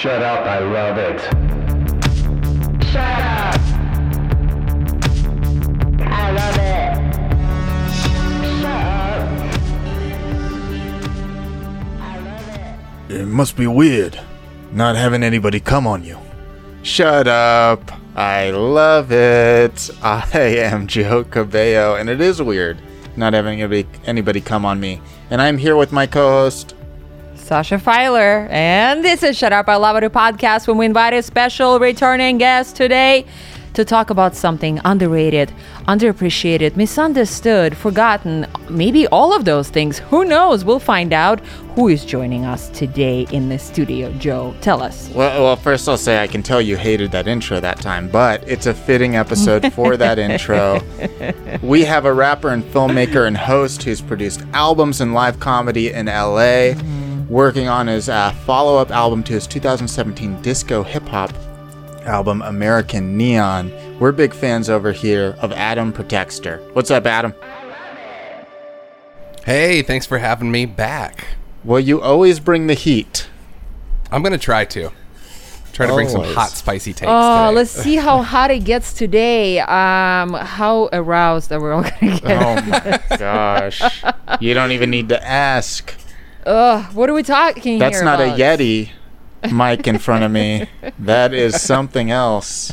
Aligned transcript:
Shut 0.00 0.22
up, 0.22 0.46
I 0.46 0.60
love 0.60 0.96
it. 0.96 1.20
Shut 2.86 2.96
up. 2.96 3.60
I 6.00 6.30
love 6.32 6.56
it. 6.56 6.94
Shut 8.00 8.64
up. 8.64 9.20
I 12.00 12.18
love 12.18 13.10
it. 13.10 13.14
It 13.14 13.26
must 13.26 13.58
be 13.58 13.66
weird 13.66 14.18
not 14.72 14.96
having 14.96 15.22
anybody 15.22 15.60
come 15.60 15.86
on 15.86 16.02
you. 16.02 16.18
Shut 16.82 17.28
up. 17.28 17.92
I 18.16 18.52
love 18.52 19.12
it. 19.12 19.90
I 20.02 20.24
am 20.34 20.86
Joe 20.86 21.24
Cabello, 21.24 21.96
and 21.96 22.08
it 22.08 22.22
is 22.22 22.40
weird 22.40 22.80
not 23.16 23.34
having 23.34 23.60
anybody, 23.60 23.86
anybody 24.06 24.40
come 24.40 24.64
on 24.64 24.80
me. 24.80 25.02
And 25.28 25.42
I'm 25.42 25.58
here 25.58 25.76
with 25.76 25.92
my 25.92 26.06
co 26.06 26.26
host. 26.26 26.74
Sasha 27.50 27.80
Filer. 27.80 28.46
And 28.48 29.04
this 29.04 29.24
is 29.24 29.36
Shut 29.36 29.52
Up, 29.52 29.68
I 29.68 29.74
Love 29.74 30.00
It 30.00 30.12
podcast 30.12 30.68
when 30.68 30.78
we 30.78 30.86
invite 30.86 31.12
a 31.14 31.20
special 31.20 31.80
returning 31.80 32.38
guest 32.38 32.76
today 32.76 33.26
to 33.74 33.84
talk 33.84 34.10
about 34.10 34.36
something 34.36 34.80
underrated, 34.84 35.52
underappreciated, 35.88 36.76
misunderstood, 36.76 37.76
forgotten, 37.76 38.46
maybe 38.68 39.08
all 39.08 39.34
of 39.34 39.46
those 39.46 39.68
things. 39.68 39.98
Who 39.98 40.24
knows? 40.24 40.64
We'll 40.64 40.78
find 40.78 41.12
out 41.12 41.40
who 41.74 41.88
is 41.88 42.04
joining 42.04 42.44
us 42.44 42.68
today 42.68 43.26
in 43.32 43.48
the 43.48 43.58
studio. 43.58 44.12
Joe, 44.12 44.54
tell 44.60 44.80
us. 44.80 45.10
Well, 45.12 45.42
well, 45.42 45.56
first 45.56 45.88
I'll 45.88 45.96
say 45.96 46.22
I 46.22 46.28
can 46.28 46.44
tell 46.44 46.60
you 46.60 46.76
hated 46.76 47.10
that 47.10 47.26
intro 47.26 47.58
that 47.58 47.80
time, 47.80 48.08
but 48.08 48.48
it's 48.48 48.66
a 48.66 48.74
fitting 48.74 49.16
episode 49.16 49.72
for 49.72 49.96
that 49.96 50.18
intro. 50.20 50.80
We 51.62 51.84
have 51.84 52.04
a 52.04 52.12
rapper 52.12 52.50
and 52.50 52.62
filmmaker 52.62 53.26
and 53.26 53.36
host 53.36 53.82
who's 53.82 54.00
produced 54.00 54.44
albums 54.52 55.00
and 55.00 55.14
live 55.14 55.40
comedy 55.40 55.92
in 55.92 56.06
LA, 56.06 56.74
working 57.30 57.68
on 57.68 57.86
his 57.86 58.08
uh, 58.08 58.32
follow 58.44 58.76
up 58.76 58.90
album 58.90 59.22
to 59.22 59.32
his 59.32 59.46
2017 59.46 60.42
disco 60.42 60.82
hip 60.82 61.06
hop 61.06 61.32
album, 62.02 62.42
American 62.42 63.16
Neon. 63.16 63.72
We're 64.00 64.12
big 64.12 64.34
fans 64.34 64.68
over 64.68 64.90
here 64.90 65.36
of 65.40 65.52
Adam 65.52 65.92
Protexter. 65.92 66.60
What's 66.74 66.90
up, 66.90 67.06
Adam? 67.06 67.32
Hey, 69.44 69.82
thanks 69.82 70.06
for 70.06 70.18
having 70.18 70.50
me 70.50 70.66
back. 70.66 71.26
Well, 71.62 71.80
you 71.80 72.00
always 72.02 72.40
bring 72.40 72.66
the 72.66 72.74
heat. 72.74 73.28
I'm 74.10 74.22
gonna 74.24 74.38
try 74.38 74.64
to 74.64 74.90
try 75.72 75.86
to 75.86 75.94
bring 75.94 76.08
some 76.08 76.24
hot, 76.24 76.50
spicy 76.50 76.92
takes. 76.92 77.08
Oh, 77.08 77.46
today. 77.46 77.54
let's 77.54 77.70
see 77.70 77.94
how 77.96 78.22
hot 78.24 78.50
it 78.50 78.64
gets 78.64 78.92
today. 78.92 79.60
Um, 79.60 80.34
how 80.34 80.88
aroused 80.92 81.52
are 81.52 81.60
we 81.60 81.70
all 81.70 81.82
gonna 81.82 82.20
get? 82.20 82.24
Oh 82.24 82.54
my 82.66 83.16
gosh. 83.18 84.02
You 84.40 84.52
don't 84.52 84.72
even 84.72 84.90
need 84.90 85.10
to 85.10 85.24
ask. 85.24 85.94
Ugh, 86.46 86.94
what 86.94 87.10
are 87.10 87.14
we 87.14 87.22
talking 87.22 87.76
about? 87.76 87.86
That's 87.86 87.98
here 87.98 88.04
not 88.04 88.20
about? 88.20 88.38
a 88.38 88.42
Yeti 88.42 88.90
mic 89.52 89.86
in 89.86 89.98
front 89.98 90.24
of 90.24 90.30
me. 90.30 90.66
That 90.98 91.32
is 91.34 91.60
something 91.60 92.10
else. 92.10 92.72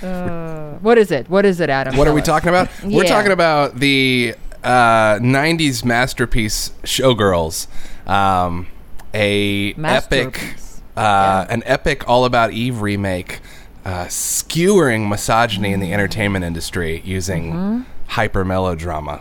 What 0.00 0.98
is 0.98 1.10
it? 1.10 1.28
What 1.28 1.44
is 1.44 1.60
it, 1.60 1.70
Adam? 1.70 1.96
What 1.96 2.06
are 2.06 2.12
we 2.14 2.20
us. 2.20 2.26
talking 2.26 2.48
about? 2.50 2.68
We're 2.84 3.04
Yeah. 3.04 3.08
talking 3.10 3.32
about 3.32 3.76
the 3.80 4.34
uh, 4.62 5.18
'90s 5.20 5.84
masterpiece 5.84 6.70
Showgirls, 6.84 7.66
um, 8.08 8.66
a 9.14 9.70
epic, 9.70 9.76
Masterpiece. 9.78 10.82
uh, 10.96 11.46
an 11.48 11.62
epic 11.66 12.08
all 12.08 12.24
about 12.24 12.52
Eve 12.52 12.80
remake, 12.82 13.40
uh, 13.84 14.04
skewering 14.08 15.08
misogyny 15.08 15.72
in 15.72 15.80
the 15.80 15.92
entertainment 15.92 16.44
industry 16.44 17.00
using 17.04 17.52
Mm-hmm. 17.52 17.80
hyper 18.08 18.44
melodrama. 18.44 19.20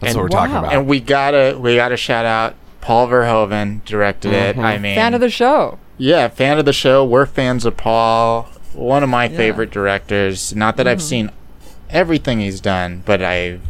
That's 0.00 0.14
And- 0.14 0.16
what 0.16 0.22
we're 0.24 0.28
talking 0.38 0.56
about. 0.56 0.72
And 0.72 0.86
we 0.86 0.98
gotta 1.00 1.56
we 1.60 1.76
gotta 1.76 1.96
shout 1.96 2.24
out 2.26 2.54
Paul 2.80 3.08
Verhoeven 3.08 3.84
directed 3.84 4.32
it. 4.32 4.56
I 4.58 4.78
mean 4.78 4.94
Fan 4.96 5.14
of 5.14 5.20
the 5.20 5.30
show. 5.30 5.78
Yeah, 5.98 6.28
fan 6.28 6.58
of 6.58 6.64
the 6.64 6.72
show. 6.72 7.04
We're 7.04 7.26
fans 7.26 7.64
of 7.66 7.76
Paul. 7.76 8.44
One 8.72 9.02
of 9.02 9.08
my 9.10 9.28
favorite 9.28 9.70
directors. 9.70 10.54
Not 10.54 10.76
that 10.76 10.84
Mm-hmm. 10.86 10.90
I've 10.92 11.02
seen 11.02 11.30
everything 11.90 12.40
he's 12.40 12.60
done, 12.60 13.02
but 13.04 13.22
I 13.22 13.60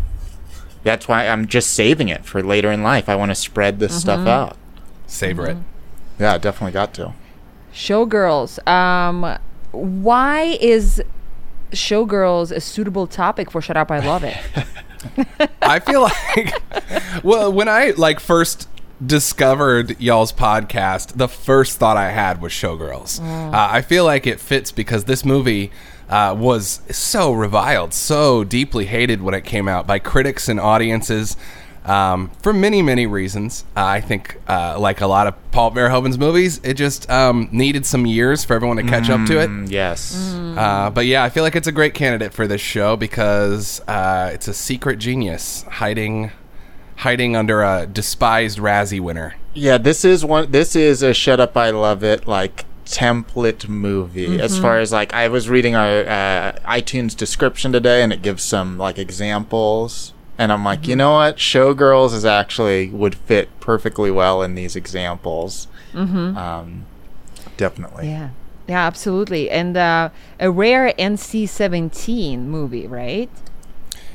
that's 0.85 1.09
why 1.09 1.27
I'm 1.27 1.47
just 1.47 1.71
saving 1.73 2.09
it 2.09 2.25
for 2.25 2.43
later 2.43 2.71
in 2.71 2.83
life. 2.83 3.09
I 3.09 3.17
want 3.17 3.31
to 3.31 3.35
spread 3.35 3.79
this 3.81 3.93
Mm-hmm. 3.93 4.01
stuff 4.01 4.27
out. 4.29 4.57
Savor 5.07 5.47
it. 5.49 5.57
Yeah, 6.19 6.39
definitely 6.39 6.73
got 6.73 6.95
to. 6.95 7.13
Showgirls. 7.75 8.65
Um, 8.69 9.39
why 9.73 10.57
is 10.61 11.03
Showgirls 11.73 12.53
a 12.53 12.61
suitable 12.61 13.07
topic 13.07 13.51
for 13.51 13.61
Shut 13.61 13.77
Up? 13.77 13.91
I 13.91 13.99
Love 14.07 14.25
It. 14.25 14.37
I 15.63 15.79
feel 15.81 16.03
like, 16.03 16.53
well, 17.25 17.51
when 17.53 17.69
I 17.69 17.91
like 17.97 18.21
first 18.21 18.69
discovered 19.05 20.01
y'all's 20.01 20.33
podcast, 20.33 21.17
the 21.17 21.29
first 21.29 21.79
thought 21.79 21.97
I 21.97 22.11
had 22.11 22.41
was 22.43 22.53
Showgirls. 22.53 23.21
Uh, 23.21 23.69
I 23.71 23.83
feel 23.83 24.05
like 24.05 24.27
it 24.27 24.41
fits 24.41 24.73
because 24.73 25.05
this 25.05 25.25
movie 25.25 25.71
uh, 26.09 26.35
was 26.39 26.81
so 26.91 27.33
reviled, 27.33 27.95
so 27.95 28.45
deeply 28.45 28.87
hated 28.87 29.23
when 29.23 29.35
it 29.35 29.45
came 29.45 29.69
out 29.69 29.87
by 29.87 29.99
critics 29.99 30.49
and 30.49 30.61
audiences. 30.61 31.37
Um, 31.83 32.31
for 32.43 32.53
many, 32.53 32.83
many 32.83 33.07
reasons, 33.07 33.65
uh, 33.75 33.85
I 33.85 34.01
think, 34.03 34.37
uh, 34.47 34.79
like 34.79 35.01
a 35.01 35.07
lot 35.07 35.27
of 35.27 35.35
Paul 35.51 35.71
Verhoeven's 35.71 36.19
movies, 36.19 36.61
it 36.63 36.75
just 36.75 37.09
um, 37.11 37.49
needed 37.53 37.87
some 37.87 38.05
years 38.05 38.45
for 38.45 38.55
everyone 38.55 38.77
to 38.77 38.83
catch 38.83 39.09
up 39.09 39.27
to 39.29 39.41
it. 39.41 39.49
Mm, 39.49 39.71
yes. 39.71 40.35
Uh, 40.35 40.91
but 40.91 41.07
yeah, 41.07 41.25
I 41.25 41.31
feel 41.31 41.43
like 41.43 41.57
it's 41.57 41.67
a 41.69 41.73
great 41.73 41.95
candidate 41.95 42.35
for 42.35 42.47
this 42.47 42.61
show 42.61 42.97
because 42.97 43.81
uh, 43.89 44.31
it's 44.35 44.47
a 44.47 44.53
secret 44.55 44.99
genius 44.99 45.63
hiding, 45.63 46.31
hiding 47.01 47.37
under 47.37 47.63
a 47.63 47.87
despised 47.87 48.59
Razzie 48.59 49.01
winner. 49.01 49.35
Yeah, 49.55 49.79
this 49.79 50.05
is 50.05 50.25
one. 50.25 50.51
This 50.51 50.75
is 50.77 51.03
a 51.03 51.13
shut 51.13 51.41
up. 51.41 51.57
I 51.57 51.71
love 51.71 52.03
it. 52.05 52.27
Like 52.27 52.65
template 52.85 53.69
movie. 53.69 54.41
As 54.41 54.53
Mm-hmm. 54.55 54.63
far 54.63 54.79
as 54.81 54.93
like, 54.93 55.13
I 55.15 55.29
was 55.29 55.49
reading 55.49 55.75
our 55.77 56.01
uh, 56.07 56.53
iTunes 56.67 57.17
description 57.17 57.73
today, 57.73 58.03
and 58.03 58.13
it 58.13 58.23
gives 58.23 58.43
some 58.43 58.79
like 58.79 58.99
examples. 58.99 60.13
And 60.39 60.51
I'm 60.53 60.65
like, 60.65 60.87
you 60.87 60.93
Mm-hmm. 60.93 60.99
know 60.99 61.13
what? 61.13 61.37
Showgirls 61.37 62.15
is 62.15 62.25
actually 62.25 62.89
would 62.91 63.15
fit 63.15 63.49
perfectly 63.61 64.11
well 64.11 64.43
in 64.43 64.55
these 64.55 64.75
examples. 64.77 65.69
Mm-hmm. 65.93 66.37
Um, 66.37 66.87
definitely. 67.57 68.09
yeah. 68.09 68.31
Yeah, 68.69 68.87
absolutely. 68.87 69.51
And 69.51 69.77
uh, 69.77 70.11
a 70.39 70.49
rare 70.51 70.95
NC 70.97 71.49
17 71.49 72.49
movie, 72.49 72.87
right? 72.87 73.29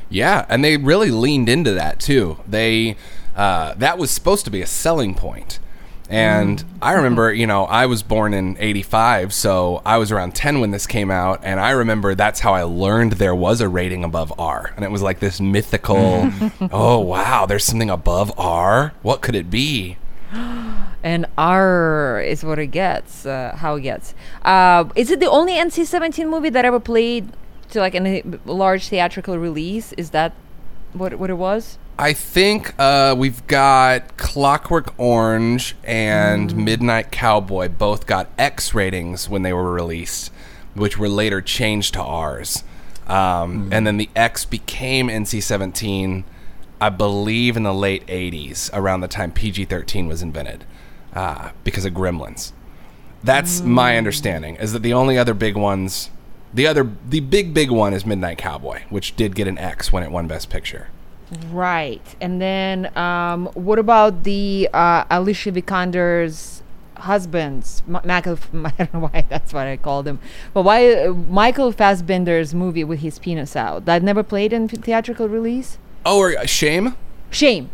Yeah, 0.10 0.46
and 0.50 0.64
they 0.64 0.78
really 0.78 1.12
leaned 1.12 1.50
into 1.50 1.72
that 1.74 2.00
too. 2.00 2.38
They 2.48 2.96
uh, 3.36 3.74
that 3.76 3.98
was 3.98 4.12
supposed 4.12 4.46
to 4.46 4.52
be 4.52 4.62
a 4.62 4.68
selling 4.68 5.14
point. 5.16 5.60
And 6.10 6.64
I 6.82 6.94
remember, 6.94 7.34
you 7.34 7.48
know, 7.48 7.66
I 7.66 7.88
was 7.88 8.04
born 8.04 8.34
in 8.34 8.58
85, 8.60 9.34
so 9.34 9.82
I 9.86 9.98
was 9.98 10.12
around 10.12 10.36
10 10.36 10.60
when 10.60 10.72
this 10.72 10.86
came 10.86 11.10
out. 11.10 11.42
And 11.44 11.60
I 11.60 11.72
remember 11.72 12.14
that's 12.14 12.40
how 12.40 12.54
I 12.54 12.64
learned 12.64 13.14
there 13.14 13.34
was 13.34 13.60
a 13.62 13.68
rating 13.68 14.04
above 14.04 14.32
R. 14.40 14.72
And 14.76 14.86
it 14.86 14.92
was 14.92 15.02
like 15.02 15.20
this 15.20 15.42
mythical, 15.42 16.30
oh, 16.72 17.00
wow, 17.00 17.46
there's 17.46 17.64
something 17.64 17.90
above 17.90 18.32
R? 18.38 18.94
What 19.02 19.22
could 19.22 19.36
it 19.36 19.50
be? 19.50 19.98
And 21.04 21.28
R 21.38 22.20
is 22.20 22.44
what 22.44 22.58
it 22.58 22.68
gets, 22.68 23.28
uh, 23.28 23.56
how 23.60 23.76
it 23.76 23.82
gets. 23.82 24.16
Uh, 24.44 24.86
is 24.96 25.12
it 25.12 25.20
the 25.20 25.30
only 25.30 25.54
NC 25.54 25.86
17 25.86 26.28
movie 26.28 26.50
that 26.50 26.66
ever 26.66 26.80
played 26.80 27.32
to 27.70 27.80
like 27.80 27.96
a 27.96 28.24
large 28.46 28.88
theatrical 28.88 29.38
release? 29.38 29.94
Is 29.94 30.12
that 30.12 30.34
what, 30.94 31.16
what 31.16 31.30
it 31.30 31.36
was? 31.36 31.78
I 31.98 32.12
think 32.14 32.74
uh, 32.78 33.16
we've 33.18 33.46
got 33.48 34.18
Clockwork 34.18 34.94
Orange 34.98 35.76
and 35.84 36.56
Midnight 36.56 37.12
Cowboy 37.12 37.70
both 37.70 38.06
got 38.06 38.30
X 38.38 38.74
ratings 38.74 39.30
when 39.30 39.44
they 39.44 39.54
were 39.54 39.72
released, 39.72 40.32
which 40.74 40.98
were 40.98 41.08
later 41.08 41.42
changed 41.42 41.94
to 41.94 42.02
R's. 42.02 42.64
Um, 43.08 43.70
And 43.72 43.88
then 43.88 43.98
the 43.98 44.10
X 44.16 44.44
became 44.44 45.08
NC 45.08 45.42
17, 45.42 46.26
I 46.82 46.90
believe, 46.90 47.56
in 47.56 47.64
the 47.64 47.74
late 47.74 48.06
80s, 48.08 48.70
around 48.74 49.02
the 49.02 49.08
time 49.08 49.32
PG 49.32 49.66
13 49.66 50.08
was 50.08 50.22
invented, 50.22 50.66
uh, 51.14 51.52
because 51.64 51.86
of 51.86 51.94
Gremlins. 51.94 52.52
That's 53.24 53.62
my 53.62 53.98
understanding, 53.98 54.58
is 54.58 54.74
that 54.74 54.84
the 54.84 54.94
only 54.94 55.18
other 55.18 55.34
big 55.34 55.56
ones. 55.56 56.10
The 56.56 56.68
other, 56.68 56.90
the 57.08 57.20
big, 57.20 57.54
big 57.54 57.70
one 57.70 57.94
is 57.94 58.06
Midnight 58.06 58.38
Cowboy, 58.38 58.84
which 58.90 59.18
did 59.18 59.36
get 59.36 59.46
an 59.46 59.58
X 59.58 59.92
when 59.92 60.04
it 60.04 60.10
won 60.10 60.26
Best 60.26 60.50
Picture. 60.50 60.88
Right. 61.52 62.16
And 62.22 62.42
then 62.42 62.98
um, 62.98 63.48
what 63.56 63.78
about 63.78 64.24
the 64.24 64.70
uh, 64.74 65.04
Alicia 65.10 65.52
Vikander's 65.52 66.64
husbands? 66.96 67.84
Michael, 67.86 68.40
I 68.64 68.72
don't 68.78 68.94
know 68.94 69.00
why 69.02 69.26
that's 69.28 69.52
what 69.52 69.68
I 69.68 69.76
called 69.76 70.08
him. 70.08 70.20
But 70.54 70.62
why 70.64 70.94
uh, 70.94 71.14
Michael 71.14 71.74
Fassbender's 71.74 72.56
movie 72.56 72.86
with 72.86 73.00
his 73.00 73.20
penis 73.20 73.58
out? 73.58 73.84
That 73.84 74.02
never 74.02 74.24
played 74.24 74.54
in 74.54 74.70
theatrical 74.70 75.28
release? 75.28 75.78
Oh, 76.06 76.20
or 76.20 76.38
uh, 76.38 76.46
Shame? 76.46 76.96
Shame. 77.32 77.70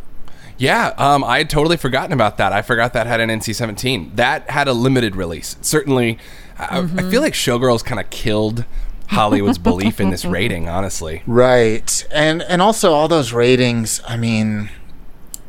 Yeah, 0.57 0.94
um, 0.98 1.24
I 1.24 1.39
had 1.39 1.50
totally 1.50 1.77
forgotten 1.77 2.13
about 2.13 2.38
that. 2.38 2.54
I 2.54 2.62
forgot 2.62 2.94
that 2.94 3.07
had 3.07 3.19
an 3.19 3.30
NC-17. 3.30 4.16
That 4.16 4.50
had 4.50 4.68
a 4.68 4.74
limited 4.74 5.16
release. 5.16 5.56
Certainly, 5.62 6.19
I, 6.62 6.78
I 6.78 6.81
mm-hmm. 6.81 7.10
feel 7.10 7.22
like 7.22 7.34
Showgirls 7.34 7.84
kind 7.84 8.00
of 8.00 8.10
killed 8.10 8.66
Hollywood's 9.08 9.58
belief 9.58 10.00
in 10.00 10.10
this 10.10 10.25
rating. 10.38 10.69
Honestly, 10.69 11.24
Right. 11.25 12.08
And 12.12 12.42
and 12.44 12.62
also 12.62 12.94
all 12.94 13.08
those 13.08 13.34
ratings, 13.34 14.02
I 14.08 14.18
mean 14.18 14.69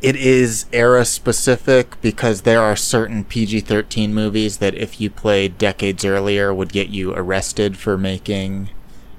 it 0.02 0.16
is 0.16 0.66
era 0.72 1.04
specific 1.04 1.98
because 2.00 2.42
there 2.42 2.60
are 2.60 2.74
certain 2.74 3.24
PG 3.24 3.60
13 3.60 4.12
movies 4.12 4.58
that 4.58 4.74
if 4.74 5.00
you 5.00 5.08
played 5.08 5.56
decades 5.58 6.04
earlier 6.04 6.52
would 6.52 6.72
get 6.72 6.88
you 6.88 7.14
arrested 7.14 7.76
for 7.76 7.96
making. 7.96 8.68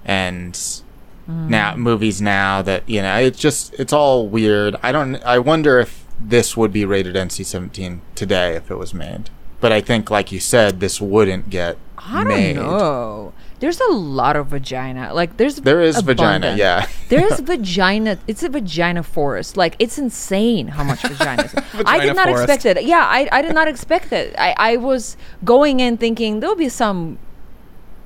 And 0.04 0.54
mm. 0.54 0.84
now 1.26 1.78
movies 1.78 2.22
now 2.22 2.62
that, 2.64 2.88
you 2.88 3.02
know, 3.02 3.18
it's 3.18 3.40
just, 3.40 3.74
it's 3.76 3.94
all 3.94 4.28
weird. 4.28 4.76
I 4.84 4.92
don't, 4.92 5.16
I 5.24 5.40
wonder 5.40 5.80
if 5.80 6.06
this 6.20 6.58
would 6.58 6.74
be 6.74 6.84
rated 6.84 7.16
NC 7.16 7.46
17 7.46 8.02
today 8.14 8.58
if 8.58 8.70
it 8.70 8.76
was 8.76 8.94
made. 8.94 9.30
But 9.64 9.72
I 9.72 9.80
think, 9.80 10.12
like 10.12 10.34
you 10.34 10.42
said, 10.42 10.82
this 10.82 11.00
wouldn't 11.00 11.50
get 11.50 11.78
I 11.98 12.26
don't 12.26 12.56
know. 12.56 13.34
There's 13.60 13.80
a 13.80 13.94
lot 13.94 14.36
of 14.36 14.48
vagina. 14.48 15.14
Like 15.14 15.38
there's 15.38 15.56
There 15.56 15.80
is 15.80 16.02
vagina, 16.02 16.56
yeah. 16.58 16.86
There's 17.08 17.40
vagina. 17.40 18.20
It's 18.28 18.44
a 18.44 18.50
vagina 18.50 19.04
forest. 19.04 19.56
Like 19.56 19.78
it's 19.80 19.98
insane 19.98 20.68
how 20.68 20.84
much 20.84 21.02
vagina. 21.04 21.44
Is. 21.44 21.54
I 21.86 22.02
did 22.02 22.14
not 22.14 22.28
forest. 22.28 22.44
expect 22.44 22.66
it. 22.66 22.84
Yeah, 22.84 23.08
I, 23.08 23.30
I 23.32 23.42
did 23.42 23.56
not 23.56 23.70
expect 23.70 24.12
it. 24.12 24.36
I, 24.38 24.54
I 24.58 24.76
was 24.76 25.16
going 25.46 25.80
in 25.80 25.96
thinking 25.96 26.42
there'll 26.42 26.58
be 26.58 26.68
some 26.68 27.18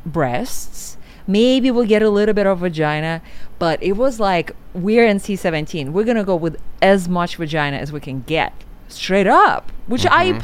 breasts. 0.06 0.96
Maybe 1.26 1.72
we'll 1.72 1.88
get 1.88 2.04
a 2.04 2.10
little 2.12 2.36
bit 2.36 2.46
of 2.46 2.60
vagina, 2.60 3.24
but 3.58 3.82
it 3.82 3.94
was 3.94 4.20
like 4.20 4.52
we're 4.76 5.08
NC17. 5.08 5.90
We're 5.90 6.04
gonna 6.04 6.24
go 6.24 6.36
with 6.36 6.62
as 6.84 7.10
much 7.10 7.38
vagina 7.38 7.78
as 7.78 7.92
we 7.92 8.00
can 8.00 8.22
get, 8.28 8.54
straight 8.90 9.26
up, 9.26 9.72
which 9.88 10.06
I 10.06 10.28
Mm-hmm. 10.28 10.40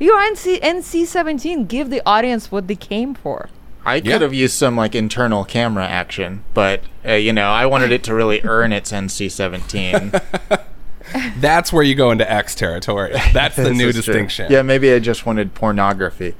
Applaud. 0.00 0.04
You're 0.04 0.34
NC 0.34 0.60
NC17. 0.60 1.68
Give 1.68 1.90
the 1.90 2.02
audience 2.06 2.50
what 2.52 2.68
they 2.68 2.76
came 2.76 3.14
for. 3.14 3.48
I 3.84 3.96
Yeah. 3.96 4.12
could 4.14 4.22
have 4.22 4.34
used 4.34 4.54
some 4.54 4.76
like 4.76 4.94
internal 4.94 5.44
camera 5.44 5.86
action, 5.86 6.44
but 6.54 6.82
uh, 7.06 7.12
you 7.12 7.32
know, 7.32 7.48
I 7.48 7.64
wanted 7.66 7.90
it 7.92 8.02
to 8.04 8.14
really 8.14 8.40
earn 8.44 8.72
its 8.72 8.92
NC-17. 8.92 10.20
That's 11.40 11.72
where 11.72 11.82
you 11.82 11.94
go 11.94 12.10
into 12.10 12.30
X 12.30 12.54
territory. 12.54 13.12
That's 13.32 13.56
the 13.56 13.72
new 13.72 13.88
is 13.88 13.94
true. 13.94 14.02
distinction. 14.02 14.52
Yeah, 14.52 14.60
maybe 14.62 14.92
I 14.92 14.98
just 14.98 15.24
wanted 15.24 15.54
pornography. 15.54 16.34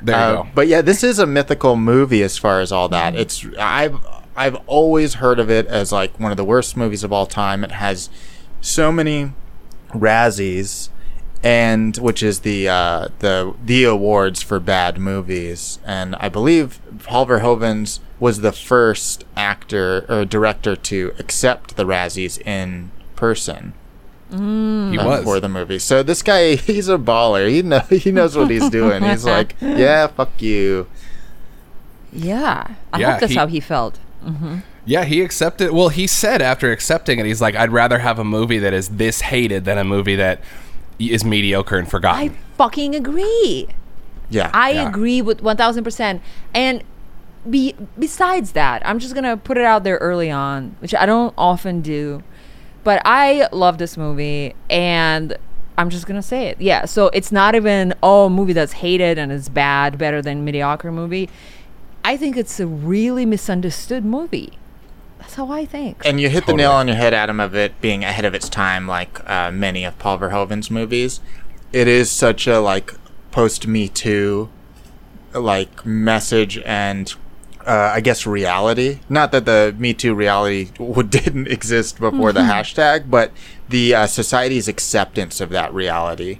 There 0.00 0.16
you 0.16 0.22
Uh, 0.22 0.42
go. 0.44 0.48
But 0.54 0.68
yeah, 0.68 0.80
this 0.80 1.02
is 1.04 1.18
a 1.18 1.26
mythical 1.26 1.76
movie 1.76 2.22
as 2.22 2.38
far 2.38 2.60
as 2.60 2.72
all 2.72 2.88
that. 2.90 3.14
It's 3.14 3.44
I've 3.58 3.98
I've 4.34 4.56
always 4.66 5.14
heard 5.14 5.38
of 5.38 5.50
it 5.50 5.66
as 5.66 5.92
like 5.92 6.18
one 6.18 6.30
of 6.30 6.36
the 6.38 6.44
worst 6.44 6.76
movies 6.78 7.04
of 7.04 7.12
all 7.12 7.26
time. 7.26 7.62
It 7.64 7.72
has 7.72 8.08
so 8.62 8.90
many 8.90 9.32
Razzies 9.92 10.88
and 11.46 11.96
which 11.98 12.24
is 12.24 12.40
the 12.40 12.68
uh, 12.68 13.08
the 13.20 13.54
the 13.64 13.84
awards 13.84 14.42
for 14.42 14.58
bad 14.58 14.98
movies. 14.98 15.78
And 15.84 16.16
I 16.16 16.28
believe 16.28 16.80
Paul 17.04 17.26
Verhoeven's 17.26 18.00
was 18.18 18.40
the 18.40 18.50
first 18.52 19.24
actor 19.36 20.04
or 20.08 20.24
director 20.24 20.74
to 20.74 21.12
accept 21.20 21.76
the 21.76 21.84
Razzies 21.84 22.40
in 22.44 22.90
person 23.14 23.74
he 24.30 24.98
uh, 24.98 25.06
was. 25.06 25.22
for 25.24 25.38
the 25.38 25.48
movie. 25.48 25.78
So 25.78 26.02
this 26.02 26.20
guy, 26.22 26.56
he's 26.68 26.88
a 26.88 26.98
baller. 26.98 27.48
He 27.48 27.62
know 27.62 27.78
he 27.80 28.10
knows 28.10 28.36
what 28.36 28.50
he's 28.50 28.68
doing. 28.70 29.04
He's 29.04 29.24
like, 29.36 29.54
yeah, 29.60 30.08
fuck 30.08 30.42
you. 30.42 30.88
Yeah, 32.12 32.74
I 32.92 32.98
Yeah, 33.00 33.12
hope 33.12 33.20
that's 33.20 33.32
he- 33.32 33.38
how 33.38 33.46
he 33.46 33.60
felt. 33.60 33.98
Yeah, 34.84 35.04
he 35.04 35.20
accepted. 35.20 35.70
Well, 35.72 35.88
he 35.90 36.06
said 36.08 36.40
after 36.42 36.72
accepting 36.72 37.18
it, 37.20 37.26
he's 37.26 37.40
like, 37.40 37.54
I'd 37.54 37.70
rather 37.72 37.98
have 37.98 38.18
a 38.18 38.24
movie 38.24 38.58
that 38.60 38.72
is 38.72 38.88
this 38.88 39.20
hated 39.20 39.64
than 39.64 39.78
a 39.78 39.84
movie 39.84 40.16
that 40.16 40.40
is 40.98 41.24
mediocre 41.24 41.76
and 41.78 41.90
forgotten. 41.90 42.30
I 42.30 42.34
fucking 42.56 42.94
agree. 42.94 43.68
Yeah, 44.30 44.50
I 44.52 44.72
Yeah. 44.72 44.88
agree 44.88 45.22
with 45.22 45.42
1000%. 45.42 46.20
And 46.54 46.82
be, 47.48 47.74
besides 47.98 48.52
that, 48.52 48.82
I'm 48.84 48.98
just 48.98 49.14
going 49.14 49.24
to 49.24 49.36
put 49.36 49.56
it 49.56 49.64
out 49.64 49.84
there 49.84 49.98
early 49.98 50.30
on, 50.30 50.74
which 50.80 50.94
I 50.94 51.06
don't 51.06 51.32
often 51.38 51.80
do. 51.80 52.22
But 52.82 53.02
I 53.04 53.48
love 53.52 53.78
this 53.78 53.96
movie 53.96 54.54
and 54.70 55.36
I'm 55.78 55.90
just 55.90 56.06
going 56.06 56.20
to 56.20 56.26
say 56.26 56.46
it. 56.46 56.60
Yeah, 56.60 56.86
so 56.86 57.08
it's 57.08 57.30
not 57.30 57.54
even 57.54 57.94
oh, 58.02 58.26
a 58.26 58.30
movie 58.30 58.52
that's 58.52 58.72
hated 58.74 59.18
and 59.18 59.30
is 59.30 59.48
bad, 59.48 59.98
better 59.98 60.22
than 60.22 60.44
mediocre 60.44 60.90
movie. 60.90 61.28
I 62.04 62.16
think 62.16 62.36
it's 62.36 62.58
a 62.60 62.66
really 62.66 63.26
misunderstood 63.26 64.04
movie. 64.04 64.58
That's 65.26 65.34
how 65.34 65.50
I 65.50 65.64
think. 65.64 66.02
and 66.04 66.20
you 66.20 66.28
hit 66.28 66.46
the 66.46 66.52
nail 66.54 66.70
on 66.70 66.86
your 66.86 66.96
head, 66.96 67.12
Adam, 67.12 67.40
of 67.40 67.52
it 67.56 67.80
being 67.80 68.04
ahead 68.04 68.24
of 68.24 68.32
its 68.32 68.48
time, 68.48 68.86
like 68.86 69.28
uh, 69.28 69.50
many 69.50 69.84
of 69.84 69.98
Paul 69.98 70.18
Verhoeven's 70.18 70.70
movies. 70.70 71.20
It 71.72 71.88
is 71.88 72.10
such 72.12 72.46
a 72.46 72.60
like 72.60 72.94
post 73.32 73.66
Me 73.66 73.88
Too, 73.88 74.48
like 75.34 75.84
message 75.84 76.58
and. 76.58 77.12
Uh, 77.66 77.90
I 77.96 78.00
guess 78.00 78.24
reality. 78.28 79.00
Not 79.08 79.32
that 79.32 79.44
the 79.44 79.74
Me 79.76 79.92
Too 79.92 80.14
reality 80.14 80.70
would, 80.78 81.10
didn't 81.10 81.48
exist 81.48 81.98
before 81.98 82.32
the 82.32 82.42
hashtag, 82.42 83.10
but 83.10 83.32
the 83.68 83.92
uh, 83.92 84.06
society's 84.06 84.68
acceptance 84.68 85.40
of 85.40 85.48
that 85.50 85.74
reality 85.74 86.38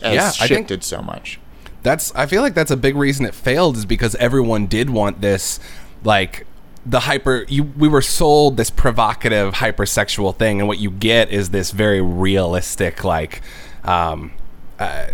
has 0.00 0.14
Yeah, 0.14 0.28
I 0.28 0.46
think- 0.46 0.68
shifted 0.68 0.84
so 0.84 1.02
much. 1.02 1.40
that's 1.82 2.14
I 2.14 2.26
feel 2.26 2.42
like 2.42 2.54
that's 2.54 2.70
a 2.70 2.76
big 2.76 2.94
reason 2.94 3.26
it 3.26 3.34
failed 3.34 3.76
is 3.76 3.84
because 3.84 4.14
everyone 4.16 4.68
did 4.68 4.90
want 4.90 5.20
this 5.20 5.58
like 6.04 6.46
the 6.90 7.00
hyper 7.00 7.44
you 7.48 7.62
we 7.62 7.86
were 7.86 8.02
sold 8.02 8.56
this 8.56 8.68
provocative 8.68 9.54
hypersexual 9.54 10.36
thing 10.36 10.58
and 10.58 10.66
what 10.66 10.78
you 10.78 10.90
get 10.90 11.30
is 11.30 11.50
this 11.50 11.70
very 11.70 12.00
realistic 12.00 13.04
like 13.04 13.40
um 13.84 14.32
uh, 14.78 15.06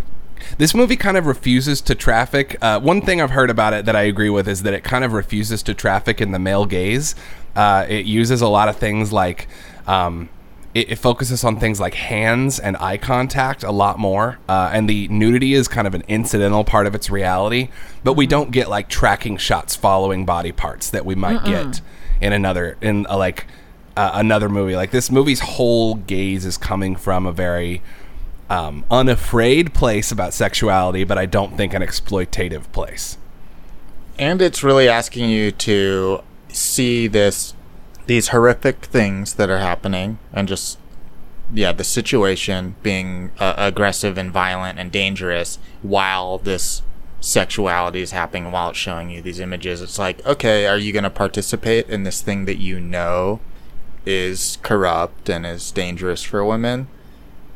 this 0.59 0.75
movie 0.75 0.97
kind 0.97 1.17
of 1.17 1.27
refuses 1.27 1.81
to 1.83 1.95
traffic. 1.95 2.57
Uh, 2.63 2.79
one 2.79 3.01
thing 3.01 3.21
I've 3.21 3.33
heard 3.33 3.51
about 3.51 3.73
it 3.73 3.85
that 3.85 3.97
I 3.97 4.03
agree 4.03 4.31
with 4.31 4.49
is 4.49 4.63
that 4.63 4.73
it 4.73 4.85
kind 4.85 5.05
of 5.05 5.13
refuses 5.13 5.61
to 5.65 5.75
traffic 5.75 6.21
in 6.21 6.31
the 6.31 6.39
male 6.39 6.67
gaze. 6.67 7.17
Uh, 7.57 7.85
it 7.89 8.07
uses 8.07 8.41
a 8.41 8.49
lot 8.49 8.69
of 8.69 8.77
things 8.77 9.13
like 9.13 9.49
um, 9.89 10.29
it, 10.77 10.91
it 10.91 10.97
focuses 10.97 11.43
on 11.43 11.59
things 11.59 11.81
like 11.81 11.95
hands 11.95 12.59
and 12.59 12.77
eye 12.77 12.99
contact 12.99 13.63
a 13.65 13.71
lot 13.71 13.99
more, 13.99 14.39
uh, 14.47 14.71
and 14.75 14.89
the 14.91 15.09
nudity 15.09 15.55
is 15.55 15.69
kind 15.69 15.87
of 15.87 15.95
an 15.95 16.03
incidental 16.07 16.65
part 16.65 16.87
of 16.87 16.95
its 16.95 17.09
reality. 17.09 17.69
But 18.05 18.13
we 18.13 18.27
don't 18.27 18.51
get 18.51 18.69
like 18.69 18.89
tracking 18.91 19.39
shots 19.39 19.75
following 19.75 20.27
body 20.27 20.53
parts 20.53 20.91
that 20.91 21.07
we 21.07 21.15
might 21.15 21.45
get 21.45 21.81
in 22.21 22.33
another 22.35 22.77
in 22.83 23.07
a, 23.09 23.17
like 23.17 23.47
uh, 23.97 24.11
another 24.15 24.51
movie. 24.51 24.77
Like 24.77 24.91
this 24.91 25.11
movie's 25.11 25.41
whole 25.41 25.95
gaze 25.95 26.45
is 26.45 26.59
coming 26.59 26.95
from 26.95 27.25
a 27.27 27.33
very 27.33 27.81
um, 28.51 28.85
unafraid 28.91 29.73
place 29.73 30.13
about 30.13 30.35
sexuality, 30.35 31.05
but 31.05 31.17
I 31.17 31.25
don't 31.25 31.57
think 31.57 31.73
an 31.73 31.81
exploitative 31.83 32.71
place. 32.73 33.17
and 34.19 34.41
it's 34.43 34.63
really 34.63 34.89
asking 34.89 35.31
you 35.31 35.53
to 35.53 36.23
see 36.49 37.07
this 37.09 37.55
these 38.07 38.29
horrific 38.29 38.85
things 38.85 39.35
that 39.35 39.51
are 39.51 39.59
happening 39.59 40.19
and 40.33 40.49
just 40.49 40.79
yeah 41.53 41.73
the 41.73 41.85
situation 41.85 42.75
being 42.83 43.31
uh, 43.39 43.55
aggressive 43.57 44.19
and 44.19 44.33
violent 44.33 44.79
and 44.79 44.91
dangerous 44.91 45.59
while 45.83 46.39
this 46.39 46.83
sexuality 47.21 48.01
is 48.01 48.11
happening 48.11 48.51
while 48.51 48.71
it's 48.71 48.79
showing 48.79 49.11
you 49.11 49.23
these 49.23 49.41
images 49.41 49.81
it's 49.81 49.99
like 49.99 50.25
okay 50.27 50.67
are 50.67 50.79
you 50.79 50.93
going 50.93 51.03
to 51.03 51.11
participate 51.11 51.89
in 51.89 52.03
this 52.03 52.21
thing 52.21 52.45
that 52.45 52.57
you 52.57 52.79
know 52.79 53.41
is 54.07 54.59
corrupt 54.63 55.29
and 55.29 55.45
is 55.45 55.71
dangerous 55.73 56.23
for 56.23 56.45
women? 56.45 56.87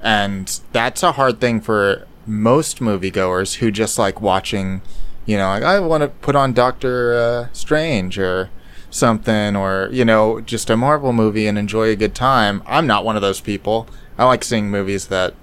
And 0.03 0.61
that's 0.73 1.03
a 1.03 1.13
hard 1.13 1.41
thing 1.41 1.61
for 1.61 2.07
most 2.27 2.81
moviegoers 2.81 3.57
who 3.57 3.71
just 3.71 3.99
like 3.99 4.21
watching, 4.21 4.83
you 5.25 5.37
know, 5.39 5.49
like 5.49 5.63
I 5.63 5.79
want 5.81 6.03
to 6.03 6.09
put 6.09 6.37
on 6.37 6.53
Doctor 6.53 7.15
uh, 7.15 7.49
Strange 7.53 8.19
or 8.19 8.51
something, 8.91 9.57
or 9.57 9.89
you 9.93 10.05
know, 10.05 10.41
just 10.41 10.69
a 10.71 10.77
Marvel 10.77 11.13
movie 11.13 11.47
and 11.47 11.57
enjoy 11.59 11.89
a 11.89 11.97
good 11.97 12.15
time. 12.15 12.63
I'm 12.67 12.87
not 12.87 13.05
one 13.05 13.17
of 13.17 13.23
those 13.23 13.41
people. 13.41 13.89
I 14.19 14.25
like 14.25 14.45
seeing 14.45 14.71
movies 14.71 15.07
that 15.07 15.35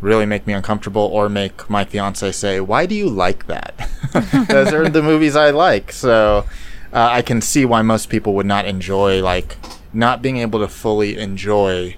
really 0.00 0.26
make 0.26 0.46
me 0.46 0.52
uncomfortable 0.52 1.02
or 1.02 1.28
make 1.28 1.70
my 1.70 1.84
fiance 1.84 2.32
say, 2.32 2.60
"Why 2.60 2.86
do 2.86 2.94
you 2.94 3.08
like 3.08 3.46
that?" 3.46 3.88
Those 4.48 4.72
are 4.72 4.88
the 4.88 5.02
movies 5.02 5.36
I 5.36 5.50
like. 5.50 5.92
So 5.92 6.44
uh, 6.92 7.08
I 7.10 7.22
can 7.22 7.40
see 7.40 7.64
why 7.64 7.82
most 7.82 8.08
people 8.08 8.34
would 8.34 8.46
not 8.46 8.66
enjoy 8.66 9.22
like 9.22 9.56
not 9.92 10.20
being 10.22 10.38
able 10.38 10.58
to 10.60 10.68
fully 10.68 11.16
enjoy 11.18 11.96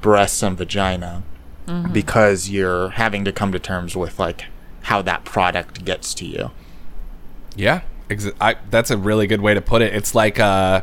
breasts 0.00 0.42
and 0.42 0.56
vagina 0.58 1.22
because 1.92 2.48
you're 2.48 2.90
having 2.90 3.24
to 3.24 3.32
come 3.32 3.50
to 3.50 3.58
terms 3.58 3.96
with 3.96 4.20
like 4.20 4.44
how 4.82 5.02
that 5.02 5.24
product 5.24 5.84
gets 5.84 6.14
to 6.14 6.24
you. 6.24 6.50
Yeah, 7.56 7.80
ex- 7.80 7.95
I, 8.40 8.56
that's 8.70 8.90
a 8.90 8.96
really 8.96 9.26
good 9.26 9.40
way 9.40 9.54
to 9.54 9.60
put 9.60 9.82
it. 9.82 9.94
It's 9.94 10.14
like 10.14 10.38
uh, 10.38 10.82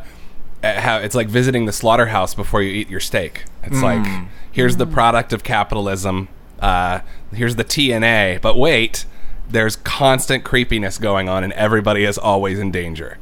uh, 0.64 0.80
how 0.82 0.98
it's 0.98 1.16
like 1.16 1.28
visiting 1.28 1.66
the 1.66 1.72
slaughterhouse 1.72 2.36
before 2.36 2.62
you 2.62 2.72
eat 2.72 2.90
your 2.90 3.00
steak. 3.00 3.46
It's 3.64 3.82
like 3.82 4.06
here's 4.52 4.78
the 4.78 4.86
product 4.88 5.32
of 5.34 5.44
capitalism. 5.44 6.28
Uh, 6.60 7.00
here's 7.34 7.56
the 7.56 7.64
TNA, 7.64 8.42
but 8.42 8.58
wait, 8.58 9.06
there's 9.50 9.76
constant 9.78 10.44
creepiness 10.44 10.98
going 10.98 11.28
on, 11.30 11.44
and 11.44 11.52
everybody 11.54 12.04
is 12.06 12.18
always 12.18 12.60
in 12.60 12.72
danger. 12.72 13.18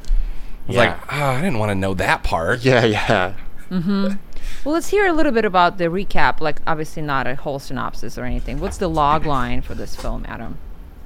It's 0.67 0.75
Yeah. 0.75 0.91
like, 0.91 1.13
oh, 1.13 1.25
I 1.25 1.41
didn't 1.41 1.58
want 1.60 1.70
to 1.72 1.75
know 1.75 1.93
that 1.96 2.24
part. 2.24 2.63
Yeah, 2.63 2.86
yeah. 2.86 3.34
Mm-hmm. 3.72 4.13
Well, 4.63 4.74
let's 4.74 4.89
hear 4.89 5.08
a 5.08 5.13
little 5.13 5.31
bit 5.31 5.46
about 5.46 5.77
the 5.79 5.86
recap. 5.86 6.39
Like, 6.39 6.62
obviously, 6.67 7.01
not 7.01 7.25
a 7.25 7.36
whole 7.36 7.58
synopsis 7.58 8.17
or 8.17 8.25
anything. 8.25 8.60
What's 8.60 8.77
the 8.77 8.88
log 8.89 9.25
line 9.25 9.62
for 9.62 9.74
this 9.74 9.96
film, 9.96 10.24
Adam? 10.27 10.58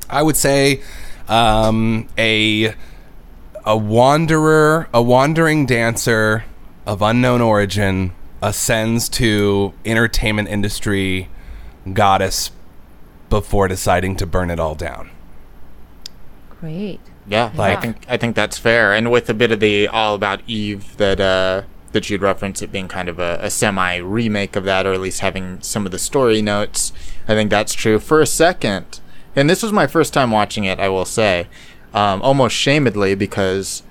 I 0.10 0.24
would 0.24 0.36
say 0.36 0.82
um, 1.28 2.08
a 2.18 2.76
a 3.66 3.78
wanderer, 3.78 4.88
a 4.94 5.02
wandering 5.02 5.66
dancer 5.66 6.46
of 6.86 7.02
unknown 7.02 7.42
origin, 7.42 8.14
ascends 8.42 9.10
to 9.10 9.74
entertainment 9.86 10.48
industry 10.50 11.30
goddess 11.94 12.52
before 13.30 13.68
deciding 13.68 14.16
to 14.16 14.26
burn 14.26 14.50
it 14.52 14.60
all 14.60 14.76
down. 14.76 15.10
Great. 16.60 17.00
Yeah, 17.28 17.52
I 17.58 17.76
think 17.76 18.06
I 18.08 18.18
think 18.18 18.36
that's 18.36 18.58
fair. 18.58 18.94
And 18.94 19.12
with 19.12 19.30
a 19.30 19.34
bit 19.34 19.52
of 19.52 19.60
the 19.60 19.88
all 19.88 20.14
about 20.14 20.42
Eve 20.48 20.96
that 20.98 21.20
uh 21.20 21.64
that 21.92 22.10
you'd 22.10 22.22
reference 22.22 22.62
it 22.62 22.72
being 22.72 22.88
kind 22.88 23.10
of 23.10 23.20
a, 23.20 23.40
a 23.42 23.50
semi 23.50 23.96
remake 23.98 24.56
of 24.56 24.64
that, 24.66 24.86
or 24.86 24.94
at 24.94 25.00
least 25.00 25.22
having 25.22 25.62
some 25.62 25.86
of 25.86 25.92
the 25.92 25.98
story 25.98 26.42
notes, 26.42 26.94
I 27.28 27.34
think 27.34 27.50
that's 27.50 27.74
true. 27.74 28.00
For 28.00 28.22
a 28.22 28.28
second, 28.28 29.00
and 29.36 29.50
this 29.50 29.64
was 29.64 29.72
my 29.72 29.88
first 29.88 30.14
time 30.14 30.32
watching 30.32 30.64
it, 30.64 30.80
I 30.80 30.90
will 30.90 31.06
say, 31.06 31.48
um, 31.94 32.22
almost 32.22 32.56
shamedly 32.56 33.16
because. 33.16 33.84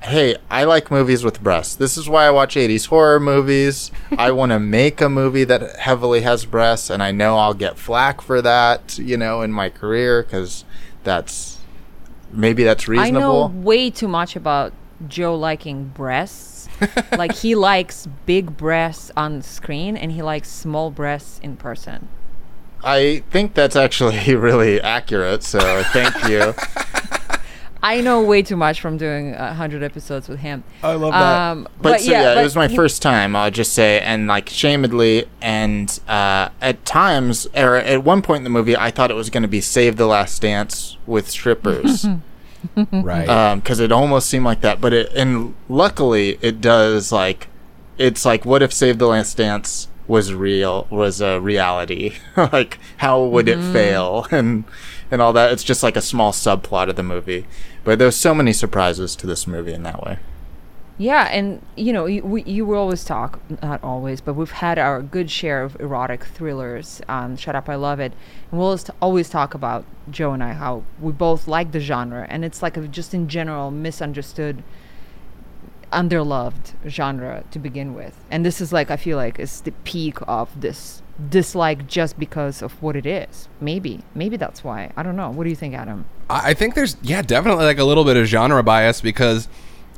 Hey, 0.00 0.36
I 0.48 0.62
like 0.62 0.92
movies 0.92 1.24
with 1.24 1.42
breasts. 1.42 1.74
This 1.74 1.98
is 1.98 2.08
why 2.08 2.24
I 2.24 2.30
watch 2.30 2.54
80s 2.54 2.86
horror 2.86 3.18
movies. 3.18 3.90
I 4.16 4.30
want 4.30 4.52
to 4.52 4.60
make 4.60 5.00
a 5.00 5.08
movie 5.08 5.42
that 5.42 5.74
heavily 5.74 6.20
has 6.20 6.44
breasts, 6.44 6.88
and 6.88 7.02
I 7.02 7.10
know 7.10 7.36
I'll 7.36 7.52
get 7.52 7.76
flack 7.76 8.20
for 8.20 8.40
that, 8.40 8.96
you 8.96 9.16
know, 9.16 9.42
in 9.42 9.50
my 9.50 9.68
career 9.70 10.22
because 10.22 10.64
that's 11.02 11.58
maybe 12.32 12.62
that's 12.62 12.86
reasonable. 12.86 13.44
I 13.44 13.48
know 13.48 13.60
way 13.60 13.90
too 13.90 14.08
much 14.08 14.36
about 14.36 14.72
Joe 15.06 15.34
liking 15.34 15.88
breasts. 15.88 16.68
like 17.12 17.34
he 17.34 17.54
likes 17.70 18.06
big 18.26 18.56
breasts 18.56 19.10
on 19.16 19.42
screen 19.42 19.96
and 19.96 20.12
he 20.12 20.22
likes 20.22 20.50
small 20.50 20.90
breasts 20.90 21.38
in 21.42 21.56
person. 21.56 22.08
I 22.84 23.22
think 23.30 23.54
that's 23.54 23.76
actually 23.76 24.34
really 24.34 24.80
accurate. 24.80 25.42
So 25.42 25.82
thank 25.92 26.28
you. 26.28 26.54
I 27.80 28.00
know 28.00 28.22
way 28.24 28.42
too 28.42 28.56
much 28.56 28.80
from 28.80 28.96
doing 28.96 29.34
a 29.34 29.54
hundred 29.54 29.84
episodes 29.84 30.28
with 30.28 30.40
him. 30.40 30.64
I 30.82 30.94
love 30.94 31.12
that. 31.12 31.50
Um, 31.50 31.68
But, 31.80 32.00
so 32.00 32.10
yeah, 32.10 32.34
but 32.34 32.40
it 32.40 32.42
was 32.42 32.56
my 32.56 32.66
he- 32.66 32.74
first 32.74 33.02
time. 33.02 33.36
I'll 33.36 33.52
just 33.52 33.72
say, 33.72 34.00
and 34.00 34.26
like 34.26 34.48
shamedly, 34.48 35.26
and 35.40 35.98
uh, 36.08 36.48
at 36.60 36.84
times, 36.84 37.46
or 37.54 37.76
at 37.76 38.02
one 38.02 38.20
point 38.20 38.38
in 38.38 38.44
the 38.44 38.50
movie, 38.50 38.76
I 38.76 38.90
thought 38.90 39.12
it 39.12 39.14
was 39.14 39.30
going 39.30 39.42
to 39.44 39.48
be 39.48 39.60
"Save 39.60 39.96
the 39.96 40.06
Last 40.06 40.42
Dance" 40.42 40.96
with 41.06 41.30
strippers, 41.30 42.04
right. 42.92 43.54
because 43.54 43.78
it 43.78 43.92
almost 43.92 44.28
seemed 44.28 44.44
like 44.44 44.60
that. 44.62 44.80
But 44.80 44.92
it, 44.92 45.12
and 45.14 45.54
luckily, 45.68 46.36
it 46.42 46.60
does 46.60 47.12
like, 47.12 47.46
it's 47.96 48.24
like, 48.24 48.44
what 48.44 48.60
if 48.60 48.72
"Save 48.72 48.98
the 48.98 49.06
Last 49.06 49.36
Dance" 49.36 49.86
was 50.08 50.34
real, 50.34 50.86
was 50.90 51.20
a 51.20 51.40
reality? 51.40 52.14
like, 52.36 52.78
how 52.96 53.22
would 53.22 53.48
it 53.48 53.58
mm-hmm. 53.58 53.72
fail, 53.72 54.26
and 54.32 54.64
and 55.10 55.22
all 55.22 55.32
that? 55.34 55.52
It's 55.52 55.64
just 55.64 55.82
like 55.82 55.96
a 55.96 56.02
small 56.02 56.32
subplot 56.32 56.88
of 56.88 56.96
the 56.96 57.02
movie. 57.02 57.46
But 57.84 57.98
there's 57.98 58.16
so 58.16 58.34
many 58.34 58.52
surprises 58.52 59.14
to 59.16 59.26
this 59.26 59.46
movie 59.46 59.72
in 59.72 59.82
that 59.84 60.02
way. 60.02 60.18
Yeah, 61.00 61.28
and 61.28 61.64
you 61.76 61.92
know, 61.92 62.06
you, 62.06 62.24
we, 62.24 62.42
you 62.42 62.66
will 62.66 62.78
always 62.78 63.04
talk, 63.04 63.38
not 63.62 63.82
always, 63.84 64.20
but 64.20 64.34
we've 64.34 64.50
had 64.50 64.80
our 64.80 65.00
good 65.00 65.30
share 65.30 65.62
of 65.62 65.78
erotic 65.80 66.24
thrillers 66.24 67.00
on 67.08 67.36
Shut 67.36 67.54
Up, 67.54 67.68
I 67.68 67.76
Love 67.76 68.00
It. 68.00 68.12
And 68.50 68.58
we'll 68.58 68.66
always, 68.66 68.90
always 69.00 69.30
talk 69.30 69.54
about, 69.54 69.84
Joe 70.10 70.32
and 70.32 70.42
I, 70.42 70.54
how 70.54 70.82
we 71.00 71.12
both 71.12 71.46
like 71.46 71.70
the 71.70 71.78
genre. 71.78 72.26
And 72.28 72.44
it's 72.44 72.62
like 72.62 72.76
a 72.76 72.88
just 72.88 73.14
in 73.14 73.28
general 73.28 73.70
misunderstood, 73.70 74.64
underloved 75.92 76.74
genre 76.86 77.44
to 77.50 77.58
begin 77.58 77.94
with. 77.94 78.24
And 78.30 78.44
this 78.44 78.60
is 78.60 78.72
like, 78.72 78.90
I 78.90 78.96
feel 78.96 79.16
like, 79.16 79.38
it's 79.38 79.60
the 79.60 79.72
peak 79.84 80.16
of 80.26 80.60
this 80.60 81.02
dislike 81.30 81.86
just 81.86 82.18
because 82.18 82.62
of 82.62 82.80
what 82.82 82.96
it 82.96 83.06
is. 83.06 83.48
Maybe. 83.60 84.00
Maybe 84.14 84.36
that's 84.36 84.62
why. 84.62 84.92
I 84.96 85.02
don't 85.02 85.16
know. 85.16 85.30
What 85.30 85.44
do 85.44 85.50
you 85.50 85.56
think, 85.56 85.74
Adam? 85.74 86.04
I 86.30 86.50
I 86.50 86.54
think 86.54 86.74
there's 86.74 86.96
yeah 87.02 87.22
definitely 87.22 87.64
like 87.64 87.78
a 87.78 87.84
little 87.84 88.04
bit 88.04 88.16
of 88.16 88.26
genre 88.26 88.62
bias 88.62 89.00
because 89.00 89.48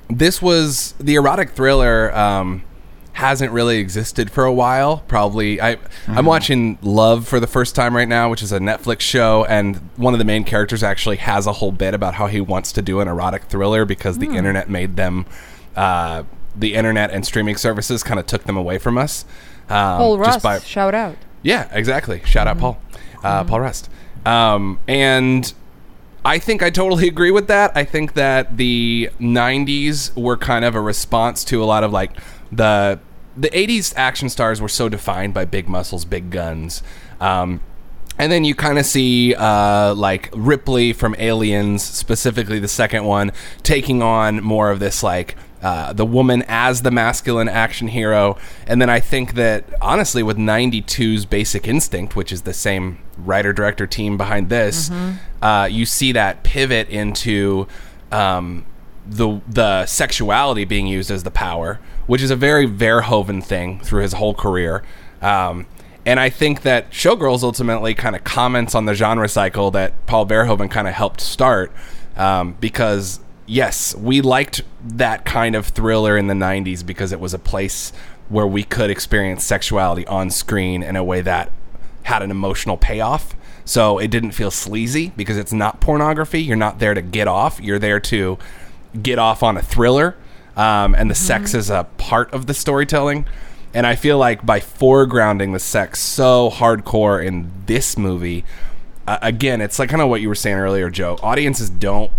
this 0.09 0.41
was 0.43 0.93
the 0.99 1.15
erotic 1.15 1.51
thriller 1.51 2.15
um, 2.17 2.63
hasn't 3.13 3.53
really 3.53 3.79
existed 3.79 4.31
for 4.31 4.45
a 4.45 4.53
while. 4.53 4.99
Probably 5.09 5.61
I 5.61 5.77
I'm 6.09 6.27
watching 6.27 6.79
Love 6.83 7.29
for 7.29 7.39
the 7.39 7.47
first 7.47 7.75
time 7.75 7.95
right 7.95 8.09
now, 8.09 8.31
which 8.31 8.43
is 8.43 8.53
a 8.53 8.59
Netflix 8.59 9.01
show, 9.01 9.45
and 9.45 9.77
one 9.97 10.15
of 10.15 10.19
the 10.19 10.25
main 10.25 10.45
characters 10.45 10.83
actually 10.83 11.17
has 11.17 11.47
a 11.47 11.53
whole 11.53 11.73
bit 11.73 11.95
about 11.95 12.15
how 12.15 12.27
he 12.27 12.41
wants 12.41 12.73
to 12.73 12.83
do 12.83 13.01
an 13.01 13.09
erotic 13.09 13.45
thriller 13.45 13.85
because 13.85 14.19
the 14.19 14.31
internet 14.35 14.71
made 14.71 14.97
them. 14.97 15.27
Uh, 15.77 16.25
the 16.57 16.75
internet 16.75 17.11
and 17.11 17.25
streaming 17.25 17.57
services 17.57 18.03
kind 18.03 18.19
of 18.19 18.27
took 18.27 18.45
them 18.45 18.57
away 18.57 18.79
from 18.79 18.99
us. 18.99 19.25
Um, 19.69 19.99
Paul 19.99 20.17
just 20.19 20.27
Rust, 20.27 20.43
by- 20.43 20.59
shout 20.61 20.95
out. 20.95 21.17
yeah, 21.43 21.69
exactly. 21.73 22.21
Shout 22.25 22.47
out 22.49 22.59
Paul, 22.59 22.79
uh, 23.23 23.45
Paul 23.45 23.61
Rust. 23.61 23.89
Um, 24.27 24.81
and 24.89 25.53
I 26.25 26.39
think 26.39 26.63
I 26.63 26.71
totally 26.71 27.07
agree 27.15 27.31
with 27.31 27.47
that. 27.47 27.71
I 27.77 27.85
think 27.85 28.15
that 28.15 28.57
the 28.57 29.11
'90s 29.21 30.15
were 30.21 30.37
kind 30.37 30.65
of 30.65 30.75
a 30.75 30.81
response 30.81 31.45
to 31.45 31.63
a 31.63 31.67
lot 31.67 31.85
of 31.85 31.93
like 31.93 32.13
the 32.51 32.99
the 33.37 33.49
'80s 33.51 33.95
action 33.97 34.29
stars 34.29 34.61
were 34.61 34.69
so 34.69 34.89
defined 34.89 35.33
by 35.35 35.45
big 35.45 35.69
muscles, 35.69 36.05
big 36.05 36.31
guns. 36.31 36.83
Um, 37.21 37.61
and 38.19 38.31
then 38.31 38.45
you 38.45 38.55
kind 38.55 38.79
of 38.79 38.85
see 38.85 39.35
uh, 39.37 39.95
like 39.95 40.29
Ripley 40.35 40.93
from 40.93 41.15
Aliens, 41.19 41.83
specifically 41.83 42.59
the 42.59 42.69
second 42.69 43.05
one, 43.05 43.33
taking 43.63 44.03
on 44.03 44.43
more 44.43 44.71
of 44.71 44.79
this 44.81 45.03
like 45.03 45.37
uh, 45.63 45.93
the 45.93 46.07
woman 46.07 46.43
as 46.49 46.83
the 46.83 46.91
masculine 46.91 47.49
action 47.49 47.89
hero. 47.89 48.39
And 48.67 48.81
then 48.81 48.89
I 48.89 49.01
think 49.01 49.35
that 49.35 49.65
honestly, 49.81 50.23
with 50.23 50.37
92's 50.37 51.27
Basic 51.27 51.69
Instinct, 51.69 52.17
which 52.17 52.33
is 52.33 52.43
the 52.43 52.55
same 52.55 52.99
writer 53.19 53.53
director 53.53 53.87
team 53.87 54.17
behind 54.17 54.49
this, 54.49 54.91
uh, 55.43 55.69
you 55.71 55.85
see 55.85 56.13
that 56.13 56.43
pivot 56.43 56.89
into 56.89 57.67
um, 58.11 58.65
the 59.07 59.41
the 59.49 59.87
sexuality 59.87 60.65
being 60.65 60.87
used 60.87 61.11
as 61.11 61.25
the 61.25 61.31
power, 61.31 61.81
which 62.07 62.23
is 62.23 62.31
a 62.31 62.37
very 62.37 62.67
Verhoeven 62.67 63.43
thing 63.43 63.81
through 63.81 64.03
his 64.03 64.15
whole 64.15 64.35
career. 64.35 64.83
Um, 65.21 65.67
and 66.07 66.19
I 66.19 66.31
think 66.31 66.63
that 66.63 66.91
Showgirls 66.91 67.43
ultimately 67.43 67.95
kind 67.95 68.17
of 68.17 68.25
comments 68.25 68.75
on 68.75 68.87
the 68.87 68.95
genre 68.95 69.29
cycle 69.29 69.71
that 69.73 70.07
Paul 70.07 70.27
Verhoeven 70.27 70.71
kind 70.71 70.89
of 70.89 70.95
helped 70.95 71.21
start, 71.21 71.73
um, 72.17 72.57
because 72.59 73.21
yes, 73.51 73.97
we 73.97 74.21
liked 74.21 74.63
that 74.83 75.25
kind 75.25 75.57
of 75.57 75.67
thriller 75.67 76.17
in 76.17 76.29
the 76.29 76.35
'90s 76.35 76.87
because 76.87 77.13
it 77.13 77.21
was 77.21 77.35
a 77.35 77.39
place 77.39 77.93
where 78.29 78.47
we 78.47 78.63
could 78.63 78.91
experience 78.91 79.45
sexuality 79.45 80.07
on 80.07 80.31
screen 80.31 80.83
in 80.83 80.95
a 80.95 81.03
way 81.03 81.21
that 81.21 81.51
had 82.05 82.23
an 82.23 82.31
emotional 82.31 82.77
payoff. 82.77 83.35
So 83.65 83.99
it 83.99 84.11
didn't 84.11 84.33
feel 84.33 84.51
sleazy 84.51 85.13
because 85.17 85.37
it's 85.37 85.53
not 85.53 85.81
pornography. 85.81 86.41
You're 86.41 86.57
not 86.57 86.79
there 86.79 86.95
to 86.95 87.03
get 87.03 87.29
off. 87.29 87.61
You're 87.61 87.79
there 87.79 88.01
to 88.01 88.39
get 89.03 89.19
off 89.19 89.43
on 89.43 89.57
a 89.57 89.63
thriller, 89.63 90.17
um, 90.57 90.95
and 90.95 91.11
the 91.11 91.15
sex 91.15 91.53
is 91.53 91.71
a 91.71 91.85
part 91.99 92.33
of 92.33 92.47
the 92.47 92.55
storytelling. 92.55 93.27
And 93.75 93.87
I 93.87 93.95
feel 93.95 94.19
like 94.19 94.45
by 94.45 94.59
foregrounding 94.59 95.53
the 95.53 95.61
sex 95.61 96.01
so 96.01 96.51
hardcore 96.51 97.25
in 97.25 97.53
this 97.67 97.97
movie, 97.97 98.45
uh, 99.07 99.19
again, 99.23 99.61
it's 99.61 99.79
like 99.79 99.91
kind 99.91 100.03
of 100.03 100.09
what 100.09 100.21
you 100.21 100.29
were 100.29 100.35
saying 100.35 100.57
earlier, 100.57 100.91
Joe. 100.91 101.19
Audiences 101.23 101.71
don't 101.71 102.11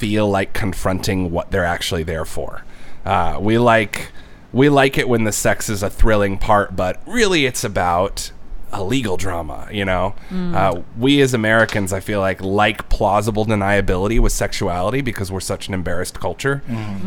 feel 0.00 0.28
like 0.28 0.54
confronting 0.54 1.30
what 1.30 1.50
they're 1.50 1.64
actually 1.76 2.02
there 2.02 2.24
for. 2.24 2.64
Uh, 3.04 3.38
we 3.40 3.58
like 3.58 4.10
we 4.52 4.68
like 4.68 4.98
it 4.98 5.08
when 5.08 5.24
the 5.24 5.32
sex 5.32 5.68
is 5.68 5.82
a 5.82 5.90
thrilling 5.90 6.38
part, 6.38 6.74
but 6.74 7.00
really 7.06 7.44
it's 7.46 7.62
about 7.62 8.32
a 8.72 8.82
legal 8.82 9.16
drama. 9.16 9.68
You 9.70 9.84
know, 9.84 10.14
uh, 10.32 10.80
we 10.98 11.20
as 11.20 11.34
Americans, 11.34 11.92
I 11.92 12.00
feel 12.00 12.20
like 12.20 12.40
like 12.40 12.88
plausible 12.88 13.44
deniability 13.44 14.18
with 14.18 14.32
sexuality 14.32 15.02
because 15.02 15.30
we're 15.30 15.40
such 15.40 15.68
an 15.68 15.74
embarrassed 15.74 16.18
culture. 16.18 16.62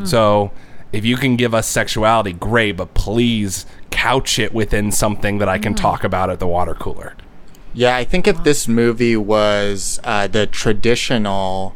So 0.05 0.51
if 0.91 1.03
you 1.03 1.17
can 1.17 1.35
give 1.35 1.53
us 1.55 1.67
sexuality, 1.67 2.33
great, 2.33 2.77
but 2.77 2.93
please 2.93 3.65
couch 3.89 4.37
it 4.37 4.53
within 4.53 4.91
something 4.91 5.39
that 5.39 5.49
I 5.49 5.57
can 5.57 5.73
talk 5.73 6.03
about 6.03 6.29
at 6.29 6.39
the 6.39 6.47
water 6.47 6.75
cooler. 6.75 7.15
Yeah, 7.73 7.95
I 7.95 8.03
think 8.03 8.27
if 8.27 8.43
this 8.43 8.67
movie 8.67 9.17
was 9.17 9.99
uh, 10.03 10.27
the 10.27 10.45
traditional 10.45 11.73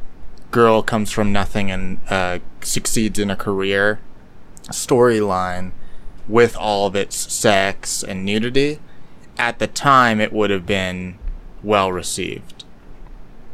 girl 0.57 0.81
comes 0.81 1.11
from 1.11 1.31
nothing 1.31 1.69
and 1.69 1.99
uh, 2.09 2.39
succeeds 2.61 3.19
in 3.19 3.29
a 3.29 3.35
career 3.35 3.99
storyline 4.63 5.71
with 6.27 6.57
all 6.57 6.87
of 6.87 6.95
its 6.95 7.15
sex 7.31 8.01
and 8.01 8.25
nudity, 8.25 8.79
at 9.37 9.59
the 9.59 9.67
time 9.67 10.19
it 10.19 10.33
would 10.33 10.49
have 10.49 10.65
been 10.65 11.19
well 11.61 11.91
received. 11.91 12.63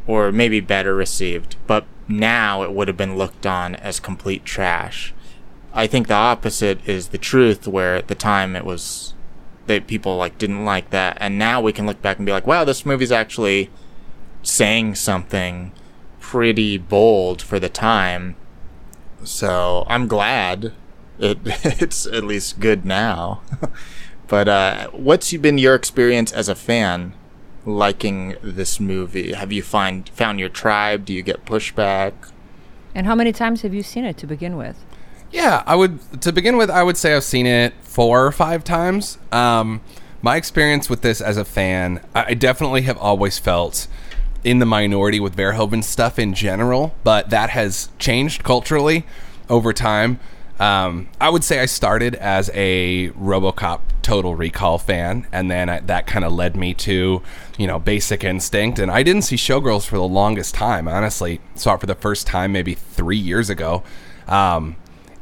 Or 0.08 0.32
maybe 0.32 0.62
better 0.62 0.96
received. 0.96 1.58
But 1.68 1.86
now 2.08 2.64
it 2.64 2.72
would 2.72 2.88
have 2.88 2.96
been 2.96 3.18
looked 3.18 3.46
on 3.46 3.76
as 3.76 4.00
complete 4.00 4.46
trash. 4.46 5.14
I 5.74 5.88
think 5.88 6.08
the 6.08 6.14
opposite 6.14 6.88
is 6.88 7.10
the 7.10 7.18
truth, 7.18 7.68
where 7.68 7.96
at 7.96 8.08
the 8.08 8.16
time 8.16 8.56
it 8.56 8.64
was 8.64 9.14
that 9.68 9.88
people 9.88 10.16
like 10.16 10.38
didn't 10.38 10.64
like 10.64 10.90
that 10.92 11.18
and 11.20 11.38
now 11.38 11.60
we 11.60 11.74
can 11.74 11.86
look 11.86 12.02
back 12.02 12.18
and 12.18 12.26
be 12.26 12.34
like 12.34 12.46
wow 12.46 12.66
this 12.66 12.86
movie's 12.86 13.14
actually 13.14 13.70
saying 14.42 14.94
something 14.94 15.72
pretty 16.34 16.80
bold 16.80 17.44
for 17.44 17.60
the 17.60 17.70
time 17.70 18.36
so 19.24 19.86
i'm 19.88 20.08
glad 20.08 20.74
it 21.20 21.38
it's 21.46 22.08
at 22.08 22.24
least 22.24 22.60
good 22.60 22.84
now 22.84 23.40
but 24.28 24.48
uh 24.48 24.90
what's 24.90 25.32
been 25.38 25.60
your 25.60 25.76
experience 25.76 26.32
as 26.32 26.50
a 26.50 26.56
fan 26.56 27.14
liking 27.68 28.36
this 28.42 28.80
movie 28.80 29.34
have 29.34 29.52
you 29.52 29.62
find 29.62 30.10
found 30.10 30.40
your 30.40 30.50
tribe 30.50 31.06
do 31.06 31.14
you 31.14 31.22
get 31.22 31.46
pushback 31.46 32.14
And 32.96 33.06
how 33.06 33.16
many 33.16 33.32
times 33.32 33.62
have 33.62 33.74
you 33.76 33.84
seen 33.84 34.04
it 34.06 34.18
to 34.18 34.28
begin 34.28 34.58
with? 34.58 34.78
Yeah, 35.32 35.64
I 35.66 35.76
would. 35.76 36.22
To 36.22 36.32
begin 36.32 36.58
with, 36.58 36.70
I 36.70 36.84
would 36.84 36.98
say 36.98 37.16
I've 37.16 37.24
seen 37.24 37.48
it 37.48 37.74
four 37.82 38.26
or 38.26 38.32
five 38.32 38.64
times. 38.64 39.18
Um, 39.32 39.82
my 40.22 40.36
experience 40.36 40.90
with 40.90 41.02
this 41.02 41.22
as 41.22 41.38
a 41.38 41.46
fan, 41.46 42.02
I 42.14 42.26
I 42.30 42.34
definitely 42.36 42.84
have 42.84 42.98
always 43.00 43.40
felt 43.40 43.88
in 44.44 44.60
the 44.60 44.66
minority 44.66 45.20
with 45.20 45.36
Verhoeven 45.36 45.84
stuff 45.84 46.20
in 46.20 46.34
general, 46.34 46.94
but 47.04 47.30
that 47.30 47.50
has 47.52 47.90
changed 48.00 48.44
culturally 48.44 49.06
over 49.50 49.74
time. 49.74 50.20
Um, 50.60 51.10
I 51.20 51.30
would 51.30 51.44
say 51.44 51.60
I 51.60 51.66
started 51.66 52.16
as 52.16 52.50
a 52.54 53.10
RoboCop 53.12 53.82
Total 54.02 54.36
Recall 54.36 54.78
fan, 54.78 55.28
and 55.32 55.50
then 55.50 55.70
I, 55.70 55.80
that 55.80 56.06
kind 56.06 56.24
of 56.24 56.32
led 56.32 56.56
me 56.56 56.74
to, 56.76 57.22
you 57.58 57.68
know, 57.68 57.80
Basic 57.80 58.24
Instinct. 58.24 58.80
And 58.80 58.92
I 58.92 59.02
didn't 59.02 59.24
see 59.24 59.36
Showgirls 59.36 59.86
for 59.86 59.98
the 59.98 60.04
longest 60.04 60.54
time. 60.54 60.88
Honestly, 60.88 61.42
saw 61.56 61.76
it 61.76 61.80
for 61.80 61.86
the 61.86 61.96
first 61.96 62.28
time 62.28 62.52
maybe 62.52 62.76
three 62.76 63.18
years 63.18 63.50
ago, 63.50 63.84
um, 64.28 64.76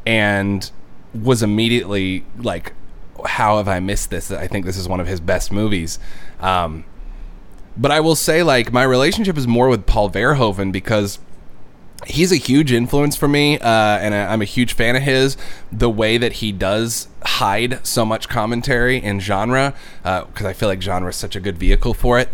and 0.06 0.70
was 1.14 1.42
immediately 1.42 2.26
like, 2.38 2.74
"How 3.26 3.58
have 3.58 3.68
I 3.68 3.80
missed 3.80 4.10
this? 4.10 4.32
I 4.32 4.48
think 4.48 4.66
this 4.66 4.78
is 4.78 4.88
one 4.88 5.00
of 5.00 5.08
his 5.08 5.20
best 5.20 5.52
movies." 5.52 5.98
Um, 6.40 6.84
but 7.78 7.92
I 7.92 8.00
will 8.00 8.16
say, 8.16 8.44
like, 8.44 8.72
my 8.72 8.84
relationship 8.84 9.38
is 9.38 9.48
more 9.48 9.70
with 9.70 9.86
Paul 9.86 10.10
Verhoeven 10.10 10.72
because 10.72 11.20
he's 12.08 12.32
a 12.32 12.36
huge 12.36 12.72
influence 12.72 13.16
for 13.16 13.28
me, 13.28 13.60
uh, 13.60 13.68
and 13.68 14.14
I- 14.16 14.34
I'm 14.34 14.42
a 14.42 14.46
huge 14.46 14.74
fan 14.74 14.96
of 14.96 15.04
his. 15.04 15.38
The 15.72 15.90
way 15.90 16.18
that 16.18 16.34
he 16.34 16.52
does 16.52 17.08
hide 17.24 17.80
so 17.84 18.06
much 18.06 18.28
commentary 18.28 19.02
and 19.02 19.22
genre, 19.22 19.74
because 20.04 20.46
I 20.46 20.54
feel 20.54 20.68
like 20.68 20.82
genre 20.82 21.10
is 21.10 21.16
such 21.16 21.36
a 21.36 21.40
good 21.40 21.58
vehicle 21.58 21.94
for 21.94 22.18
it. 22.20 22.30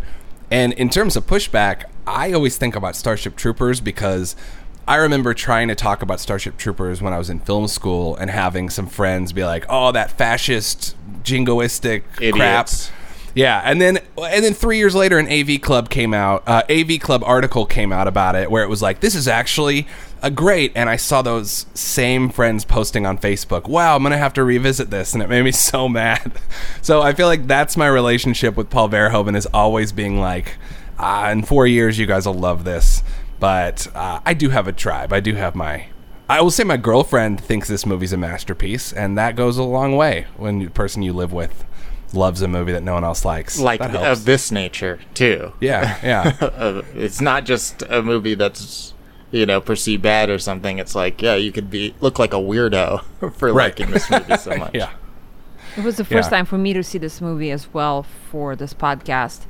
And 0.49 0.71
in 0.73 0.89
terms 0.89 1.17
of 1.17 1.27
pushback, 1.27 1.83
I 2.07 2.31
always 2.31 2.57
think 2.57 2.75
about 2.75 2.95
Starship 2.95 3.35
Troopers 3.35 3.81
because 3.81 4.37
I 4.87 4.95
remember 4.95 5.33
trying 5.33 5.67
to 5.67 5.75
talk 5.75 6.01
about 6.01 6.21
Starship 6.21 6.55
Troopers 6.55 7.01
when 7.01 7.11
I 7.11 7.17
was 7.17 7.29
in 7.29 7.39
film 7.41 7.67
school 7.67 8.15
and 8.15 8.31
having 8.31 8.69
some 8.69 8.87
friends 8.87 9.33
be 9.33 9.43
like, 9.43 9.65
"Oh, 9.67 9.91
that 9.91 10.11
fascist, 10.17 10.95
jingoistic 11.25 12.03
crap." 12.31 12.67
Yeah, 13.37 13.61
and 13.63 13.79
then 13.79 13.99
and 14.19 14.43
then 14.43 14.55
three 14.55 14.79
years 14.79 14.95
later, 14.95 15.19
an 15.19 15.27
AV 15.27 15.61
Club 15.61 15.91
came 15.91 16.11
out. 16.11 16.41
Uh, 16.47 16.63
AV 16.71 16.99
Club 16.99 17.21
article 17.23 17.67
came 17.67 17.93
out 17.93 18.07
about 18.07 18.35
it, 18.35 18.49
where 18.49 18.63
it 18.63 18.67
was 18.67 18.81
like, 18.81 18.99
"This 18.99 19.13
is 19.13 19.27
actually 19.27 19.85
a 20.23 20.31
great." 20.31 20.71
And 20.73 20.89
I 20.89 20.95
saw 20.95 21.21
those 21.21 21.67
same 21.75 22.29
friends 22.29 22.65
posting 22.65 23.05
on 23.05 23.19
Facebook. 23.19 23.67
Wow, 23.67 23.95
I'm 23.95 24.01
gonna 24.01 24.17
have 24.17 24.33
to 24.33 24.43
revisit 24.43 24.89
this, 24.89 25.13
and 25.13 25.21
it 25.21 25.29
made 25.29 25.43
me 25.43 25.51
so 25.71 25.87
mad. 25.87 26.31
So 26.81 27.03
I 27.03 27.13
feel 27.13 27.27
like 27.27 27.45
that's 27.45 27.77
my 27.77 27.85
relationship 27.85 28.57
with 28.57 28.71
Paul 28.71 28.89
Verhoeven 28.89 29.35
is 29.35 29.45
always 29.53 29.91
being 29.91 30.19
like, 30.19 30.57
ah, 30.97 31.29
"In 31.29 31.43
four 31.43 31.67
years, 31.67 31.99
you 31.99 32.07
guys 32.07 32.25
will 32.25 32.33
love 32.33 32.63
this." 32.63 33.03
But 33.39 33.85
uh, 33.93 34.19
I 34.25 34.33
do 34.33 34.49
have 34.49 34.67
a 34.67 34.73
tribe. 34.73 35.13
I 35.13 35.19
do 35.19 35.35
have 35.35 35.53
my. 35.53 35.89
I 36.27 36.41
will 36.41 36.49
say 36.49 36.63
my 36.63 36.77
girlfriend 36.77 37.39
thinks 37.39 37.67
this 37.67 37.85
movie's 37.85 38.13
a 38.13 38.17
masterpiece, 38.17 38.91
and 38.91 39.15
that 39.19 39.35
goes 39.35 39.59
a 39.59 39.63
long 39.63 39.95
way 39.95 40.25
when 40.37 40.57
the 40.57 40.69
person 40.69 41.03
you 41.03 41.13
live 41.13 41.31
with 41.31 41.65
loves 42.13 42.41
a 42.41 42.47
movie 42.47 42.71
that 42.71 42.83
no 42.83 42.93
one 42.93 43.03
else 43.03 43.25
likes. 43.25 43.59
Like 43.59 43.79
that 43.79 43.95
of 43.95 44.25
this 44.25 44.51
nature 44.51 44.99
too. 45.13 45.53
yeah, 45.59 45.97
yeah, 46.03 46.81
it's 46.95 47.21
not 47.21 47.45
just 47.45 47.83
a 47.89 48.01
movie 48.01 48.33
that's 48.35 48.93
you 49.31 49.45
know 49.45 49.59
perceived 49.59 50.01
bad 50.03 50.29
or 50.29 50.39
something. 50.39 50.79
It's 50.79 50.95
like 50.95 51.21
yeah, 51.21 51.35
you 51.35 51.51
could 51.51 51.69
be 51.69 51.93
look 51.99 52.17
like 52.19 52.33
a 52.33 52.37
weirdo 52.37 53.03
for 53.35 53.53
Right. 53.53 53.65
liking 53.77 53.91
this 53.91 54.09
movie 54.09 54.37
so 54.37 54.55
much. 54.57 54.73
yeah. 54.73 54.91
It 55.75 55.83
was 55.83 55.97
the 55.97 56.05
first 56.05 56.31
Yeah. 56.31 56.37
time 56.37 56.45
for 56.45 56.57
me 56.57 56.73
to 56.73 56.81
see 56.83 56.97
this 56.97 57.21
movie 57.21 57.51
as 57.51 57.71
well 57.73 58.03
for 58.31 58.55
this 58.55 58.73
podcast. 58.73 59.41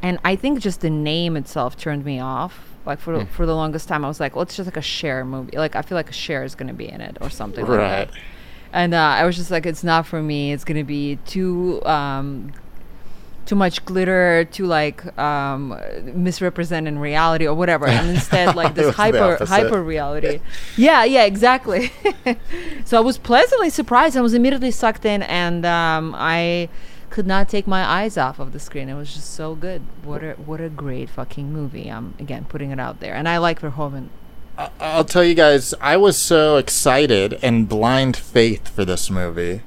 And 0.00 0.18
I 0.24 0.34
think 0.36 0.60
just 0.60 0.80
the 0.80 0.88
name 0.90 1.36
itself 1.36 1.76
turned 1.76 2.04
me 2.04 2.20
off. 2.20 2.70
Like 2.86 3.00
for 3.00 3.20
Hmm. 3.20 3.24
for 3.26 3.44
the 3.46 3.54
longest 3.54 3.88
time, 3.88 4.04
I 4.04 4.08
was 4.08 4.20
like, 4.20 4.34
"Well, 4.36 4.42
it's 4.42 4.56
just 4.56 4.66
like 4.66 4.76
a 4.76 4.82
Cher 4.82 5.24
movie. 5.24 5.56
Like 5.56 5.74
I 5.74 5.82
feel 5.82 5.96
like 5.96 6.10
a 6.10 6.12
Cher 6.14 6.44
is 6.44 6.54
going 6.54 6.68
to 6.68 6.74
be 6.74 6.88
in 6.88 7.00
it 7.00 7.16
or 7.20 7.28
something 7.30 7.66
like 7.66 7.78
Right. 7.78 8.08
that." 8.08 8.10
And 8.74 8.92
uh, 8.92 8.98
I 8.98 9.24
was 9.24 9.36
just 9.36 9.52
like, 9.52 9.66
"It's 9.66 9.84
not 9.84 10.04
for 10.04 10.20
me. 10.20 10.52
It's 10.52 10.64
going 10.64 10.76
to 10.76 10.84
be 10.84 11.16
too 11.26 11.80
um, 11.86 12.52
too 13.46 13.54
much 13.54 13.84
glitter, 13.84 14.48
too 14.50 14.66
like 14.66 15.16
um, 15.16 15.80
misrepresenting 16.12 16.98
reality 16.98 17.46
or 17.46 17.54
whatever." 17.54 17.86
And 17.86 18.10
instead, 18.10 18.56
like 18.56 18.74
this 18.80 18.92
hyper 18.96 19.38
hyper 19.44 19.80
reality. 19.80 20.40
yeah, 20.76 21.04
yeah, 21.04 21.22
exactly. 21.22 21.92
so 22.84 22.98
I 22.98 23.00
was 23.00 23.16
pleasantly 23.16 23.70
surprised. 23.70 24.16
I 24.16 24.22
was 24.22 24.34
immediately 24.34 24.72
sucked 24.72 25.04
in, 25.04 25.22
and 25.22 25.64
um, 25.64 26.12
I 26.18 26.68
could 27.10 27.28
not 27.28 27.48
take 27.48 27.68
my 27.68 27.84
eyes 27.84 28.18
off 28.18 28.40
of 28.40 28.52
the 28.52 28.58
screen. 28.58 28.88
It 28.88 28.94
was 28.94 29.14
just 29.14 29.34
so 29.34 29.54
good. 29.54 29.82
What 30.02 30.24
a 30.24 30.32
what 30.32 30.60
a 30.60 30.68
great 30.68 31.08
fucking 31.10 31.52
movie. 31.52 31.88
I'm 31.88 32.14
again 32.18 32.44
putting 32.44 32.72
it 32.72 32.80
out 32.80 32.98
there, 32.98 33.14
and 33.14 33.28
I 33.28 33.38
like 33.38 33.60
Verhoeven. 33.60 34.08
I- 34.56 34.70
I'll 34.80 35.04
tell 35.04 35.24
you 35.24 35.34
guys, 35.34 35.74
I 35.80 35.96
was 35.96 36.16
so 36.16 36.56
excited 36.56 37.38
and 37.42 37.68
blind 37.68 38.16
faith 38.16 38.68
for 38.68 38.84
this 38.84 39.10
movie. 39.10 39.62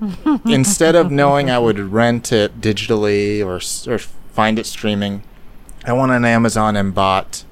Instead 0.46 0.94
of 0.94 1.10
knowing 1.10 1.50
I 1.50 1.58
would 1.58 1.78
rent 1.78 2.32
it 2.32 2.60
digitally 2.60 3.44
or 3.44 3.56
or 3.92 3.98
find 3.98 4.58
it 4.58 4.66
streaming, 4.66 5.24
I 5.84 5.92
went 5.92 6.12
on 6.12 6.24
Amazon 6.24 6.76
and 6.76 6.94
bought 6.94 7.44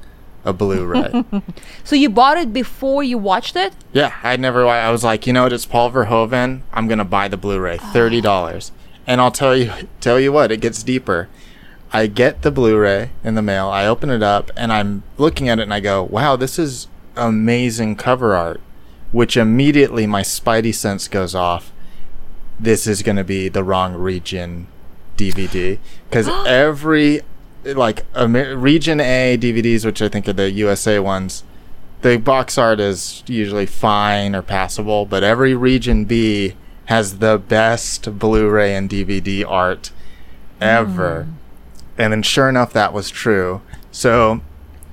a 0.44 0.52
Blu-ray. 0.52 1.24
So 1.84 1.96
you 1.96 2.08
bought 2.08 2.36
it 2.38 2.52
before 2.52 3.02
you 3.02 3.18
watched 3.18 3.56
it? 3.56 3.72
Yeah, 3.92 4.12
I 4.22 4.36
never. 4.36 4.64
I 4.66 4.90
was 4.90 5.02
like, 5.02 5.26
you 5.26 5.32
know 5.32 5.42
what? 5.44 5.52
It's 5.52 5.66
Paul 5.66 5.90
Verhoeven. 5.90 6.60
I'm 6.72 6.86
gonna 6.86 7.04
buy 7.04 7.26
the 7.26 7.36
Blu-ray, 7.36 7.78
thirty 7.78 8.20
dollars. 8.20 8.70
And 9.08 9.20
I'll 9.20 9.30
tell 9.32 9.56
you, 9.56 9.72
tell 10.00 10.18
you 10.20 10.30
what, 10.32 10.50
it 10.52 10.60
gets 10.60 10.82
deeper. 10.84 11.28
I 11.92 12.06
get 12.08 12.42
the 12.42 12.50
Blu-ray 12.50 13.10
in 13.24 13.34
the 13.34 13.42
mail. 13.42 13.68
I 13.68 13.86
open 13.86 14.10
it 14.10 14.22
up, 14.22 14.50
and 14.56 14.72
I'm 14.72 15.02
looking 15.18 15.48
at 15.48 15.58
it, 15.58 15.62
and 15.62 15.74
I 15.74 15.80
go, 15.80 16.02
"Wow, 16.02 16.36
this 16.36 16.58
is 16.58 16.88
amazing 17.16 17.96
cover 17.96 18.34
art." 18.34 18.60
Which 19.12 19.36
immediately 19.36 20.06
my 20.06 20.22
spidey 20.22 20.74
sense 20.74 21.08
goes 21.08 21.34
off. 21.34 21.72
This 22.58 22.86
is 22.86 23.02
gonna 23.02 23.24
be 23.24 23.48
the 23.48 23.64
wrong 23.64 23.94
region 23.94 24.66
DVD 25.16 25.78
because 26.08 26.28
every 26.46 27.22
like 27.64 28.04
Amer- 28.14 28.56
region 28.56 29.00
A 29.00 29.36
DVDs, 29.40 29.84
which 29.84 30.02
I 30.02 30.08
think 30.08 30.28
are 30.28 30.32
the 30.32 30.50
USA 30.50 30.98
ones, 30.98 31.44
the 32.02 32.18
box 32.18 32.58
art 32.58 32.78
is 32.80 33.22
usually 33.26 33.66
fine 33.66 34.34
or 34.34 34.42
passable, 34.42 35.06
but 35.06 35.24
every 35.24 35.54
region 35.54 36.04
B 36.04 36.54
has 36.86 37.18
the 37.18 37.38
best 37.38 38.18
Blu-ray 38.18 38.74
and 38.74 38.88
DVD 38.88 39.44
art 39.44 39.90
ever. 40.60 41.24
Hmm. 41.24 41.32
And 41.98 42.12
then 42.12 42.22
sure 42.22 42.48
enough 42.48 42.72
that 42.72 42.92
was 42.92 43.10
true. 43.10 43.62
So 43.90 44.40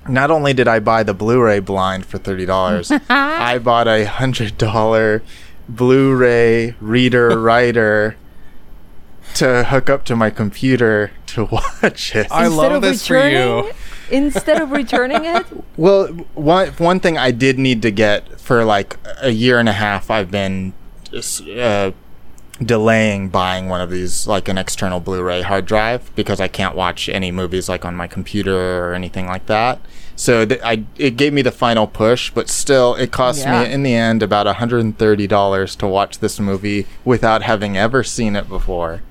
not 0.07 0.31
only 0.31 0.53
did 0.53 0.67
I 0.67 0.79
buy 0.79 1.03
the 1.03 1.13
Blu-ray 1.13 1.59
blind 1.59 2.05
for 2.05 2.17
$30, 2.19 3.01
I 3.09 3.57
bought 3.59 3.87
a 3.87 4.05
$100 4.05 5.21
Blu-ray 5.69 6.75
reader 6.79 7.39
writer 7.39 8.15
to 9.35 9.63
hook 9.63 9.89
up 9.89 10.05
to 10.05 10.15
my 10.15 10.29
computer 10.29 11.11
to 11.27 11.45
watch 11.83 12.15
it. 12.15 12.27
I 12.31 12.47
love 12.47 12.81
this 12.81 13.07
for 13.07 13.27
you. 13.27 13.71
Instead 14.11 14.61
of 14.61 14.71
returning 14.71 15.25
it, 15.25 15.45
Well, 15.77 16.07
one 16.35 16.67
one 16.73 16.99
thing 16.99 17.17
I 17.17 17.31
did 17.31 17.57
need 17.57 17.81
to 17.81 17.89
get 17.89 18.39
for 18.39 18.63
like 18.63 18.97
a 19.21 19.29
year 19.29 19.57
and 19.59 19.67
a 19.67 19.73
half, 19.73 20.11
I've 20.11 20.29
been 20.29 20.73
uh, 21.13 21.91
delaying 22.61 23.29
buying 23.29 23.67
one 23.67 23.81
of 23.81 23.89
these, 23.89 24.27
like 24.27 24.47
an 24.47 24.57
external 24.57 24.99
Blu-ray 24.99 25.41
hard 25.41 25.65
drive, 25.65 26.13
because 26.15 26.39
I 26.39 26.47
can't 26.47 26.75
watch 26.75 27.09
any 27.09 27.31
movies 27.31 27.67
like 27.67 27.83
on 27.85 27.95
my 27.95 28.07
computer 28.07 28.85
or 28.89 28.93
anything 28.93 29.25
like 29.27 29.47
that. 29.47 29.79
So 30.15 30.45
th- 30.45 30.61
I 30.63 30.83
it 30.97 31.17
gave 31.17 31.33
me 31.33 31.41
the 31.41 31.51
final 31.51 31.87
push, 31.87 32.29
but 32.29 32.47
still, 32.49 32.93
it 32.95 33.11
cost 33.11 33.41
Yeah. 33.41 33.63
me 33.63 33.71
in 33.71 33.81
the 33.83 33.95
end 33.95 34.21
about 34.21 34.45
hundred 34.55 34.81
and 34.81 34.97
thirty 34.97 35.25
dollars 35.25 35.75
to 35.77 35.87
watch 35.87 36.19
this 36.19 36.39
movie 36.39 36.85
without 37.03 37.41
having 37.41 37.75
ever 37.75 38.03
seen 38.03 38.35
it 38.35 38.47
before. 38.47 39.01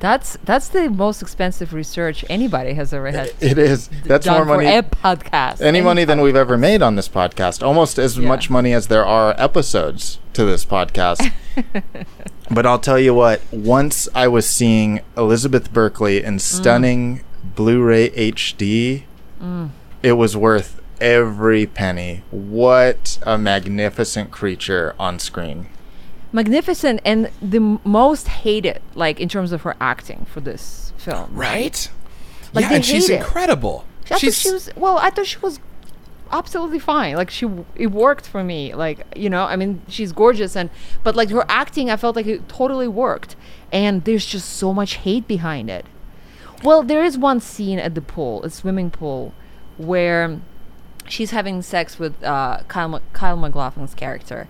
That's 0.00 0.38
that's 0.44 0.68
the 0.68 0.88
most 0.88 1.22
expensive 1.22 1.72
research 1.72 2.24
anybody 2.28 2.74
has 2.74 2.92
ever 2.92 3.10
had. 3.10 3.32
It 3.40 3.58
is 3.58 3.88
that's 4.04 4.26
more 4.26 4.44
money. 4.44 4.66
for 4.66 4.78
a 4.78 4.82
podcast. 4.82 5.60
any 5.60 5.80
money 5.80 6.04
than 6.04 6.20
we've 6.20 6.36
ever 6.36 6.56
made 6.56 6.82
on 6.82 6.96
this 6.96 7.08
podcast. 7.08 7.66
Almost 7.66 7.98
as 7.98 8.16
Yeah. 8.18 8.28
much 8.28 8.48
money 8.50 8.72
as 8.72 8.86
there 8.86 9.04
are 9.04 9.34
episodes 9.38 10.18
to 10.34 10.44
this 10.44 10.64
podcast. 10.64 11.32
but 12.50 12.66
I'll 12.66 12.78
tell 12.78 12.98
you 12.98 13.14
what, 13.14 13.42
once 13.50 14.08
I 14.14 14.28
was 14.28 14.48
seeing 14.48 15.00
Elizabeth 15.16 15.72
Berkley 15.72 16.22
in 16.22 16.36
mm. 16.36 16.40
stunning 16.40 17.22
Blu-ray 17.56 18.10
HD, 18.10 19.02
mm. 19.42 19.70
it 20.02 20.12
was 20.12 20.36
worth 20.36 20.80
every 21.00 21.66
penny. 21.66 22.22
What 22.30 23.18
a 23.26 23.36
magnificent 23.36 24.30
creature 24.30 24.94
on 24.98 25.18
screen. 25.18 25.68
Magnificent 26.32 27.00
and 27.04 27.30
the 27.40 27.78
most 27.84 28.28
hated, 28.28 28.82
like 28.94 29.20
in 29.20 29.28
terms 29.28 29.52
of 29.52 29.62
her 29.62 29.76
acting 29.80 30.26
for 30.30 30.40
this 30.40 30.92
film. 30.98 31.34
Right? 31.34 31.90
Like, 32.52 32.64
yeah, 32.64 32.74
and 32.74 32.84
she's 32.84 33.08
it. 33.08 33.20
incredible. 33.20 33.84
I 34.10 34.18
she's 34.18 34.38
she 34.38 34.50
was 34.50 34.70
well. 34.76 34.98
I 34.98 35.10
thought 35.10 35.26
she 35.26 35.38
was 35.38 35.60
absolutely 36.30 36.78
fine. 36.78 37.14
Like 37.14 37.30
she, 37.30 37.48
it 37.74 37.88
worked 37.88 38.26
for 38.26 38.42
me. 38.42 38.74
Like 38.74 39.06
you 39.16 39.30
know, 39.30 39.44
I 39.44 39.56
mean, 39.56 39.82
she's 39.88 40.12
gorgeous, 40.12 40.56
and 40.56 40.70
but 41.02 41.16
like 41.16 41.30
her 41.30 41.44
acting, 41.48 41.90
I 41.90 41.96
felt 41.96 42.16
like 42.16 42.26
it 42.26 42.48
totally 42.48 42.88
worked. 42.88 43.36
And 43.70 44.04
there's 44.04 44.24
just 44.24 44.48
so 44.48 44.72
much 44.72 44.94
hate 44.96 45.28
behind 45.28 45.68
it. 45.70 45.84
Well, 46.62 46.82
there 46.82 47.04
is 47.04 47.16
one 47.16 47.40
scene 47.40 47.78
at 47.78 47.94
the 47.94 48.00
pool, 48.00 48.42
a 48.42 48.50
swimming 48.50 48.90
pool, 48.90 49.32
where 49.76 50.40
she's 51.06 51.30
having 51.30 51.62
sex 51.62 51.98
with 51.98 52.22
uh, 52.22 52.60
Kyle, 52.68 53.00
Kyle 53.12 53.36
MacLachlan's 53.36 53.94
character, 53.94 54.48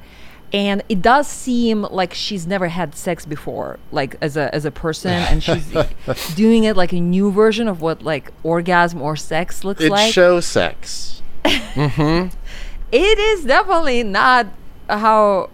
and 0.53 0.83
it 0.89 1.03
does 1.03 1.27
seem 1.27 1.83
like 1.83 2.15
she's 2.15 2.47
never 2.47 2.69
had 2.69 2.95
sex 2.95 3.27
before 3.27 3.79
like 3.93 4.17
as 4.21 4.37
a 4.37 4.55
as 4.55 4.65
a 4.65 4.71
person 4.71 5.11
and 5.13 5.43
she's 5.43 5.67
doing 6.37 6.65
it 6.65 6.77
like 6.77 6.93
a 6.93 7.01
new 7.01 7.31
version 7.31 7.69
of 7.69 7.81
what 7.83 8.03
like 8.03 8.33
orgasm 8.43 9.03
or 9.03 9.15
sex 9.17 9.63
looks 9.65 9.81
It's 9.83 9.91
like 9.91 10.13
show 10.13 10.41
sex. 10.41 11.23
it 11.45 13.19
is 13.19 13.45
definitely 13.45 14.03
not 14.03 14.47
how 14.89 15.51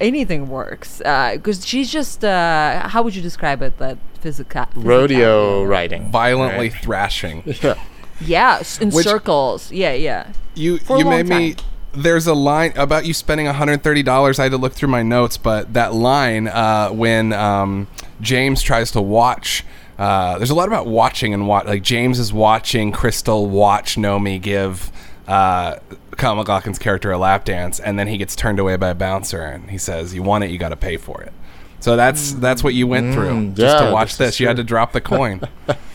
anything 0.00 0.48
works 0.48 0.98
because 0.98 1.66
she's 1.66 1.90
just 1.90 2.24
uh 2.24 2.88
how 2.88 3.02
would 3.02 3.14
you 3.16 3.22
describe 3.22 3.62
it 3.62 3.76
that 3.78 3.98
physical 4.20 4.66
Rodeo 4.74 5.64
riding. 5.64 6.10
Violently 6.10 6.70
right? 6.70 6.80
thrashing. 6.82 7.42
Yeah. 7.62 7.74
yeah 8.20 8.62
in 8.80 8.90
Which- 8.90 9.06
circles 9.06 9.70
yeah 9.72 9.92
yeah 9.92 10.32
You 10.54 10.78
For 10.78 10.98
you 10.98 11.04
long 11.04 11.26
made 11.26 11.28
me. 11.28 11.56
There's 11.92 12.26
a 12.26 12.34
line 12.34 12.72
about 12.76 13.06
you 13.06 13.14
spending 13.14 13.46
$130. 13.46 14.38
I 14.38 14.42
had 14.42 14.52
to 14.52 14.58
look 14.58 14.72
through 14.74 14.90
my 14.90 15.02
notes, 15.02 15.36
but 15.36 15.72
that 15.74 15.94
line 15.94 16.46
uh, 16.48 16.90
when 16.90 17.32
um, 17.32 17.88
James 18.20 18.62
tries 18.62 18.90
to 18.92 19.00
watch. 19.00 19.64
Uh, 19.98 20.38
there's 20.38 20.50
a 20.50 20.54
lot 20.54 20.68
about 20.68 20.86
watching 20.86 21.34
and 21.34 21.48
watch. 21.48 21.66
Like 21.66 21.82
James 21.82 22.18
is 22.18 22.32
watching 22.32 22.92
Cristal 22.92 23.48
watch 23.48 23.96
Nomi 23.96 24.40
give 24.40 24.92
uh, 25.26 25.76
Kyle 26.12 26.36
MacLachlan's 26.36 26.78
character 26.78 27.10
a 27.10 27.18
lap 27.18 27.44
dance, 27.44 27.80
and 27.80 27.98
then 27.98 28.06
he 28.06 28.16
gets 28.16 28.36
turned 28.36 28.60
away 28.60 28.76
by 28.76 28.90
a 28.90 28.94
bouncer, 28.94 29.42
and 29.42 29.70
he 29.70 29.78
says, 29.78 30.14
"You 30.14 30.22
want 30.22 30.44
it, 30.44 30.50
you 30.50 30.58
got 30.58 30.68
to 30.68 30.76
pay 30.76 30.98
for 30.98 31.20
it." 31.22 31.32
So 31.80 31.96
that's 31.96 32.32
that's 32.34 32.62
what 32.62 32.74
you 32.74 32.86
went 32.86 33.12
through 33.14 33.30
Mm, 33.30 33.54
just 33.54 33.76
yeah, 33.80 33.86
to 33.88 33.92
watch 33.92 34.16
this 34.16 34.28
this. 34.28 34.40
You 34.40 34.46
had 34.46 34.56
to 34.56 34.64
drop 34.64 34.92
the 34.92 35.00
coin. 35.00 35.40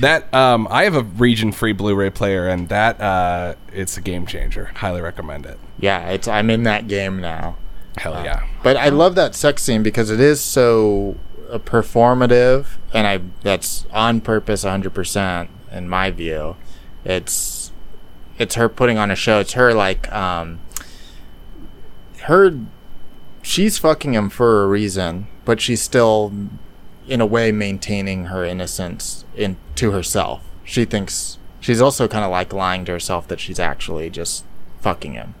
That 0.00 0.32
um, 0.32 0.68
I 0.70 0.84
have 0.84 0.94
a 0.94 1.02
region-free 1.02 1.72
Blu-ray 1.72 2.10
player, 2.10 2.48
and 2.48 2.68
that 2.68 3.00
uh, 3.00 3.54
it's 3.72 3.96
a 3.96 4.00
game 4.00 4.26
changer. 4.26 4.66
Highly 4.76 5.00
recommend 5.00 5.46
it. 5.46 5.58
Yeah, 5.78 6.10
it's 6.10 6.28
I'm 6.28 6.50
in 6.50 6.62
that 6.64 6.88
game 6.88 7.20
now. 7.20 7.56
Hell 7.96 8.24
yeah! 8.24 8.46
But 8.62 8.76
I 8.76 8.90
love 8.90 9.14
that 9.16 9.34
sex 9.34 9.62
scene 9.62 9.82
because 9.82 10.10
it 10.10 10.20
is 10.20 10.40
so 10.40 11.16
uh, 11.50 11.58
performative, 11.58 12.66
and 12.92 13.06
I 13.06 13.20
that's 13.42 13.86
on 13.92 14.20
purpose, 14.20 14.62
100 14.62 14.94
percent 14.94 15.50
in 15.72 15.88
my 15.88 16.10
view. 16.10 16.56
It's 17.04 17.72
it's 18.38 18.54
her 18.54 18.68
putting 18.68 18.98
on 18.98 19.10
a 19.10 19.16
show. 19.16 19.40
It's 19.40 19.54
her 19.54 19.74
like 19.74 20.10
um 20.12 20.60
her 22.22 22.58
she's 23.42 23.78
fucking 23.78 24.14
him 24.14 24.30
for 24.30 24.62
a 24.62 24.66
reason, 24.66 25.26
but 25.44 25.60
she's 25.60 25.82
still 25.82 26.32
in 27.08 27.20
a 27.20 27.26
way 27.26 27.50
maintaining 27.52 28.26
her 28.26 28.44
innocence 28.44 29.24
in 29.36 29.56
to 29.76 29.92
herself. 29.92 30.42
She 30.64 30.84
thinks 30.84 31.38
she's 31.60 31.80
also 31.80 32.06
kind 32.08 32.24
of 32.24 32.30
like 32.30 32.52
lying 32.52 32.84
to 32.86 32.92
herself 32.92 33.26
that 33.28 33.40
she's 33.40 33.58
actually 33.58 34.10
just 34.10 34.44
fucking 34.80 35.14
him. 35.14 35.34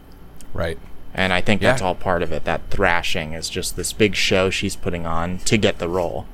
Right. 0.52 0.78
And 1.14 1.32
I 1.32 1.40
think 1.40 1.60
that's 1.60 1.82
all 1.82 1.94
part 1.94 2.22
of 2.22 2.32
it. 2.32 2.44
That 2.44 2.70
thrashing 2.70 3.32
is 3.32 3.50
just 3.50 3.76
this 3.76 3.92
big 3.92 4.14
show 4.14 4.50
she's 4.50 4.76
putting 4.76 5.06
on 5.06 5.38
to 5.38 5.56
get 5.56 5.78
the 5.78 5.88
role. 5.88 6.26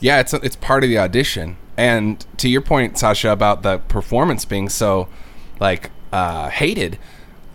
Yeah, 0.00 0.20
it's 0.20 0.32
it's 0.34 0.56
part 0.56 0.84
of 0.84 0.90
the 0.90 0.98
audition. 0.98 1.56
And 1.76 2.24
to 2.36 2.48
your 2.48 2.60
point, 2.60 2.98
Sasha, 2.98 3.30
about 3.30 3.62
the 3.62 3.78
performance 3.78 4.44
being 4.44 4.68
so 4.68 5.08
like 5.58 5.90
uh, 6.12 6.48
hated, 6.50 6.98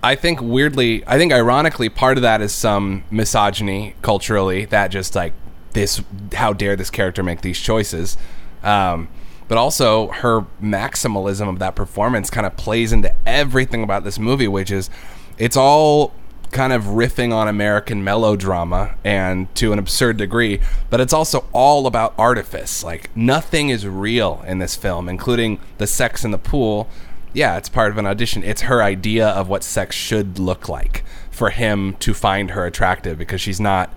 I 0.04 0.15
think 0.15 0.41
weirdly, 0.41 1.04
I 1.08 1.17
think 1.17 1.32
ironically, 1.32 1.89
part 1.89 2.17
of 2.17 2.24
that 2.24 2.41
is 2.41 2.52
some 2.54 3.04
misogyny 3.10 3.95
culturally 4.02 4.65
that 4.65 4.89
just 4.89 5.15
like 5.15 5.34
this, 5.73 6.01
how 6.34 6.53
dare 6.53 6.75
this 6.75 6.89
character 6.89 7.23
make 7.23 7.41
these 7.41 7.60
choices. 7.60 8.17
Um, 8.63 9.10
but 9.47 9.58
also 9.58 10.10
her 10.10 10.45
maximalism 10.62 11.49
of 11.49 11.60
that 11.60 11.75
performance 11.75 12.29
kind 12.29 12.45
of 12.45 12.55
plays 12.55 12.93
into 12.93 13.13
everything 13.25 13.84
about 13.84 14.03
this 14.03 14.19
movie, 14.19 14.47
which 14.47 14.71
is 14.71 14.89
it's 15.38 15.58
all 15.58 16.13
kind 16.51 16.73
of 16.73 16.84
riffing 16.86 17.34
on 17.34 17.47
American 17.47 18.03
melodrama 18.03 18.95
and 19.03 19.53
to 19.55 19.71
an 19.73 19.79
absurd 19.79 20.17
degree, 20.17 20.60
but 20.89 20.99
it's 20.99 21.13
also 21.13 21.45
all 21.51 21.88
about 21.88 22.13
artifice. 22.17 22.84
Like 22.84 23.15
nothing 23.15 23.69
is 23.69 23.88
real 23.88 24.43
in 24.47 24.60
this 24.60 24.75
film, 24.75 25.10
including 25.10 25.60
the 25.77 25.88
sex 25.88 26.23
in 26.23 26.32
the 26.32 26.38
pool. 26.38 26.88
Yeah, 27.34 27.58
it's 27.58 27.69
part 27.69 27.91
of 27.91 27.97
an 27.97 28.05
audition. 28.08 28.43
It's 28.43 28.62
her 28.62 28.82
idea 28.82 29.27
of 29.27 29.49
what 29.49 29.63
sex 29.63 29.95
should 29.95 30.39
look 30.39 30.67
like 30.67 31.03
for 31.29 31.51
him 31.51 31.95
to 31.97 32.13
find 32.13 32.51
her 32.51 32.65
attractive 32.65 33.17
because 33.17 33.41
she's 33.41 33.60
not 33.60 33.93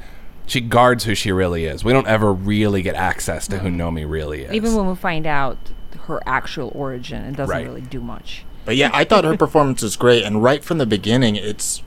she 0.47 0.61
guards 0.61 1.05
who 1.05 1.15
she 1.15 1.31
really 1.33 1.65
is. 1.67 1.85
We 1.85 1.93
don't 1.93 2.07
ever 2.07 2.33
really 2.33 2.83
get 2.83 2.95
access 2.97 3.47
to 3.49 3.59
who 3.61 3.69
Nomi 3.71 4.09
really 4.09 4.43
is. 4.43 4.53
even 4.53 4.75
when 4.75 4.89
we 4.89 4.95
find 4.95 5.27
out 5.27 5.57
her 6.07 6.21
actual 6.27 6.73
origin 6.75 7.23
it 7.25 7.37
doesn't 7.37 7.55
Right. 7.55 7.65
really 7.65 7.81
do 7.81 8.01
much 8.01 8.45
But 8.65 8.77
yeah, 8.77 8.91
I 8.93 9.05
thought 9.05 9.25
her 9.25 9.37
performance 9.37 9.83
was 9.83 9.97
great, 9.97 10.25
and 10.25 10.43
right 10.43 10.63
from 10.65 10.79
the 10.79 10.87
beginning, 10.87 11.37
it's 11.37 11.83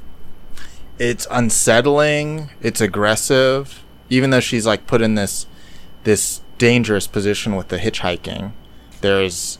it's 1.00 1.28
unsettling, 1.30 2.50
it's 2.62 2.80
aggressive, 2.82 3.84
even 4.10 4.30
though 4.30 4.40
she's 4.40 4.66
like 4.66 4.88
put 4.88 5.02
in 5.02 5.16
this 5.16 5.46
this 6.04 6.42
dangerous 6.58 7.08
position 7.08 7.56
with 7.56 7.68
the 7.70 7.78
hitchhiking. 7.78 8.52
There's 9.02 9.58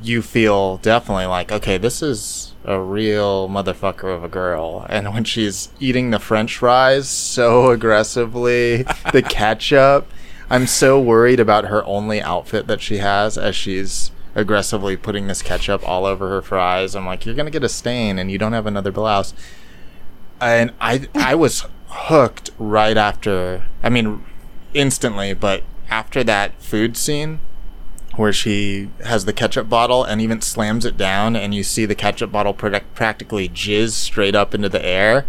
you 0.00 0.22
feel 0.22 0.76
definitely 0.78 1.26
like 1.26 1.50
okay, 1.50 1.78
this 1.78 2.02
is 2.02 2.54
a 2.64 2.80
real 2.80 3.48
motherfucker 3.48 4.14
of 4.14 4.22
a 4.22 4.28
girl, 4.28 4.86
and 4.88 5.12
when 5.12 5.24
she's 5.24 5.70
eating 5.80 6.10
the 6.10 6.18
French 6.18 6.56
fries 6.56 7.08
so 7.08 7.70
aggressively, 7.70 8.82
the 9.12 9.22
ketchup. 9.22 10.10
I'm 10.50 10.66
so 10.66 10.98
worried 10.98 11.40
about 11.40 11.66
her 11.66 11.84
only 11.84 12.22
outfit 12.22 12.68
that 12.68 12.80
she 12.80 12.98
has 12.98 13.36
as 13.36 13.54
she's 13.54 14.12
aggressively 14.34 14.96
putting 14.96 15.26
this 15.26 15.42
ketchup 15.42 15.86
all 15.86 16.06
over 16.06 16.28
her 16.30 16.40
fries. 16.40 16.94
I'm 16.94 17.04
like, 17.04 17.26
you're 17.26 17.34
gonna 17.34 17.50
get 17.50 17.64
a 17.64 17.68
stain, 17.68 18.18
and 18.18 18.30
you 18.30 18.38
don't 18.38 18.54
have 18.54 18.66
another 18.66 18.92
blouse. 18.92 19.34
And 20.40 20.72
I, 20.80 21.08
I 21.14 21.34
was 21.34 21.66
hooked 21.88 22.50
right 22.58 22.96
after. 22.96 23.66
I 23.82 23.88
mean, 23.88 24.24
instantly, 24.72 25.34
but 25.34 25.64
after 25.90 26.22
that 26.24 26.60
food 26.62 26.96
scene 26.96 27.40
where 28.18 28.32
she 28.32 28.90
has 29.04 29.26
the 29.26 29.32
ketchup 29.32 29.68
bottle 29.68 30.02
and 30.02 30.20
even 30.20 30.40
slams 30.40 30.84
it 30.84 30.96
down, 30.96 31.36
and 31.36 31.54
you 31.54 31.62
see 31.62 31.86
the 31.86 31.94
ketchup 31.94 32.32
bottle 32.32 32.52
product 32.52 32.92
practically 32.96 33.48
jizz 33.48 33.92
straight 33.92 34.34
up 34.34 34.54
into 34.54 34.68
the 34.68 34.84
air. 34.84 35.24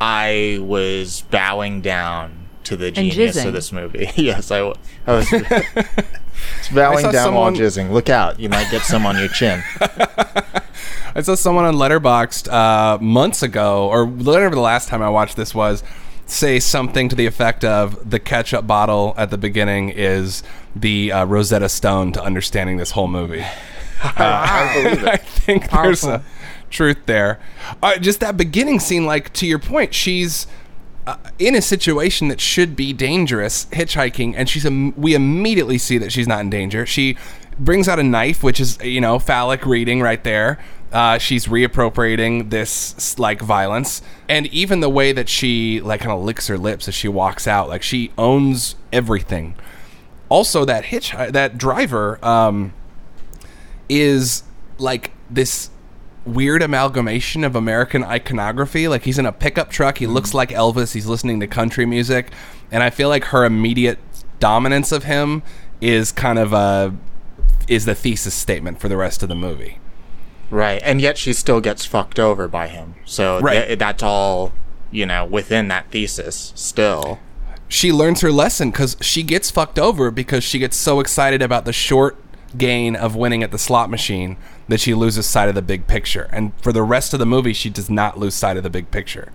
I 0.00 0.58
was 0.60 1.22
bowing 1.30 1.80
down 1.80 2.48
to 2.64 2.76
the 2.76 2.90
genius 2.90 3.36
of 3.44 3.52
this 3.52 3.70
movie. 3.70 4.10
yes, 4.16 4.50
I, 4.50 4.58
w- 4.58 4.74
I 5.06 5.12
was 5.12 5.30
It's 6.58 6.68
bowing 6.70 7.04
saw 7.04 7.12
down 7.12 7.34
while 7.34 7.52
jizzing. 7.52 7.92
Look 7.92 8.08
out, 8.08 8.40
you 8.40 8.48
might 8.48 8.70
get 8.72 8.82
some 8.82 9.06
on 9.06 9.16
your 9.16 9.28
chin. 9.28 9.62
I 9.80 11.22
saw 11.22 11.36
someone 11.36 11.64
on 11.64 11.74
Letterboxd 11.74 12.52
uh, 12.52 12.98
months 12.98 13.44
ago, 13.44 13.88
or 13.88 14.04
whatever 14.04 14.56
the 14.56 14.60
last 14.60 14.88
time 14.88 15.00
I 15.00 15.10
watched 15.10 15.36
this 15.36 15.54
was, 15.54 15.84
say 16.26 16.58
something 16.58 17.08
to 17.08 17.14
the 17.14 17.26
effect 17.26 17.64
of 17.64 18.10
the 18.10 18.18
ketchup 18.18 18.66
bottle 18.66 19.14
at 19.16 19.30
the 19.30 19.38
beginning 19.38 19.90
is 19.90 20.42
the 20.74 21.12
uh, 21.12 21.24
Rosetta 21.24 21.68
Stone 21.68 22.12
to 22.12 22.22
understanding 22.22 22.76
this 22.76 22.92
whole 22.92 23.08
movie. 23.08 23.44
I 24.02 24.72
believe 24.82 25.04
I 25.06 25.12
it. 25.14 25.22
think 25.22 25.70
there's 25.70 26.04
a 26.04 26.22
truth 26.70 26.98
there. 27.06 27.38
Uh, 27.82 27.98
just 27.98 28.20
that 28.20 28.36
beginning 28.36 28.80
scene, 28.80 29.04
like 29.06 29.32
to 29.34 29.46
your 29.46 29.58
point, 29.58 29.94
she's 29.94 30.46
uh, 31.06 31.16
in 31.38 31.54
a 31.54 31.62
situation 31.62 32.28
that 32.28 32.40
should 32.40 32.76
be 32.76 32.92
dangerous, 32.92 33.66
hitchhiking, 33.66 34.34
and 34.36 34.48
she's 34.48 34.64
im- 34.64 34.94
we 35.00 35.14
immediately 35.14 35.78
see 35.78 35.98
that 35.98 36.12
she's 36.12 36.28
not 36.28 36.40
in 36.40 36.50
danger. 36.50 36.86
She 36.86 37.16
brings 37.58 37.88
out 37.88 37.98
a 37.98 38.02
knife, 38.02 38.42
which 38.42 38.60
is 38.60 38.78
you 38.82 39.00
know 39.00 39.18
phallic 39.18 39.66
reading 39.66 40.00
right 40.00 40.22
there. 40.24 40.58
Uh, 40.92 41.18
she's 41.18 41.46
reappropriating 41.46 42.50
this 42.50 43.18
like 43.18 43.40
violence, 43.40 44.02
and 44.28 44.46
even 44.46 44.80
the 44.80 44.88
way 44.88 45.12
that 45.12 45.28
she 45.28 45.80
like 45.80 46.00
kind 46.00 46.12
of 46.12 46.22
licks 46.22 46.46
her 46.48 46.58
lips 46.58 46.88
as 46.88 46.94
she 46.94 47.08
walks 47.08 47.46
out, 47.46 47.68
like 47.68 47.82
she 47.82 48.12
owns 48.16 48.76
everything. 48.92 49.54
Also, 50.30 50.64
that 50.64 50.86
hitch 50.86 51.14
uh, 51.14 51.30
that 51.30 51.58
driver. 51.58 52.18
Um, 52.24 52.72
is 53.90 54.44
like 54.78 55.10
this 55.28 55.68
weird 56.24 56.62
amalgamation 56.62 57.44
of 57.44 57.56
American 57.56 58.04
iconography. 58.04 58.88
Like 58.88 59.02
he's 59.02 59.18
in 59.18 59.26
a 59.26 59.32
pickup 59.32 59.70
truck, 59.70 59.98
he 59.98 60.06
looks 60.06 60.30
mm-hmm. 60.30 60.38
like 60.38 60.50
Elvis, 60.50 60.94
he's 60.94 61.06
listening 61.06 61.40
to 61.40 61.46
country 61.46 61.84
music, 61.84 62.30
and 62.70 62.82
I 62.82 62.88
feel 62.88 63.08
like 63.10 63.24
her 63.24 63.44
immediate 63.44 63.98
dominance 64.38 64.92
of 64.92 65.04
him 65.04 65.42
is 65.82 66.12
kind 66.12 66.38
of 66.38 66.54
a 66.54 66.94
is 67.68 67.84
the 67.84 67.94
thesis 67.94 68.34
statement 68.34 68.80
for 68.80 68.88
the 68.88 68.96
rest 68.96 69.22
of 69.22 69.28
the 69.28 69.34
movie. 69.34 69.78
Right, 70.50 70.80
and 70.84 71.00
yet 71.00 71.18
she 71.18 71.32
still 71.32 71.60
gets 71.60 71.84
fucked 71.84 72.18
over 72.18 72.48
by 72.48 72.68
him. 72.68 72.94
So 73.04 73.38
Right. 73.40 73.66
th- 73.66 73.78
that's 73.78 74.02
all, 74.02 74.52
you 74.90 75.06
know, 75.06 75.24
within 75.24 75.68
that 75.68 75.90
thesis 75.90 76.52
still. 76.56 77.20
She 77.70 77.92
learns 77.92 78.20
her 78.20 78.32
lesson 78.32 78.72
cuz 78.72 78.96
she 79.00 79.22
gets 79.22 79.50
fucked 79.50 79.78
over 79.78 80.10
because 80.10 80.44
she 80.44 80.58
gets 80.58 80.76
so 80.76 81.00
excited 81.00 81.40
about 81.40 81.64
the 81.64 81.72
short 81.72 82.16
gain 82.58 82.96
of 82.96 83.14
winning 83.14 83.44
at 83.44 83.52
the 83.52 83.58
slot 83.58 83.88
machine 83.88 84.36
that 84.68 84.80
she 84.80 84.92
loses 84.92 85.24
sight 85.24 85.48
of 85.48 85.54
the 85.54 85.62
big 85.62 85.86
picture. 85.86 86.28
And 86.32 86.52
for 86.60 86.72
the 86.72 86.82
rest 86.82 87.14
of 87.14 87.20
the 87.20 87.26
movie 87.26 87.52
she 87.52 87.70
does 87.70 87.88
not 87.88 88.18
lose 88.18 88.34
sight 88.34 88.56
of 88.56 88.64
the 88.64 88.70
big 88.70 88.90
picture. 88.90 89.30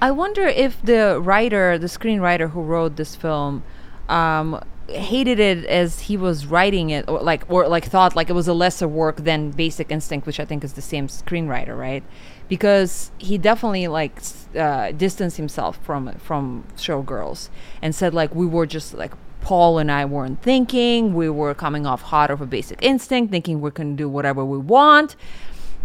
I 0.00 0.10
wonder 0.12 0.46
if 0.46 0.80
the 0.82 1.20
writer, 1.20 1.78
the 1.78 1.88
screenwriter 1.88 2.50
who 2.50 2.62
wrote 2.62 2.96
this 2.96 3.14
film, 3.14 3.62
um, 4.08 4.62
hated 4.88 5.38
it 5.38 5.64
as 5.66 6.00
he 6.00 6.16
was 6.16 6.46
writing 6.46 6.90
it, 6.90 7.08
or 7.08 7.20
like 7.20 7.44
or 7.48 7.68
like 7.68 7.84
thought 7.84 8.16
like 8.16 8.30
it 8.30 8.34
was 8.34 8.48
a 8.48 8.54
lesser 8.54 8.88
work 8.88 9.16
than 9.16 9.50
Basic 9.50 9.90
Instinct, 9.90 10.26
which 10.26 10.40
I 10.40 10.44
think 10.44 10.64
is 10.64 10.74
the 10.74 10.82
same 10.82 11.08
screenwriter, 11.08 11.76
right? 11.78 12.02
Because 12.48 13.10
he 13.18 13.38
definitely 13.38 13.88
like 13.88 14.20
uh, 14.56 14.92
distanced 14.92 15.36
himself 15.36 15.78
from 15.84 16.12
from 16.14 16.64
Showgirls 16.76 17.48
and 17.82 17.94
said 17.94 18.14
like 18.14 18.34
we 18.34 18.46
were 18.46 18.66
just 18.66 18.94
like 18.94 19.12
Paul 19.46 19.78
and 19.78 19.92
I 19.92 20.04
weren't 20.04 20.42
thinking, 20.42 21.14
we 21.14 21.30
were 21.30 21.54
coming 21.54 21.86
off 21.86 22.02
hot 22.02 22.32
of 22.32 22.40
a 22.40 22.46
Basic 22.46 22.82
Instinct, 22.82 23.30
thinking 23.30 23.60
we 23.60 23.70
can 23.70 23.94
do 23.94 24.08
whatever 24.08 24.44
we 24.44 24.58
want. 24.58 25.14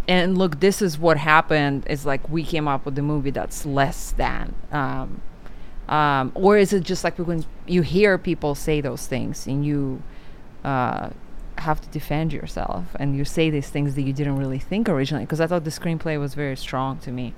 And 0.07 0.35
look, 0.35 0.59
this 0.59 0.81
is 0.81 0.97
what 0.97 1.17
happened. 1.17 1.85
It's 1.87 2.03
like 2.03 2.27
we 2.27 2.43
came 2.43 2.67
up 2.67 2.85
with 2.85 2.95
the 2.95 3.03
movie 3.03 3.29
that's 3.29 3.65
less 3.65 4.13
than. 4.13 4.55
Um, 4.71 5.21
um, 5.87 6.31
or 6.33 6.57
is 6.57 6.73
it 6.73 6.83
just 6.83 7.03
like 7.03 7.17
when 7.17 7.45
you 7.67 7.83
hear 7.83 8.17
people 8.17 8.55
say 8.55 8.81
those 8.81 9.05
things 9.05 9.45
and 9.45 9.63
you 9.63 10.01
uh, 10.63 11.09
have 11.59 11.81
to 11.81 11.89
defend 11.89 12.33
yourself 12.33 12.85
and 12.95 13.15
you 13.15 13.25
say 13.25 13.49
these 13.49 13.69
things 13.69 13.95
that 13.95 14.01
you 14.03 14.13
didn't 14.13 14.37
really 14.37 14.59
think 14.59 14.89
originally? 14.89 15.25
Because 15.25 15.41
I 15.41 15.47
thought 15.47 15.63
the 15.63 15.69
screenplay 15.69 16.19
was 16.19 16.33
very 16.33 16.57
strong 16.57 16.97
to 16.99 17.11
me. 17.11 17.33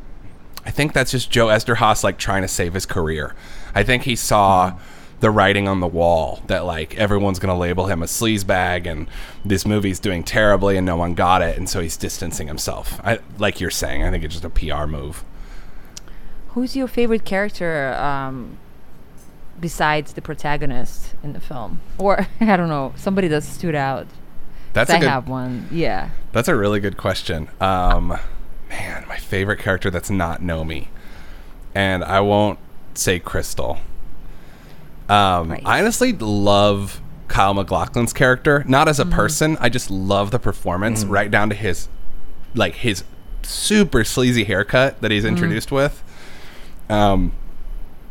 I 0.66 0.72
think 0.72 0.94
that's 0.94 1.12
just 1.12 1.30
Joe 1.30 1.48
Eszterhas 1.48 2.04
like 2.04 2.18
trying 2.18 2.42
to 2.42 2.48
save 2.48 2.74
his 2.74 2.86
career. 2.86 3.36
I 3.76 3.84
think 3.84 4.04
he 4.04 4.16
saw 4.16 4.78
the 5.20 5.30
writing 5.30 5.68
on 5.68 5.80
the 5.80 5.88
wall 5.88 6.42
that 6.48 6.66
like 6.66 6.96
everyone's 6.98 7.40
gonna 7.40 7.58
label 7.58 7.88
him 7.88 8.04
a 8.04 8.06
sleazebag 8.06 8.86
and 8.86 9.08
this 9.46 9.66
movie's 9.66 10.00
doing 10.00 10.24
terribly 10.24 10.76
and 10.78 10.86
no 10.86 10.96
one 10.96 11.14
got 11.14 11.42
it, 11.42 11.58
and 11.58 11.70
so 11.70 11.82
he's 11.82 11.98
distancing 11.98 12.48
himself. 12.48 13.00
I 13.04 13.20
like 13.38 13.60
you're 13.60 13.72
saying. 13.72 14.04
I 14.04 14.12
think 14.12 14.24
it's 14.24 14.40
just 14.40 14.46
a 14.46 14.50
PR 14.50 14.86
move. 14.86 15.24
Who's 16.50 16.76
your 16.76 16.88
favorite 16.88 17.26
character 17.26 17.94
um, 17.94 18.58
besides 19.60 20.14
the 20.14 20.22
protagonist 20.22 21.14
in 21.24 21.34
the 21.34 21.40
film? 21.40 21.82
Or 21.98 22.28
I 22.40 22.56
don't 22.58 22.70
know, 22.70 22.94
somebody 22.96 23.28
that 23.30 23.44
stood 23.44 23.76
out. 23.76 24.08
That's 24.74 24.90
I 24.90 24.98
a 24.98 25.00
good. 25.00 25.10
have 25.10 25.28
one. 25.28 25.68
Yeah. 25.72 26.10
That's 26.32 26.48
a 26.48 26.56
really 26.56 26.80
good 26.80 26.98
question. 26.98 27.48
Um, 27.62 28.18
man, 28.70 29.06
my 29.08 29.18
favorite 29.18 29.60
character 29.60 29.92
that's 29.92 30.10
not 30.10 30.42
Nomi, 30.42 30.88
and 31.76 32.04
I 32.04 32.22
won't 32.22 32.58
say 32.96 33.20
Cristal. 33.20 33.80
Um, 35.10 35.52
Right. 35.52 35.62
I 35.66 35.80
honestly 35.82 36.14
love 36.14 37.02
Kyle 37.28 37.54
MacLachlan's 37.54 38.14
character, 38.14 38.64
not 38.68 38.88
as 38.88 39.00
a 39.00 39.06
person. 39.06 39.58
I 39.60 39.70
just 39.70 39.92
love 39.92 40.32
the 40.32 40.40
performance, 40.40 41.04
right 41.06 41.30
down 41.30 41.50
to 41.50 41.56
his, 41.56 41.88
like 42.56 42.76
his 42.76 43.04
super 43.44 44.04
sleazy 44.04 44.44
haircut 44.46 45.02
that 45.02 45.12
he's 45.12 45.26
introduced 45.26 45.72
with. 45.72 46.04
Um, 46.90 47.32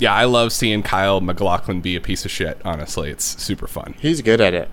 yeah, 0.03 0.13
I 0.13 0.25
love 0.25 0.53
seeing 0.53 0.83
Kyle 0.83 1.21
MacLachlan 1.21 1.81
be 1.81 1.95
a 1.95 2.01
piece 2.01 2.25
of 2.25 2.33
shit. 2.33 2.61
Honestly, 2.65 3.09
it's 3.09 3.41
super 3.41 3.69
fun. 3.69 3.95
He's 4.01 4.21
good 4.21 4.41
at 4.41 4.53
it. 4.53 4.69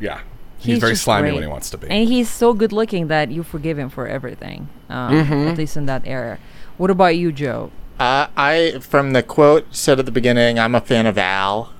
Yeah, 0.00 0.22
he's, 0.58 0.80
very 0.80 0.96
slimy 0.96 1.28
great. 1.28 1.34
when 1.34 1.42
he 1.44 1.48
wants 1.48 1.70
to 1.70 1.78
be. 1.78 1.88
And 1.88 2.08
he's 2.08 2.28
so 2.28 2.52
good 2.52 2.72
looking 2.72 3.06
that 3.06 3.30
you 3.30 3.44
forgive 3.44 3.78
him 3.78 3.90
for 3.90 4.08
everything, 4.08 4.68
um, 4.88 5.14
at 5.14 5.56
least 5.56 5.76
in 5.76 5.86
that 5.86 6.02
era. 6.04 6.40
What 6.78 6.90
about 6.90 7.16
you, 7.16 7.30
Joe? 7.30 7.70
Uh, 8.00 8.26
I, 8.36 8.80
from 8.80 9.12
the 9.12 9.22
quote 9.22 9.72
said 9.72 10.00
at 10.00 10.04
the 10.04 10.10
beginning, 10.10 10.58
I'm 10.58 10.74
a 10.74 10.80
fan 10.80 11.06
of 11.06 11.16
Al. 11.16 11.72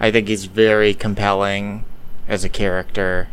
I 0.00 0.10
think 0.10 0.28
he's 0.28 0.46
very 0.46 0.94
compelling 0.94 1.84
as 2.26 2.44
a 2.44 2.48
character, 2.48 3.28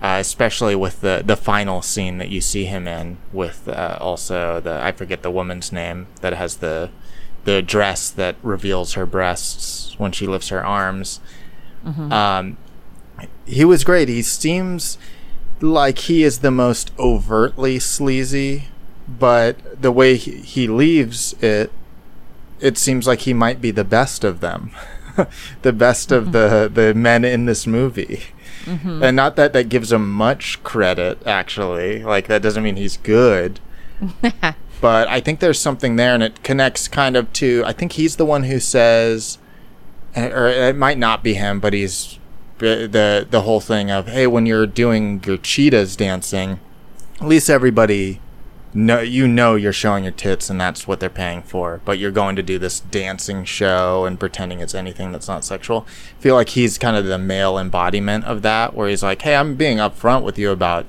uh, 0.00 0.16
especially 0.20 0.74
with 0.74 1.02
the 1.02 1.22
the 1.24 1.36
final 1.36 1.82
scene 1.82 2.16
that 2.16 2.30
you 2.30 2.40
see 2.40 2.64
him 2.64 2.88
in. 2.88 3.18
With 3.30 3.68
uh, 3.68 3.98
also 4.00 4.58
the 4.58 4.82
I 4.82 4.90
forget 4.92 5.22
the 5.22 5.30
woman's 5.30 5.70
name 5.70 6.06
that 6.22 6.32
has 6.32 6.56
the 6.56 6.88
the 7.44 7.62
dress 7.62 8.10
that 8.10 8.36
reveals 8.42 8.94
her 8.94 9.06
breasts 9.06 9.94
when 9.98 10.12
she 10.12 10.26
lifts 10.26 10.48
her 10.48 10.64
arms. 10.64 11.20
Mm-hmm. 11.84 12.12
Um, 12.12 12.56
he 13.46 13.64
was 13.64 13.84
great. 13.84 14.08
He 14.08 14.22
seems 14.22 14.98
like 15.60 15.98
he 15.98 16.22
is 16.22 16.40
the 16.40 16.50
most 16.50 16.90
overtly 16.98 17.78
sleazy, 17.78 18.68
but 19.08 19.80
the 19.80 19.92
way 19.92 20.16
he, 20.16 20.38
he 20.38 20.66
leaves 20.66 21.34
it, 21.42 21.70
it 22.60 22.78
seems 22.78 23.06
like 23.06 23.20
he 23.20 23.34
might 23.34 23.60
be 23.60 23.70
the 23.70 23.84
best 23.84 24.24
of 24.24 24.40
them, 24.40 24.70
the 25.62 25.72
best 25.72 26.10
of 26.10 26.32
the 26.32 26.68
mm-hmm. 26.68 26.74
the 26.74 26.94
men 26.94 27.24
in 27.24 27.46
this 27.46 27.66
movie. 27.66 28.24
Mm-hmm. 28.64 29.02
And 29.02 29.16
not 29.16 29.36
that 29.36 29.52
that 29.52 29.68
gives 29.68 29.92
him 29.92 30.10
much 30.10 30.62
credit, 30.62 31.24
actually. 31.26 32.02
Like 32.02 32.28
that 32.28 32.42
doesn't 32.42 32.62
mean 32.62 32.76
he's 32.76 32.96
good. 32.96 33.60
but 34.80 35.08
I 35.08 35.20
think 35.20 35.40
there's 35.40 35.58
something 35.58 35.96
there, 35.96 36.14
and 36.14 36.22
it 36.22 36.42
connects 36.42 36.88
kind 36.88 37.16
of 37.16 37.32
to. 37.34 37.62
I 37.66 37.72
think 37.72 37.92
he's 37.92 38.16
the 38.16 38.24
one 38.24 38.44
who 38.44 38.60
says, 38.60 39.38
or 40.16 40.46
it 40.46 40.76
might 40.76 40.98
not 40.98 41.22
be 41.22 41.34
him, 41.34 41.60
but 41.60 41.72
he's 41.72 42.18
the 42.58 43.26
the, 43.28 43.42
whole 43.42 43.60
thing 43.60 43.90
of 43.90 44.08
hey, 44.08 44.26
when 44.26 44.46
you're 44.46 44.66
doing 44.66 45.22
your 45.24 45.36
cheetahs 45.36 45.96
dancing, 45.96 46.60
at 47.20 47.26
least 47.26 47.50
everybody 47.50 48.20
know 48.74 49.00
you 49.00 49.28
know 49.28 49.54
you're 49.54 49.72
showing 49.72 50.02
your 50.02 50.12
tits 50.12 50.50
and 50.50 50.60
that's 50.60 50.86
what 50.86 50.98
they're 50.98 51.08
paying 51.08 51.42
for 51.42 51.80
but 51.84 51.96
you're 51.96 52.10
going 52.10 52.34
to 52.34 52.42
do 52.42 52.58
this 52.58 52.80
dancing 52.80 53.44
show 53.44 54.04
and 54.04 54.18
pretending 54.18 54.58
it's 54.58 54.74
anything 54.74 55.12
that's 55.12 55.28
not 55.28 55.44
sexual 55.44 55.86
I 56.18 56.20
feel 56.20 56.34
like 56.34 56.50
he's 56.50 56.76
kind 56.76 56.96
of 56.96 57.04
the 57.04 57.18
male 57.18 57.56
embodiment 57.56 58.24
of 58.24 58.42
that 58.42 58.74
where 58.74 58.88
he's 58.88 59.02
like 59.02 59.22
hey 59.22 59.36
i'm 59.36 59.54
being 59.54 59.78
upfront 59.78 60.24
with 60.24 60.38
you 60.38 60.50
about 60.50 60.86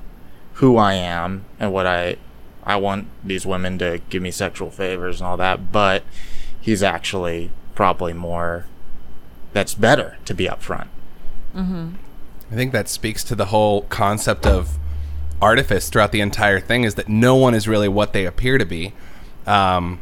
who 0.53 0.77
i 0.77 0.95
am 0.95 1.45
and 1.59 1.71
what 1.71 1.85
i 1.85 2.17
i 2.65 2.75
want 2.75 3.07
these 3.23 3.45
women 3.45 3.77
to 3.77 3.99
give 4.09 4.21
me 4.21 4.31
sexual 4.31 4.69
favors 4.69 5.21
and 5.21 5.27
all 5.27 5.37
that 5.37 5.71
but 5.71 6.03
he's 6.59 6.81
actually 6.83 7.51
probably 7.73 8.13
more 8.13 8.65
that's 9.53 9.73
better 9.73 10.17
to 10.25 10.33
be 10.33 10.45
upfront 10.45 10.87
I 12.51 12.55
think 12.55 12.73
that 12.73 12.89
speaks 12.89 13.23
to 13.25 13.35
the 13.35 13.45
whole 13.45 13.83
concept 13.83 14.45
of 14.45 14.77
artifice 15.41 15.89
throughout 15.89 16.11
the 16.11 16.21
entire 16.21 16.59
thing 16.59 16.83
is 16.83 16.95
that 16.95 17.07
no 17.07 17.35
one 17.35 17.53
is 17.53 17.67
really 17.67 17.87
what 17.87 18.13
they 18.13 18.25
appear 18.25 18.57
to 18.57 18.65
be. 18.65 18.93
Um, 19.47 20.01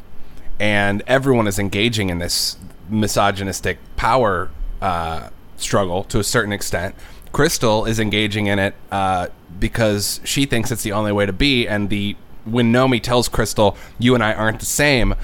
and 0.59 1.03
everyone 1.07 1.47
is 1.47 1.59
engaging 1.59 2.09
in 2.09 2.19
this 2.19 2.57
misogynistic 2.89 3.77
power 3.95 4.49
uh, 4.81 5.29
struggle 5.57 6.03
to 6.05 6.19
a 6.19 6.23
certain 6.23 6.53
extent. 6.53 6.95
Cristal 7.31 7.85
is 7.85 7.99
engaging 7.99 8.47
in 8.47 8.59
it 8.59 8.75
uh, 8.91 9.27
because 9.59 10.19
she 10.23 10.45
thinks 10.45 10.71
it's 10.71 10.83
the 10.83 10.91
only 10.91 11.11
way 11.11 11.25
to 11.25 11.33
be. 11.33 11.67
And 11.67 11.89
the 11.89 12.15
when 12.45 12.71
Nomi 12.71 13.01
tells 13.01 13.27
Cristal, 13.27 13.77
"You 13.99 14.15
and 14.15 14.23
I 14.23 14.33
aren't 14.33 14.59
the 14.59 14.65
same," 14.65 15.15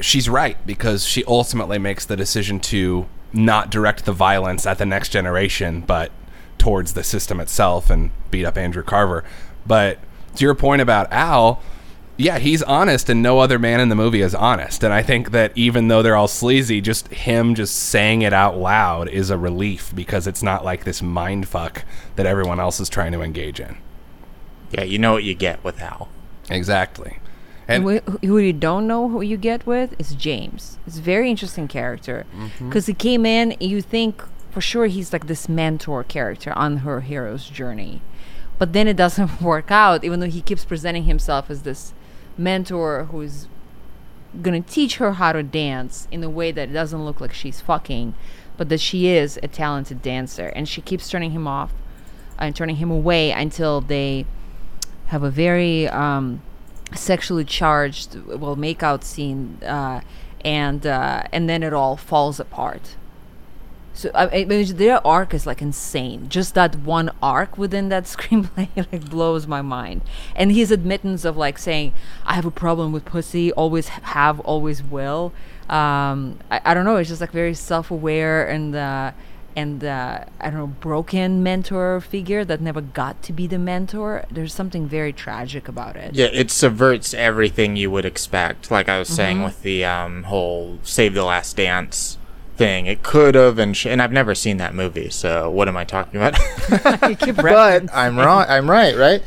she's 0.00 0.28
right 0.28 0.56
because 0.66 1.06
she 1.06 1.24
ultimately 1.24 1.78
makes 1.78 2.04
the 2.04 2.16
decision 2.16 2.60
to 2.60 3.06
not 3.32 3.70
direct 3.70 4.04
the 4.04 4.12
violence 4.12 4.66
at 4.66 4.78
the 4.78 4.86
next 4.86 5.10
generation, 5.10 5.82
but 5.86 6.10
towards 6.58 6.94
the 6.94 7.04
system 7.04 7.40
itself 7.40 7.90
and 7.90 8.10
beat 8.30 8.44
up 8.44 8.56
Andrew 8.56 8.82
Carver. 8.82 9.24
But 9.66 9.98
to 10.36 10.44
your 10.44 10.54
point 10.54 10.80
about 10.82 11.12
Al, 11.12 11.60
yeah, 12.16 12.38
he's 12.38 12.62
honest, 12.62 13.10
and 13.10 13.22
no 13.22 13.40
other 13.40 13.58
man 13.58 13.78
in 13.78 13.90
the 13.90 13.94
movie 13.94 14.22
is 14.22 14.34
honest. 14.34 14.82
And 14.82 14.92
I 14.92 15.02
think 15.02 15.32
that 15.32 15.52
even 15.54 15.88
though 15.88 16.02
they're 16.02 16.16
all 16.16 16.28
sleazy, 16.28 16.80
just 16.80 17.08
him 17.08 17.54
just 17.54 17.74
saying 17.76 18.22
it 18.22 18.32
out 18.32 18.56
loud 18.56 19.08
is 19.08 19.28
a 19.28 19.36
relief 19.36 19.92
because 19.94 20.26
it's 20.26 20.42
not 20.42 20.64
like 20.64 20.84
this 20.84 21.02
mind 21.02 21.46
fuck 21.46 21.84
that 22.16 22.24
everyone 22.24 22.58
else 22.58 22.80
is 22.80 22.88
trying 22.88 23.12
to 23.12 23.20
engage 23.20 23.60
in. 23.60 23.76
yeah 24.70 24.82
you 24.82 24.98
know 24.98 25.12
what 25.12 25.24
you 25.24 25.34
get 25.34 25.62
with 25.62 25.80
al 25.80 26.08
Exactly. 26.50 27.18
And 27.68 27.82
who, 27.82 27.98
who 27.98 28.38
you 28.38 28.52
don't 28.52 28.86
know 28.86 29.08
who 29.08 29.22
you 29.22 29.36
get 29.36 29.66
with 29.66 29.98
is 29.98 30.14
James. 30.14 30.78
It's 30.86 30.98
a 30.98 31.02
very 31.02 31.30
interesting 31.30 31.66
character 31.66 32.24
mm-hmm. 32.34 32.68
because 32.68 32.86
he 32.86 32.94
came 32.94 33.26
in. 33.26 33.56
You 33.58 33.82
think 33.82 34.22
for 34.50 34.60
sure 34.60 34.86
he's 34.86 35.12
like 35.12 35.26
this 35.26 35.48
mentor 35.48 36.04
character 36.04 36.52
on 36.52 36.78
her 36.78 37.00
hero's 37.00 37.48
journey, 37.48 38.02
but 38.58 38.72
then 38.72 38.86
it 38.86 38.96
doesn't 38.96 39.40
work 39.42 39.70
out. 39.70 40.04
Even 40.04 40.20
though 40.20 40.30
he 40.30 40.42
keeps 40.42 40.64
presenting 40.64 41.04
himself 41.04 41.50
as 41.50 41.62
this 41.62 41.92
mentor 42.38 43.04
who's 43.10 43.48
gonna 44.42 44.60
teach 44.60 44.96
her 44.96 45.14
how 45.14 45.32
to 45.32 45.42
dance 45.42 46.06
in 46.12 46.22
a 46.22 46.30
way 46.30 46.52
that 46.52 46.72
doesn't 46.72 47.04
look 47.04 47.20
like 47.20 47.32
she's 47.32 47.60
fucking, 47.60 48.14
but 48.56 48.68
that 48.68 48.80
she 48.80 49.08
is 49.08 49.40
a 49.42 49.48
talented 49.48 50.02
dancer, 50.02 50.48
and 50.54 50.68
she 50.68 50.80
keeps 50.80 51.08
turning 51.08 51.32
him 51.32 51.48
off 51.48 51.72
and 52.38 52.54
turning 52.54 52.76
him 52.76 52.90
away 52.90 53.32
until 53.32 53.80
they 53.80 54.24
have 55.06 55.22
a 55.22 55.30
very 55.30 55.88
um, 55.88 56.42
sexually 56.94 57.44
charged 57.44 58.16
well 58.26 58.56
makeout 58.56 59.02
scene 59.02 59.58
uh, 59.64 60.00
and 60.44 60.86
uh, 60.86 61.24
and 61.32 61.48
then 61.48 61.62
it 61.62 61.72
all 61.72 61.96
falls 61.96 62.38
apart. 62.38 62.96
So 63.92 64.10
I, 64.14 64.44
mean, 64.44 64.76
their 64.76 65.04
arc 65.06 65.32
is 65.32 65.46
like 65.46 65.62
insane. 65.62 66.28
Just 66.28 66.54
that 66.54 66.76
one 66.76 67.10
arc 67.22 67.56
within 67.56 67.88
that 67.88 68.04
screenplay 68.14 68.68
like 68.76 69.08
blows 69.08 69.46
my 69.46 69.62
mind. 69.62 70.02
And 70.34 70.52
his 70.52 70.70
admittance 70.70 71.24
of 71.24 71.36
like 71.36 71.58
saying 71.58 71.94
i 72.24 72.34
have 72.34 72.44
a 72.44 72.50
problem 72.50 72.92
with 72.92 73.04
pussy 73.04 73.52
always 73.52 73.88
have 73.88 74.38
always 74.40 74.82
will 74.82 75.32
um, 75.68 76.38
I, 76.50 76.60
I 76.66 76.74
don't 76.74 76.84
know 76.84 76.96
it's 76.96 77.08
just 77.08 77.20
like 77.20 77.32
very 77.32 77.54
self-aware 77.54 78.46
and 78.48 78.76
uh, 78.76 79.12
and 79.56 79.82
uh, 79.82 80.24
I 80.38 80.50
don't 80.50 80.58
know, 80.58 80.66
broken 80.66 81.42
mentor 81.42 82.00
figure 82.00 82.44
that 82.44 82.60
never 82.60 82.80
got 82.82 83.22
to 83.24 83.32
be 83.32 83.46
the 83.46 83.58
mentor. 83.58 84.24
There's 84.30 84.52
something 84.54 84.86
very 84.86 85.12
tragic 85.12 85.66
about 85.66 85.96
it. 85.96 86.14
Yeah, 86.14 86.26
it 86.26 86.50
subverts 86.50 87.14
everything 87.14 87.74
you 87.76 87.90
would 87.90 88.04
expect. 88.04 88.70
Like 88.70 88.88
I 88.88 88.98
was 88.98 89.08
saying 89.08 89.38
Mm-hmm. 89.38 89.44
with 89.46 89.62
the 89.62 89.84
um, 89.84 90.22
whole 90.24 90.78
"Save 90.82 91.14
the 91.14 91.24
Last 91.24 91.56
Dance" 91.56 92.18
thing. 92.56 92.86
It 92.86 93.02
could 93.02 93.34
have, 93.34 93.58
and 93.58 93.76
sh- 93.76 93.86
and 93.86 94.00
I've 94.00 94.12
never 94.12 94.34
seen 94.34 94.56
that 94.58 94.74
movie, 94.74 95.10
so 95.10 95.50
what 95.50 95.68
am 95.68 95.76
I 95.76 95.84
talking 95.84 96.20
about? 96.20 96.38
But. 97.36 97.94
I'm 97.94 98.18
wrong. 98.18 98.44
I'm 98.48 98.70
right, 98.70 98.96
right? 98.96 99.22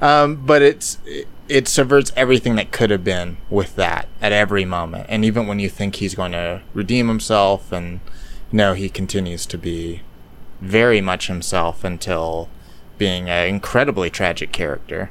Um, 0.00 0.36
but 0.44 0.60
it's 0.62 0.98
it, 1.06 1.28
it 1.48 1.68
subverts 1.68 2.10
everything 2.16 2.56
that 2.56 2.72
could 2.72 2.90
have 2.90 3.04
been 3.04 3.36
with 3.50 3.76
that 3.76 4.08
at 4.20 4.32
every 4.32 4.64
moment, 4.64 5.06
and 5.08 5.24
even 5.24 5.46
when 5.46 5.58
you 5.58 5.68
think 5.68 5.96
he's 5.96 6.14
going 6.14 6.32
to 6.32 6.62
redeem 6.74 7.08
himself, 7.08 7.70
and 7.72 8.00
no, 8.54 8.74
he 8.74 8.88
continues 8.88 9.46
to 9.46 9.58
be 9.58 10.00
very 10.60 11.00
much 11.00 11.26
himself 11.26 11.82
until 11.82 12.48
being 12.98 13.28
an 13.28 13.48
incredibly 13.48 14.08
tragic 14.10 14.52
character. 14.52 15.10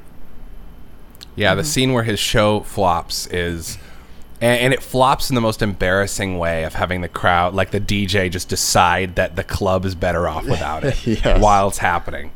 Yeah, 1.36 1.54
the 1.54 1.66
scene 1.66 1.92
where 1.92 2.04
his 2.04 2.20
show 2.20 2.62
flops 2.62 3.28
is, 3.28 3.78
and, 4.40 4.62
and 4.62 4.74
it 4.74 4.82
flops 4.82 5.30
in 5.30 5.36
the 5.36 5.42
most 5.42 5.62
embarrassing 5.62 6.38
way 6.38 6.64
of 6.64 6.76
having 6.76 7.02
the 7.02 7.10
crowd, 7.10 7.54
like 7.54 7.72
the 7.72 7.82
DJ, 7.82 8.32
just 8.32 8.48
decide 8.48 9.16
that 9.16 9.36
the 9.36 9.44
club 9.44 9.84
is 9.84 9.94
better 9.94 10.26
off 10.30 10.46
without 10.46 10.86
it 10.86 11.06
Yes. 11.26 11.42
while 11.42 11.68
it's 11.68 11.80
happening. 11.80 12.32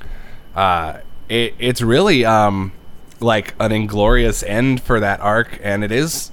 Uh, 0.56 1.00
it, 1.30 1.54
it's 1.58 1.82
really 1.82 2.26
um, 2.26 2.74
like 3.22 3.54
an 3.62 3.72
inglorious 3.72 4.44
end 4.44 4.82
for 4.82 5.00
that 5.00 5.22
arc, 5.22 5.58
and 5.64 5.86
it 5.86 5.92
is 5.92 6.32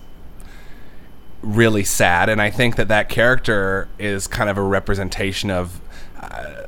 really 1.44 1.84
sad. 1.84 2.28
And 2.28 2.40
I 2.40 2.50
think 2.50 2.76
that 2.76 2.88
that 2.88 3.08
character 3.08 3.88
is 3.98 4.26
kind 4.26 4.50
of 4.50 4.58
a 4.58 4.62
representation 4.62 5.50
of 5.50 5.80
uh, 6.20 6.66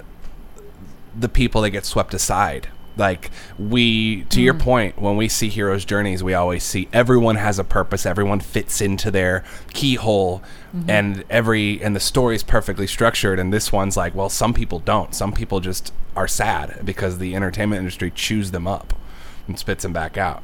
the 1.19 1.29
people 1.29 1.63
that 1.63 1.71
get 1.71 1.85
swept 1.85 2.15
aside. 2.15 2.69
Like 2.99 3.31
we, 3.59 4.25
to 4.25 4.41
your 4.41 4.55
point, 4.55 4.99
when 4.99 5.17
we 5.19 5.29
see 5.29 5.51
heroes' 5.51 5.85
journeys, 5.85 6.23
we 6.23 6.33
always 6.33 6.65
see 6.65 6.89
everyone 6.95 7.37
has 7.37 7.59
a 7.59 7.65
purpose. 7.65 8.07
Everyone 8.07 8.41
fits 8.41 8.81
into 8.81 9.11
their 9.11 9.45
keyhole, 9.75 10.43
and 10.89 11.23
every 11.29 11.83
and 11.83 11.95
the 11.95 12.01
story 12.01 12.37
is 12.37 12.43
perfectly 12.43 12.87
structured. 12.87 13.39
And 13.39 13.53
this 13.53 13.71
one's 13.71 13.99
like, 13.99 14.15
well, 14.15 14.31
some 14.31 14.55
people 14.55 14.79
don't. 14.79 15.15
Some 15.15 15.33
people 15.33 15.61
just 15.61 15.93
are 16.17 16.27
sad 16.27 16.81
because 16.87 17.19
the 17.19 17.37
entertainment 17.37 17.81
industry 17.81 18.11
chews 18.11 18.51
them 18.51 18.67
up 18.67 18.95
and 19.47 19.59
spits 19.59 19.83
them 19.83 19.93
back 19.93 20.17
out. 20.17 20.43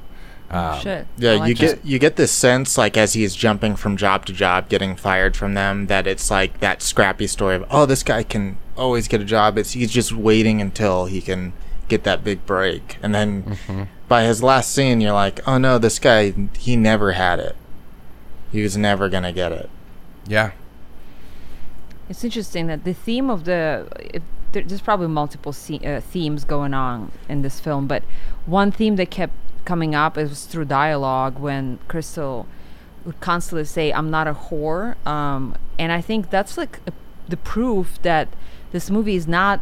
Um, 0.52 0.80
Shit. 0.80 1.06
Yeah, 1.16 1.30
I 1.32 1.36
like 1.36 1.48
you 1.48 1.54
that. 1.54 1.76
get 1.76 1.84
you 1.86 1.98
get 1.98 2.16
this 2.16 2.30
sense 2.30 2.76
like 2.76 2.96
as 2.98 3.14
he's 3.14 3.34
jumping 3.34 3.74
from 3.74 3.96
job 3.96 4.26
to 4.26 4.32
job, 4.34 4.68
getting 4.68 4.96
fired 4.96 5.34
from 5.36 5.54
them, 5.54 5.86
that 5.86 6.06
it's 6.06 6.30
like 6.30 6.60
that 6.60 6.82
scrappy 6.82 7.26
story 7.26 7.56
of 7.56 7.64
oh, 7.70 7.86
this 7.86 8.02
guy 8.02 8.22
can 8.22 8.58
always 8.76 9.08
get 9.08 9.20
a 9.20 9.24
job. 9.24 9.56
It's 9.56 9.72
he's 9.72 9.90
just 9.90 10.12
waiting 10.12 10.60
until 10.60 11.06
he 11.06 11.22
can 11.22 11.54
get 11.88 12.04
that 12.04 12.22
big 12.22 12.44
break, 12.46 12.98
and 13.02 13.14
then 13.14 13.42
Mm-hmm. 13.44 13.82
by 14.08 14.24
his 14.24 14.42
last 14.42 14.72
scene, 14.74 15.00
you're 15.00 15.12
like, 15.12 15.40
oh 15.48 15.56
no, 15.58 15.78
this 15.78 15.98
guy 15.98 16.34
he 16.58 16.76
never 16.76 17.12
had 17.12 17.38
it. 17.40 17.56
He 18.50 18.62
was 18.62 18.76
never 18.76 19.08
gonna 19.08 19.32
get 19.32 19.52
it. 19.52 19.70
Yeah, 20.26 20.52
It's 22.08 22.24
interesting 22.24 22.66
that 22.66 22.84
the 22.84 22.92
theme 22.92 23.30
of 23.30 23.44
the 23.44 23.86
if, 23.98 24.22
there's 24.52 24.82
probably 24.82 25.08
multiple 25.08 25.52
se- 25.54 25.80
uh, 25.80 26.00
themes 26.02 26.44
going 26.44 26.74
on 26.74 27.10
in 27.28 27.40
this 27.40 27.58
film, 27.58 27.86
but 27.86 28.02
one 28.44 28.70
theme 28.70 28.96
that 28.96 29.10
kept 29.10 29.32
coming 29.64 29.94
up 29.94 30.18
it 30.18 30.28
was 30.28 30.44
through 30.46 30.66
dialogue 30.66 31.38
when 31.38 31.78
Cristal 31.88 32.46
would 33.04 33.20
constantly 33.20 33.64
say, 33.64 33.92
"I'm 33.92 34.10
not 34.10 34.26
a 34.26 34.34
whore," 34.34 35.04
um, 35.06 35.56
and 35.78 35.92
I 35.92 36.00
think 36.00 36.30
that's 36.30 36.56
like 36.56 36.80
a, 36.86 36.92
the 37.28 37.36
proof 37.36 38.00
that 38.02 38.28
this 38.72 38.90
movie 38.90 39.16
is 39.16 39.26
not 39.26 39.60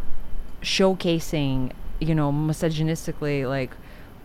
showcasing, 0.62 1.72
you 2.00 2.14
know, 2.14 2.32
misogynistically 2.32 3.48
like 3.48 3.70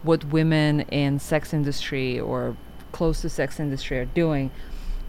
what 0.03 0.25
women 0.25 0.81
in 0.81 1.19
sex 1.19 1.53
industry 1.53 2.19
or 2.19 2.55
close 2.91 3.21
to 3.21 3.29
sex 3.29 3.59
industry 3.59 3.97
are 3.99 4.05
doing. 4.05 4.51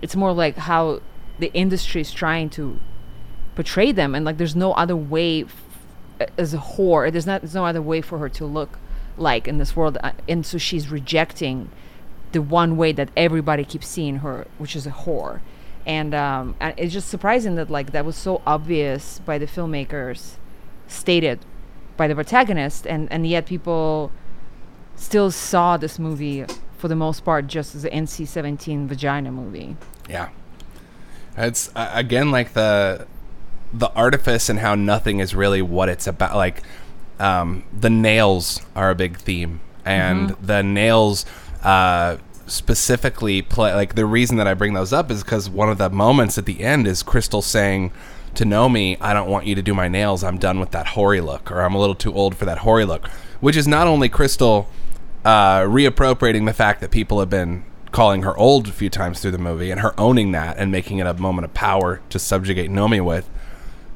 It's 0.02 0.16
more 0.16 0.32
like 0.32 0.56
how 0.56 1.00
the 1.38 1.52
industry 1.52 2.00
is 2.00 2.12
trying 2.12 2.50
to 2.50 2.80
portray 3.54 3.92
them 3.92 4.14
and 4.14 4.24
like 4.24 4.36
there's 4.36 4.56
no 4.56 4.72
other 4.74 4.96
way 4.96 5.42
f- 5.42 6.30
as 6.38 6.52
a 6.52 6.58
whore 6.58 7.10
there's 7.10 7.26
not 7.26 7.40
there's 7.40 7.54
no 7.54 7.64
other 7.64 7.80
way 7.80 8.00
for 8.00 8.18
her 8.18 8.28
to 8.28 8.44
look 8.44 8.78
like 9.16 9.48
in 9.48 9.58
this 9.58 9.74
world 9.74 9.98
uh, 10.02 10.12
and 10.28 10.44
so 10.44 10.58
she's 10.58 10.88
rejecting 10.88 11.70
the 12.32 12.42
one 12.42 12.76
way 12.76 12.92
that 12.92 13.10
everybody 13.16 13.64
keeps 13.64 13.86
seeing 13.86 14.16
her 14.18 14.46
which 14.58 14.76
is 14.76 14.86
a 14.86 14.90
whore 14.90 15.40
and 15.86 16.14
um 16.14 16.54
and 16.60 16.74
it's 16.76 16.92
just 16.92 17.08
surprising 17.08 17.54
that 17.54 17.70
like 17.70 17.92
that 17.92 18.04
was 18.04 18.16
so 18.16 18.42
obvious 18.46 19.20
by 19.20 19.38
the 19.38 19.46
filmmakers 19.46 20.32
stated 20.86 21.38
by 21.96 22.06
the 22.06 22.14
protagonist 22.14 22.86
and 22.86 23.10
and 23.10 23.26
yet 23.26 23.46
people 23.46 24.10
still 24.96 25.30
saw 25.30 25.76
this 25.76 25.98
movie 25.98 26.44
for 26.76 26.88
the 26.88 26.96
most 26.96 27.24
part 27.24 27.46
just 27.46 27.74
as 27.74 27.84
an 27.84 27.90
NC-17 27.90 28.86
vagina 28.86 29.30
movie 29.30 29.76
Yeah. 30.08 30.28
It's 31.36 31.70
uh, 31.76 31.90
again 31.92 32.30
like 32.30 32.54
the 32.54 33.06
the 33.72 33.90
artifice 33.92 34.48
and 34.48 34.58
how 34.60 34.74
nothing 34.74 35.20
is 35.20 35.34
really 35.34 35.60
what 35.60 35.88
it's 35.88 36.06
about. 36.06 36.34
Like 36.34 36.62
um, 37.18 37.64
the 37.78 37.90
nails 37.90 38.60
are 38.74 38.90
a 38.90 38.94
big 38.94 39.16
theme, 39.16 39.60
and 39.84 40.30
the 40.42 40.62
nails 40.62 41.24
uh, 41.62 42.16
specifically 42.46 43.42
play. 43.42 43.74
Like 43.74 43.94
the 43.94 44.06
reason 44.06 44.36
that 44.36 44.46
I 44.46 44.54
bring 44.54 44.74
those 44.74 44.92
up 44.92 45.10
is 45.10 45.22
because 45.22 45.48
one 45.48 45.70
of 45.70 45.78
the 45.78 45.90
moments 45.90 46.38
at 46.38 46.46
the 46.46 46.62
end 46.62 46.86
is 46.86 47.02
Cristal 47.02 47.42
saying 47.42 47.92
to 48.34 48.44
Nomi, 48.44 48.96
"I 49.00 49.14
don't 49.14 49.30
want 49.30 49.46
you 49.46 49.54
to 49.54 49.62
do 49.62 49.74
my 49.74 49.88
nails. 49.88 50.22
I'm 50.22 50.38
done 50.38 50.60
with 50.60 50.70
that 50.72 50.88
hoary 50.88 51.20
look, 51.20 51.50
or 51.50 51.60
I'm 51.60 51.74
a 51.74 51.78
little 51.78 51.94
too 51.94 52.12
old 52.12 52.36
for 52.36 52.44
that 52.44 52.58
hoary 52.58 52.84
look," 52.84 53.08
which 53.40 53.56
is 53.56 53.66
not 53.66 53.86
only 53.86 54.08
Cristal 54.08 54.68
uh, 55.24 55.60
reappropriating 55.60 56.46
the 56.46 56.52
fact 56.52 56.80
that 56.80 56.90
people 56.90 57.18
have 57.18 57.30
been 57.30 57.64
calling 57.90 58.22
her 58.22 58.36
old 58.36 58.68
a 58.68 58.72
few 58.72 58.90
times 58.90 59.20
through 59.20 59.30
the 59.30 59.38
movie 59.38 59.70
and 59.70 59.80
her 59.80 59.98
owning 59.98 60.32
that 60.32 60.58
and 60.58 60.70
making 60.70 60.98
it 60.98 61.06
a 61.06 61.14
moment 61.14 61.44
of 61.46 61.54
power 61.54 62.00
to 62.10 62.18
subjugate 62.18 62.70
Nomi 62.70 63.02
with, 63.02 63.28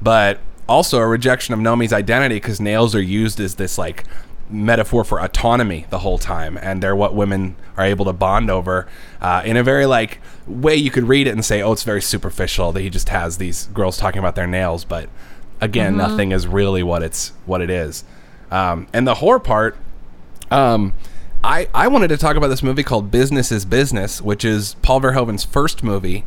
but 0.00 0.40
also 0.70 0.98
a 0.98 1.06
rejection 1.06 1.52
of 1.52 1.60
Nomi's 1.60 1.92
identity 1.92 2.36
because 2.36 2.60
nails 2.60 2.94
are 2.94 3.02
used 3.02 3.40
as 3.40 3.56
this 3.56 3.76
like 3.76 4.04
metaphor 4.48 5.04
for 5.04 5.20
autonomy 5.20 5.86
the 5.90 5.98
whole 5.98 6.18
time 6.18 6.56
and 6.58 6.82
they're 6.82 6.96
what 6.96 7.14
women 7.14 7.56
are 7.76 7.84
able 7.84 8.04
to 8.04 8.12
bond 8.12 8.50
over 8.50 8.88
uh, 9.20 9.42
in 9.44 9.56
a 9.56 9.62
very 9.62 9.86
like 9.86 10.20
way 10.46 10.74
you 10.74 10.90
could 10.90 11.04
read 11.04 11.26
it 11.26 11.30
and 11.30 11.44
say 11.44 11.62
oh 11.62 11.70
it's 11.72 11.84
very 11.84 12.02
superficial 12.02 12.72
that 12.72 12.80
he 12.80 12.90
just 12.90 13.10
has 13.10 13.38
these 13.38 13.66
girls 13.66 13.96
talking 13.96 14.18
about 14.18 14.34
their 14.34 14.48
nails 14.48 14.84
but 14.84 15.08
again 15.60 15.96
nothing 15.96 16.32
is 16.32 16.46
really 16.46 16.82
what 16.82 17.02
it's 17.02 17.32
what 17.46 17.60
it 17.60 17.70
is. 17.70 18.04
Um, 18.50 18.88
and 18.92 19.06
the 19.06 19.16
horror 19.16 19.38
part 19.38 19.76
um, 20.50 20.92
I, 21.42 21.68
I 21.74 21.88
wanted 21.88 22.08
to 22.08 22.18
talk 22.18 22.36
about 22.36 22.48
this 22.48 22.62
movie 22.62 22.82
called 22.82 23.10
Business 23.10 23.50
is 23.50 23.64
Business, 23.64 24.20
which 24.20 24.44
is 24.44 24.74
Paul 24.82 25.00
Verhoeven's 25.00 25.44
first 25.44 25.82
movie, 25.82 26.24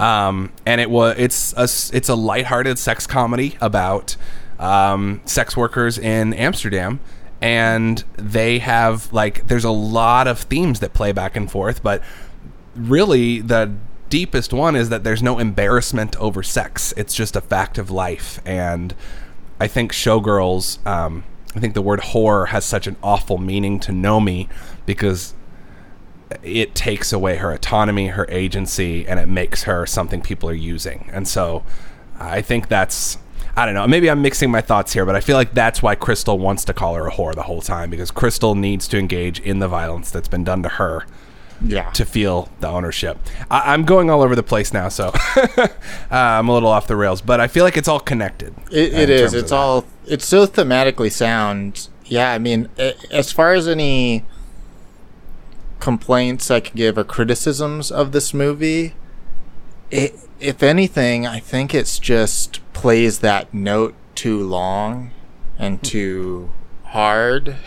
um, 0.00 0.52
and 0.64 0.80
it 0.80 0.90
was 0.90 1.14
it's 1.18 1.52
a 1.52 1.96
it's 1.96 2.08
a 2.08 2.16
lighthearted 2.16 2.78
sex 2.78 3.06
comedy 3.06 3.56
about 3.60 4.16
um, 4.58 5.20
sex 5.24 5.56
workers 5.56 5.98
in 5.98 6.34
Amsterdam, 6.34 6.98
and 7.40 8.02
they 8.16 8.58
have 8.58 9.12
like 9.12 9.46
there's 9.46 9.64
a 9.64 9.70
lot 9.70 10.26
of 10.26 10.40
themes 10.40 10.80
that 10.80 10.92
play 10.94 11.12
back 11.12 11.36
and 11.36 11.48
forth, 11.50 11.82
but 11.82 12.02
really 12.74 13.40
the 13.40 13.72
deepest 14.08 14.52
one 14.52 14.74
is 14.74 14.88
that 14.88 15.04
there's 15.04 15.22
no 15.22 15.38
embarrassment 15.38 16.16
over 16.16 16.42
sex. 16.42 16.92
It's 16.96 17.14
just 17.14 17.36
a 17.36 17.40
fact 17.40 17.78
of 17.78 17.90
life, 17.90 18.40
and 18.44 18.96
I 19.60 19.68
think 19.68 19.92
Showgirls. 19.92 20.84
Um, 20.84 21.22
I 21.56 21.60
think 21.60 21.74
the 21.74 21.82
word 21.82 22.00
whore 22.00 22.48
has 22.48 22.64
such 22.64 22.86
an 22.86 22.96
awful 23.02 23.38
meaning 23.38 23.80
to 23.80 23.92
Nomi 23.92 24.48
because 24.84 25.34
it 26.42 26.74
takes 26.74 27.12
away 27.12 27.36
her 27.36 27.50
autonomy, 27.52 28.08
her 28.08 28.26
agency, 28.28 29.06
and 29.06 29.18
it 29.18 29.26
makes 29.26 29.62
her 29.62 29.86
something 29.86 30.20
people 30.20 30.50
are 30.50 30.54
using. 30.54 31.08
And 31.12 31.26
so 31.26 31.64
I 32.18 32.42
think 32.42 32.68
that's 32.68 33.18
I 33.58 33.64
don't 33.64 33.74
know. 33.74 33.86
Maybe 33.86 34.10
I'm 34.10 34.20
mixing 34.20 34.50
my 34.50 34.60
thoughts 34.60 34.92
here, 34.92 35.06
but 35.06 35.16
I 35.16 35.20
feel 35.20 35.36
like 35.36 35.54
that's 35.54 35.82
why 35.82 35.94
Cristal 35.94 36.38
wants 36.38 36.62
to 36.66 36.74
call 36.74 36.94
her 36.94 37.06
a 37.06 37.10
whore 37.10 37.34
the 37.34 37.44
whole 37.44 37.62
time 37.62 37.88
because 37.88 38.10
Cristal 38.10 38.54
needs 38.54 38.86
to 38.88 38.98
engage 38.98 39.40
in 39.40 39.60
the 39.60 39.68
violence 39.68 40.10
that's 40.10 40.28
been 40.28 40.44
done 40.44 40.62
to 40.62 40.68
her 40.68 41.06
Yeah. 41.60 41.90
to 41.92 42.04
feel 42.04 42.48
the 42.60 42.68
ownership. 42.68 43.18
I- 43.50 43.72
I'm 43.72 43.84
going 43.84 44.10
all 44.10 44.22
over 44.22 44.34
the 44.36 44.42
place 44.42 44.72
now, 44.72 44.88
so 44.88 45.12
uh, 45.36 45.68
I'm 46.10 46.48
a 46.48 46.52
little 46.52 46.68
off 46.68 46.86
the 46.86 46.96
rails, 46.96 47.20
but 47.22 47.40
I 47.40 47.48
feel 47.48 47.64
like 47.64 47.76
it's 47.76 47.88
all 47.88 48.00
connected. 48.00 48.54
It, 48.70 48.92
it 48.94 49.10
is. 49.10 49.34
It's 49.34 49.50
that. 49.50 49.56
all. 49.56 49.84
It's 50.06 50.26
so 50.26 50.46
thematically 50.46 51.10
sound. 51.10 51.88
Yeah, 52.04 52.30
I 52.32 52.38
mean, 52.38 52.68
as 53.10 53.32
far 53.32 53.52
as 53.54 53.66
any 53.66 54.24
complaints 55.80 56.50
I 56.50 56.60
could 56.60 56.74
give 56.74 56.96
or 56.98 57.04
criticisms 57.04 57.90
of 57.90 58.12
this 58.12 58.32
movie, 58.32 58.94
it, 59.90 60.14
if 60.40 60.62
anything, 60.62 61.26
I 61.26 61.38
think 61.40 61.74
it's 61.74 61.98
just 61.98 62.60
plays 62.72 63.20
that 63.20 63.52
note 63.52 63.94
too 64.14 64.40
long 64.46 65.10
and 65.58 65.82
too 65.82 66.50
hard. 66.84 67.56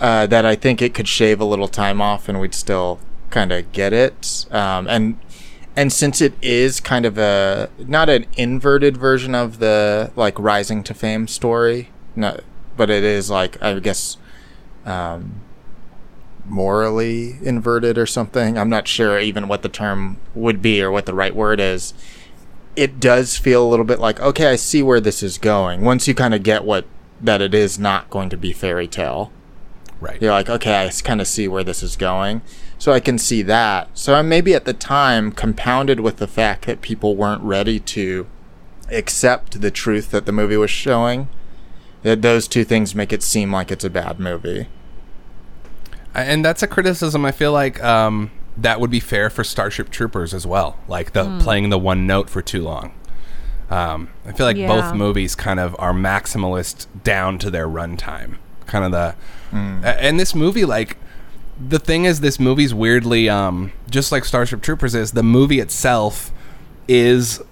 Uh, 0.00 0.26
that 0.26 0.46
I 0.46 0.56
think 0.56 0.80
it 0.80 0.94
could 0.94 1.06
shave 1.06 1.40
a 1.40 1.44
little 1.44 1.68
time 1.68 2.00
off, 2.00 2.26
and 2.28 2.40
we'd 2.40 2.54
still 2.54 2.98
kind 3.28 3.52
of 3.52 3.70
get 3.72 3.92
it. 3.92 4.46
Um, 4.50 4.88
and 4.88 5.18
and 5.76 5.92
since 5.92 6.20
it 6.20 6.34
is 6.42 6.80
kind 6.80 7.06
of 7.06 7.18
a 7.18 7.70
not 7.78 8.08
an 8.08 8.26
inverted 8.36 8.96
version 8.96 9.34
of 9.34 9.58
the 9.58 10.10
like 10.16 10.38
rising 10.38 10.82
to 10.84 10.94
fame 10.94 11.28
story, 11.28 11.90
no, 12.16 12.40
but 12.76 12.90
it 12.90 13.04
is 13.04 13.30
like 13.30 13.62
I 13.62 13.78
guess 13.78 14.16
um, 14.86 15.40
morally 16.46 17.38
inverted 17.42 17.98
or 17.98 18.06
something. 18.06 18.58
I'm 18.58 18.70
not 18.70 18.88
sure 18.88 19.18
even 19.20 19.48
what 19.48 19.62
the 19.62 19.68
term 19.68 20.18
would 20.34 20.60
be 20.62 20.82
or 20.82 20.90
what 20.90 21.06
the 21.06 21.14
right 21.14 21.34
word 21.34 21.60
is. 21.60 21.94
it 22.76 23.00
does 23.00 23.36
feel 23.36 23.66
a 23.66 23.68
little 23.68 23.84
bit 23.84 23.98
like 23.98 24.20
okay, 24.20 24.46
I 24.46 24.56
see 24.56 24.82
where 24.82 25.00
this 25.00 25.22
is 25.22 25.38
going. 25.38 25.82
Once 25.82 26.08
you 26.08 26.14
kind 26.14 26.34
of 26.34 26.42
get 26.42 26.64
what 26.64 26.86
that 27.20 27.42
it 27.42 27.54
is 27.54 27.78
not 27.78 28.08
going 28.10 28.30
to 28.30 28.36
be 28.36 28.52
fairy 28.52 28.88
tale. 28.88 29.30
Right. 30.00 30.20
You're 30.22 30.32
like, 30.32 30.48
okay, 30.48 30.84
I 30.86 30.90
kind 31.04 31.20
of 31.20 31.26
see 31.28 31.46
where 31.46 31.62
this 31.64 31.82
is 31.82 31.96
going. 31.96 32.40
So 32.78 32.92
I 32.92 33.00
can 33.00 33.18
see 33.18 33.42
that. 33.42 33.88
So 33.98 34.14
I 34.14 34.22
maybe 34.22 34.54
at 34.54 34.64
the 34.64 34.72
time 34.72 35.30
compounded 35.32 36.00
with 36.00 36.16
the 36.16 36.26
fact 36.26 36.64
that 36.66 36.80
people 36.80 37.16
weren't 37.16 37.42
ready 37.42 37.78
to 37.80 38.26
accept 38.90 39.60
the 39.60 39.70
truth 39.70 40.10
that 40.12 40.24
the 40.26 40.32
movie 40.32 40.56
was 40.56 40.70
showing. 40.70 41.28
That 42.02 42.22
those 42.22 42.48
two 42.48 42.64
things 42.64 42.94
make 42.94 43.12
it 43.12 43.22
seem 43.22 43.52
like 43.52 43.70
it's 43.70 43.84
a 43.84 43.90
bad 43.90 44.18
movie. 44.18 44.68
and 46.14 46.44
that's 46.44 46.62
a 46.62 46.66
criticism 46.66 47.24
I 47.24 47.30
feel 47.32 47.52
like 47.52 47.82
um, 47.84 48.30
that 48.56 48.80
would 48.80 48.90
be 48.90 49.00
fair 49.00 49.30
for 49.30 49.44
Starship 49.44 49.90
Troopers 49.90 50.34
as 50.34 50.46
well. 50.46 50.78
Like 50.88 51.12
the 51.12 51.38
playing 51.40 51.68
the 51.70 51.78
one 51.78 52.06
note 52.06 52.28
for 52.30 52.42
too 52.42 52.62
long. 52.62 52.92
Um, 53.70 54.08
I 54.26 54.32
feel 54.32 54.46
like 54.46 54.56
Yeah. 54.56 54.66
both 54.66 54.94
movies 54.94 55.34
kind 55.36 55.60
of 55.60 55.76
are 55.78 55.92
maximalist 55.92 56.86
down 57.04 57.38
to 57.38 57.50
their 57.50 57.68
runtime. 57.68 58.38
Kind 58.66 58.84
of 58.84 58.90
the, 58.92 59.14
a- 59.52 60.02
and 60.02 60.18
this 60.18 60.34
movie 60.34 60.64
like 60.64 60.96
the 61.68 61.78
thing 61.78 62.04
is 62.04 62.20
this 62.20 62.40
movie's 62.40 62.72
weirdly 62.72 63.28
um, 63.28 63.72
just 63.90 64.10
like 64.12 64.24
Starship 64.24 64.62
Troopers 64.62 64.94
is 64.94 65.12
the 65.12 65.22
movie 65.22 65.60
itself 65.60 66.32
is 66.88 67.42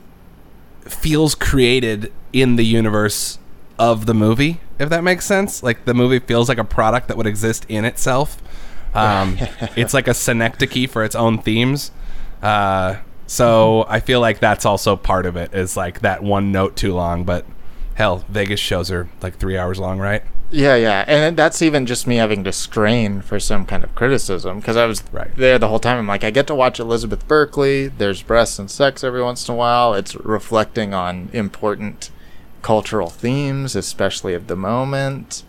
feels 0.84 1.34
created 1.34 2.10
in 2.32 2.56
the 2.56 2.64
universe 2.64 3.38
of 3.78 4.06
the 4.06 4.14
movie, 4.14 4.60
if 4.78 4.88
that 4.88 5.04
makes 5.04 5.24
sense. 5.24 5.62
Like 5.62 5.84
the 5.84 5.94
movie 5.94 6.18
feels 6.18 6.48
like 6.48 6.58
a 6.58 6.64
product 6.64 7.08
that 7.08 7.16
would 7.16 7.26
exist 7.26 7.66
in 7.68 7.84
itself. 7.84 8.42
Um, 8.94 9.36
it's 9.76 9.94
like 9.94 10.08
a 10.08 10.14
synecdoche 10.14 10.88
for 10.88 11.04
its 11.04 11.14
own 11.14 11.38
themes. 11.38 11.90
Uh, 12.42 12.96
so 13.26 13.84
I 13.88 14.00
feel 14.00 14.20
like 14.20 14.38
that's 14.40 14.64
also 14.64 14.96
part 14.96 15.26
of 15.26 15.36
it. 15.36 15.52
Is 15.54 15.76
like 15.76 16.00
that 16.00 16.22
one 16.22 16.50
note 16.50 16.76
too 16.76 16.94
long, 16.94 17.24
but 17.24 17.44
hell, 17.98 18.24
Vegas 18.28 18.60
shows 18.60 18.90
are 18.92 19.08
like 19.20 19.36
three 19.36 19.58
hours 19.58 19.78
long, 19.80 19.98
right? 19.98 20.22
Yeah, 20.50 20.76
yeah, 20.76 21.04
and 21.08 21.36
that's 21.36 21.60
even 21.60 21.84
just 21.84 22.06
me 22.06 22.16
having 22.16 22.42
to 22.44 22.52
strain 22.52 23.20
for 23.20 23.38
some 23.38 23.66
kind 23.66 23.82
of 23.84 23.94
criticism 23.94 24.60
because 24.60 24.76
I 24.76 24.86
was 24.86 25.02
Right. 25.12 25.34
there 25.36 25.58
the 25.58 25.68
whole 25.68 25.80
time. 25.80 25.98
I'm 25.98 26.06
like, 26.06 26.24
I 26.24 26.30
get 26.30 26.46
to 26.46 26.54
watch 26.54 26.78
Elizabeth 26.80 27.26
Berkley. 27.28 27.88
There's 27.88 28.22
breasts 28.22 28.58
and 28.58 28.70
sex 28.70 29.02
every 29.04 29.22
once 29.22 29.46
in 29.48 29.52
a 29.54 29.56
while. 29.58 29.92
It's 29.94 30.14
reflecting 30.14 30.94
on 30.94 31.28
important 31.32 32.10
cultural 32.62 33.10
themes, 33.10 33.76
especially 33.76 34.32
of 34.32 34.46
the 34.46 34.56
moment. 34.56 35.42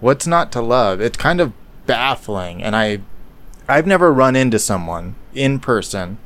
What's 0.00 0.26
not 0.26 0.50
to 0.52 0.60
love? 0.62 1.00
It's 1.00 1.18
kind 1.18 1.40
of 1.40 1.52
baffling, 1.86 2.62
and 2.64 2.74
I, 2.74 3.00
I've 3.68 3.86
never 3.86 4.12
run 4.12 4.34
into 4.34 4.58
someone 4.58 5.14
in 5.34 5.60
person 5.60 6.18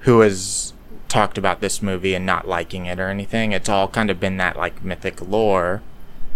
who 0.00 0.20
has 0.20 0.74
talked 1.12 1.36
about 1.36 1.60
this 1.60 1.82
movie 1.82 2.14
and 2.14 2.24
not 2.24 2.48
liking 2.48 2.86
it 2.86 2.98
or 2.98 3.08
anything. 3.08 3.52
It's 3.52 3.68
all 3.68 3.86
kind 3.86 4.10
of 4.10 4.18
been 4.18 4.38
that 4.38 4.56
like 4.56 4.82
mythic 4.82 5.20
lore 5.20 5.82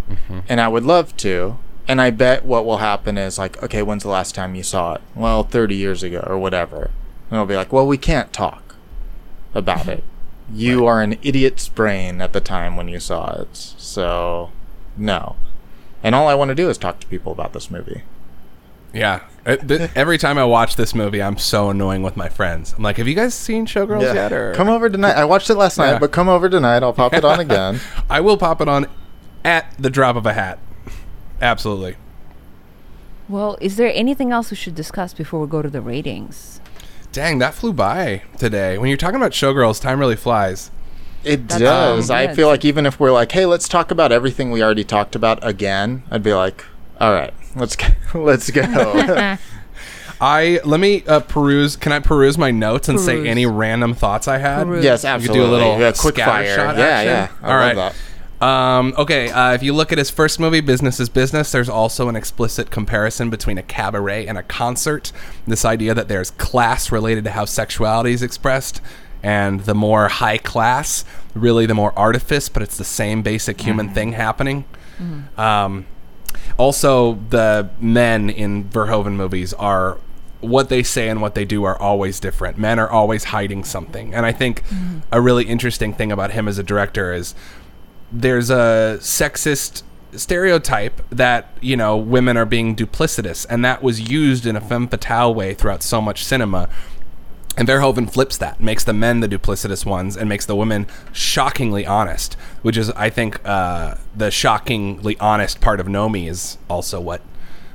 mm-hmm. 0.08 0.40
and 0.48 0.60
I 0.60 0.68
would 0.68 0.84
love 0.84 1.16
to. 1.18 1.58
And 1.88 2.00
I 2.00 2.10
bet 2.10 2.44
what 2.44 2.66
will 2.66 2.78
happen 2.78 3.16
is 3.16 3.38
like, 3.38 3.62
okay, 3.62 3.82
when's 3.82 4.02
the 4.02 4.08
last 4.08 4.34
time 4.34 4.54
you 4.54 4.62
saw 4.62 4.94
it? 4.94 5.00
Well, 5.14 5.44
30 5.44 5.76
years 5.76 6.02
ago 6.02 6.22
or 6.26 6.36
whatever. 6.36 6.90
And 7.30 7.32
it'll 7.32 7.46
be 7.46 7.56
like, 7.56 7.72
well, 7.72 7.86
we 7.86 7.96
can't 7.96 8.32
talk 8.32 8.76
about 9.54 9.88
it. 9.88 10.04
You 10.48 10.86
are 10.86 11.02
an 11.02 11.18
idiot's 11.22 11.68
brain 11.68 12.20
at 12.20 12.32
the 12.32 12.40
time 12.40 12.76
when 12.76 12.86
you 12.86 13.00
saw 13.00 13.32
it. 13.32 13.48
So, 13.52 14.52
no. 14.96 15.34
And 16.04 16.14
all 16.14 16.28
I 16.28 16.36
want 16.36 16.50
to 16.50 16.54
do 16.54 16.70
is 16.70 16.78
talk 16.78 17.00
to 17.00 17.06
people 17.08 17.32
about 17.32 17.52
this 17.52 17.68
movie. 17.68 18.02
Yeah. 18.94 19.22
Uh, 19.46 19.56
th- 19.56 19.90
every 19.94 20.18
time 20.18 20.38
I 20.38 20.44
watch 20.44 20.74
this 20.74 20.92
movie, 20.92 21.22
I'm 21.22 21.38
so 21.38 21.70
annoying 21.70 22.02
with 22.02 22.16
my 22.16 22.28
friends. 22.28 22.74
I'm 22.76 22.82
like, 22.82 22.96
"Have 22.96 23.06
you 23.06 23.14
guys 23.14 23.32
seen 23.32 23.64
Showgirls 23.64 24.02
yet?" 24.02 24.32
Or 24.32 24.52
Come 24.54 24.68
over 24.68 24.90
tonight. 24.90 25.14
I 25.14 25.24
watched 25.24 25.48
it 25.50 25.54
last 25.54 25.78
night, 25.78 25.92
Yeah. 25.92 25.98
but 26.00 26.10
come 26.10 26.28
over 26.28 26.48
tonight. 26.48 26.82
I'll 26.82 26.92
pop 26.92 27.14
it 27.14 27.24
on 27.24 27.38
again. 27.38 27.78
I 28.10 28.20
will 28.20 28.36
pop 28.36 28.60
it 28.60 28.68
on 28.68 28.86
at 29.44 29.72
the 29.78 29.88
drop 29.88 30.16
of 30.16 30.26
a 30.26 30.32
hat. 30.32 30.58
Absolutely. 31.40 31.96
Well, 33.28 33.56
is 33.60 33.76
there 33.76 33.92
anything 33.94 34.32
else 34.32 34.50
we 34.50 34.56
should 34.56 34.74
discuss 34.74 35.14
before 35.14 35.40
we 35.40 35.46
go 35.46 35.62
to 35.62 35.70
the 35.70 35.80
ratings? 35.80 36.60
Dang, 37.12 37.38
that 37.38 37.54
flew 37.54 37.72
by 37.72 38.22
today. 38.38 38.78
When 38.78 38.88
you're 38.88 38.96
talking 38.96 39.16
about 39.16 39.32
Showgirls, 39.32 39.80
time 39.80 40.00
really 40.00 40.16
flies. 40.16 40.70
It 41.24 41.48
That's 41.48 41.60
does. 41.60 42.10
I 42.10 42.34
feel 42.34 42.46
like 42.48 42.64
even 42.64 42.86
if 42.86 43.00
we're 43.00 43.10
like, 43.12 43.32
hey, 43.32 43.46
let's 43.46 43.68
talk 43.68 43.90
about 43.90 44.12
everything 44.12 44.50
we 44.50 44.62
already 44.62 44.84
talked 44.84 45.16
about 45.16 45.38
again, 45.42 46.02
I'd 46.10 46.22
be 46.22 46.32
like, 46.34 46.64
all 47.00 47.12
right, 47.12 47.32
let's 47.60 47.76
go. 47.76 47.86
let's 48.14 48.50
go. 48.52 49.36
I 50.20 50.60
let 50.64 50.80
me 50.80 51.04
uh, 51.06 51.20
peruse. 51.20 51.76
Can 51.76 51.92
I 51.92 51.98
peruse 52.00 52.38
my 52.38 52.50
notes 52.50 52.88
and 52.88 52.98
say 52.98 53.16
Peruse. 53.16 53.28
any 53.28 53.46
random 53.46 53.94
thoughts 53.94 54.28
I 54.28 54.38
had? 54.38 54.64
Peruse. 54.64 54.84
yes, 54.84 55.02
You 55.04 55.08
could 55.08 55.14
absolutely. 55.14 55.38
do 55.38 55.46
a 55.46 55.52
little 55.52 55.78
yeah, 55.78 55.92
quick 55.92 56.16
fire. 56.16 56.44
scattershot 56.56 56.78
Yeah, 56.78 56.84
action? 56.86 57.06
yeah. 57.08 57.28
I 57.42 57.52
All 57.52 57.58
love 57.60 57.76
right. 57.76 57.92
that. 57.92 57.94
Um, 58.38 58.94
okay, 58.98 59.30
uh, 59.30 59.52
if 59.54 59.62
you 59.62 59.72
look 59.72 59.92
at 59.92 59.98
his 59.98 60.10
first 60.10 60.38
movie, 60.38 60.60
Business 60.60 61.00
is 61.00 61.08
Business, 61.08 61.52
there's 61.52 61.70
also 61.70 62.08
an 62.10 62.16
explicit 62.16 62.70
comparison 62.70 63.30
between 63.30 63.56
a 63.56 63.62
cabaret 63.62 64.26
and 64.26 64.36
a 64.36 64.42
concert. 64.42 65.10
This 65.46 65.64
idea 65.64 65.94
that 65.94 66.08
there's 66.08 66.32
class 66.32 66.92
related 66.92 67.24
to 67.24 67.30
how 67.30 67.46
sexuality 67.46 68.12
is 68.12 68.22
expressed, 68.22 68.82
and 69.22 69.60
the 69.60 69.74
more 69.74 70.08
high 70.08 70.36
class, 70.36 71.04
really 71.34 71.64
the 71.64 71.72
more 71.74 71.98
artifice, 71.98 72.50
but 72.50 72.62
it's 72.62 72.76
the 72.76 72.84
same 72.84 73.22
basic 73.22 73.58
human 73.62 73.88
thing 73.94 74.12
happening. 74.12 74.66
Um, 75.38 75.86
also, 76.56 77.14
the 77.30 77.70
men 77.80 78.30
in 78.30 78.64
Verhoeven 78.64 79.12
movies 79.12 79.52
are 79.54 79.98
what 80.40 80.68
they 80.68 80.82
say 80.82 81.08
and 81.08 81.20
what 81.20 81.34
they 81.34 81.44
do 81.44 81.64
are 81.64 81.80
always 81.80 82.20
different. 82.20 82.58
Men 82.58 82.78
are 82.78 82.88
always 82.88 83.24
hiding 83.24 83.64
something. 83.64 84.14
And 84.14 84.24
I 84.24 84.32
think 84.32 84.64
mm-hmm. 84.64 84.98
a 85.10 85.20
really 85.20 85.44
interesting 85.44 85.92
thing 85.92 86.12
about 86.12 86.32
him 86.32 86.46
as 86.48 86.58
a 86.58 86.62
director 86.62 87.12
is 87.12 87.34
there's 88.12 88.50
a 88.50 88.98
sexist 89.00 89.82
stereotype 90.12 91.02
that, 91.10 91.50
you 91.60 91.76
know, 91.76 91.96
women 91.96 92.36
are 92.36 92.44
being 92.44 92.76
duplicitous. 92.76 93.46
And 93.48 93.64
that 93.64 93.82
was 93.82 94.10
used 94.10 94.46
in 94.46 94.56
a 94.56 94.60
femme 94.60 94.88
fatale 94.88 95.34
way 95.34 95.54
throughout 95.54 95.82
so 95.82 96.00
much 96.00 96.24
cinema. 96.24 96.68
And 97.56 97.66
Verhoeven 97.66 98.10
flips 98.12 98.36
that, 98.38 98.60
makes 98.60 98.84
the 98.84 98.92
men 98.92 99.20
the 99.20 99.28
duplicitous 99.28 99.86
ones, 99.86 100.14
and 100.16 100.28
makes 100.28 100.44
the 100.44 100.54
women 100.54 100.86
shockingly 101.12 101.86
honest, 101.86 102.34
which 102.62 102.76
is, 102.76 102.90
I 102.90 103.08
think, 103.08 103.40
uh, 103.48 103.94
the 104.14 104.30
shockingly 104.30 105.16
honest 105.18 105.60
part 105.62 105.80
of 105.80 105.86
Nomi 105.86 106.28
is 106.28 106.58
also 106.68 107.00
what 107.00 107.22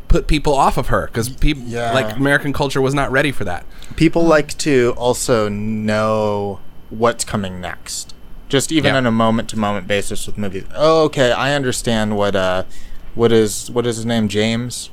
put 0.07 0.27
people 0.27 0.53
off 0.53 0.77
of 0.77 0.87
her 0.87 1.07
because 1.07 1.29
people 1.29 1.63
Yeah. 1.65 1.93
like 1.93 2.15
American 2.17 2.51
culture 2.53 2.81
was 2.81 2.93
not 2.93 3.09
ready 3.11 3.31
for 3.31 3.43
that. 3.45 3.65
People 3.95 4.23
like 4.25 4.57
to 4.59 4.93
also 4.97 5.47
know 5.49 6.59
what's 6.89 7.23
coming 7.23 7.61
next. 7.61 8.13
Just 8.49 8.71
even 8.73 8.91
Yeah. 8.91 8.97
on 8.97 9.05
a 9.05 9.11
moment 9.11 9.47
to 9.49 9.57
moment 9.57 9.87
basis 9.87 10.27
with 10.27 10.37
movies. 10.37 10.65
Oh, 10.75 11.03
okay, 11.05 11.31
I 11.31 11.53
understand 11.53 12.17
what 12.17 12.35
uh 12.35 12.63
what 13.15 13.31
is 13.31 13.71
what 13.71 13.87
is 13.87 13.95
his 13.95 14.05
name? 14.05 14.27
James? 14.27 14.89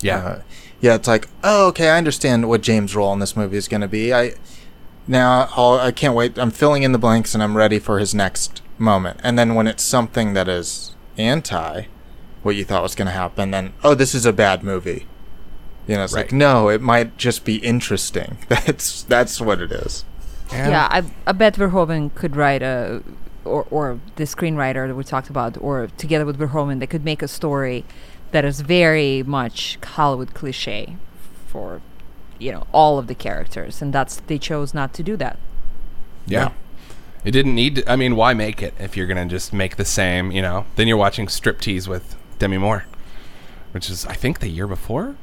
Yeah, 0.00 0.16
Uh, 0.16 0.38
yeah, 0.80 0.94
it's 0.94 1.08
like, 1.08 1.28
oh, 1.44 1.68
okay, 1.68 1.90
I 1.90 1.98
understand 1.98 2.48
what 2.48 2.62
James' 2.62 2.96
role 2.96 3.12
in 3.12 3.18
this 3.18 3.36
movie 3.36 3.56
is 3.56 3.68
going 3.68 3.82
to 3.82 3.88
be. 3.88 4.14
I 4.14 4.34
now 5.06 5.48
I'll, 5.56 5.74
I 5.74 5.92
can't 5.92 6.14
wait. 6.14 6.38
I'm 6.38 6.50
filling 6.50 6.82
in 6.82 6.92
the 6.92 6.98
blanks 6.98 7.34
and 7.34 7.42
I'm 7.42 7.56
ready 7.56 7.78
for 7.78 7.98
his 7.98 8.14
next 8.14 8.62
moment. 8.78 9.20
And 9.22 9.38
then 9.38 9.54
when 9.54 9.66
it's 9.66 9.82
something 9.82 10.32
that 10.34 10.48
is 10.48 10.94
anti 11.18 11.84
what 12.42 12.56
you 12.56 12.64
thought 12.64 12.82
was 12.82 12.94
going 12.94 13.06
to 13.06 13.12
happen, 13.12 13.50
then 13.50 13.74
oh, 13.84 13.94
this 13.94 14.14
is 14.14 14.24
a 14.24 14.32
bad 14.32 14.62
movie. 14.62 15.06
You 15.86 15.96
know, 15.96 16.04
it's 16.04 16.14
like 16.14 16.32
no, 16.32 16.68
it 16.68 16.80
might 16.80 17.16
just 17.16 17.44
be 17.44 17.56
interesting. 17.56 18.38
That's 18.48 19.02
that's 19.02 19.40
what 19.40 19.60
it 19.60 19.72
is. 19.72 20.04
Yeah, 20.52 20.88
I, 20.90 21.02
I 21.26 21.32
bet 21.32 21.54
Verhoeven 21.54 22.12
could 22.14 22.34
write 22.34 22.62
a, 22.62 23.02
or, 23.44 23.66
or 23.70 24.00
the 24.16 24.24
screenwriter 24.24 24.88
that 24.88 24.94
we 24.96 25.04
talked 25.04 25.30
about, 25.30 25.56
or 25.60 25.86
together 25.96 26.26
with 26.26 26.38
Verhoeven, 26.38 26.80
they 26.80 26.88
could 26.88 27.04
make 27.04 27.22
a 27.22 27.28
story 27.28 27.84
that 28.32 28.44
is 28.44 28.60
very 28.60 29.22
much 29.22 29.78
Hollywood 29.84 30.34
cliche 30.34 30.96
for, 31.48 31.80
you 32.38 32.52
know, 32.52 32.66
all 32.72 32.98
of 32.98 33.06
the 33.06 33.14
characters, 33.14 33.82
and 33.82 33.92
that's 33.92 34.16
they 34.16 34.38
chose 34.38 34.72
not 34.74 34.92
to 34.94 35.02
do 35.02 35.16
that. 35.16 35.38
yeah. 36.26 36.50
It 37.22 37.32
didn't 37.32 37.54
need. 37.54 37.74
To, 37.74 37.92
I 37.92 37.96
mean, 37.96 38.16
why 38.16 38.32
make 38.32 38.62
it 38.62 38.72
if 38.78 38.96
you're 38.96 39.06
gonna 39.06 39.26
just 39.26 39.52
make 39.52 39.76
the 39.76 39.84
same? 39.84 40.30
You 40.30 40.40
know, 40.40 40.64
then 40.76 40.88
you're 40.88 40.96
watching 40.96 41.26
Striptease 41.26 41.86
with 41.86 42.16
Demi 42.38 42.56
Moore, 42.56 42.86
which 43.72 43.90
is 43.90 44.06
I 44.06 44.14
think 44.14 44.40
the 44.40 44.48
year 44.48 44.66
before. 44.66 45.16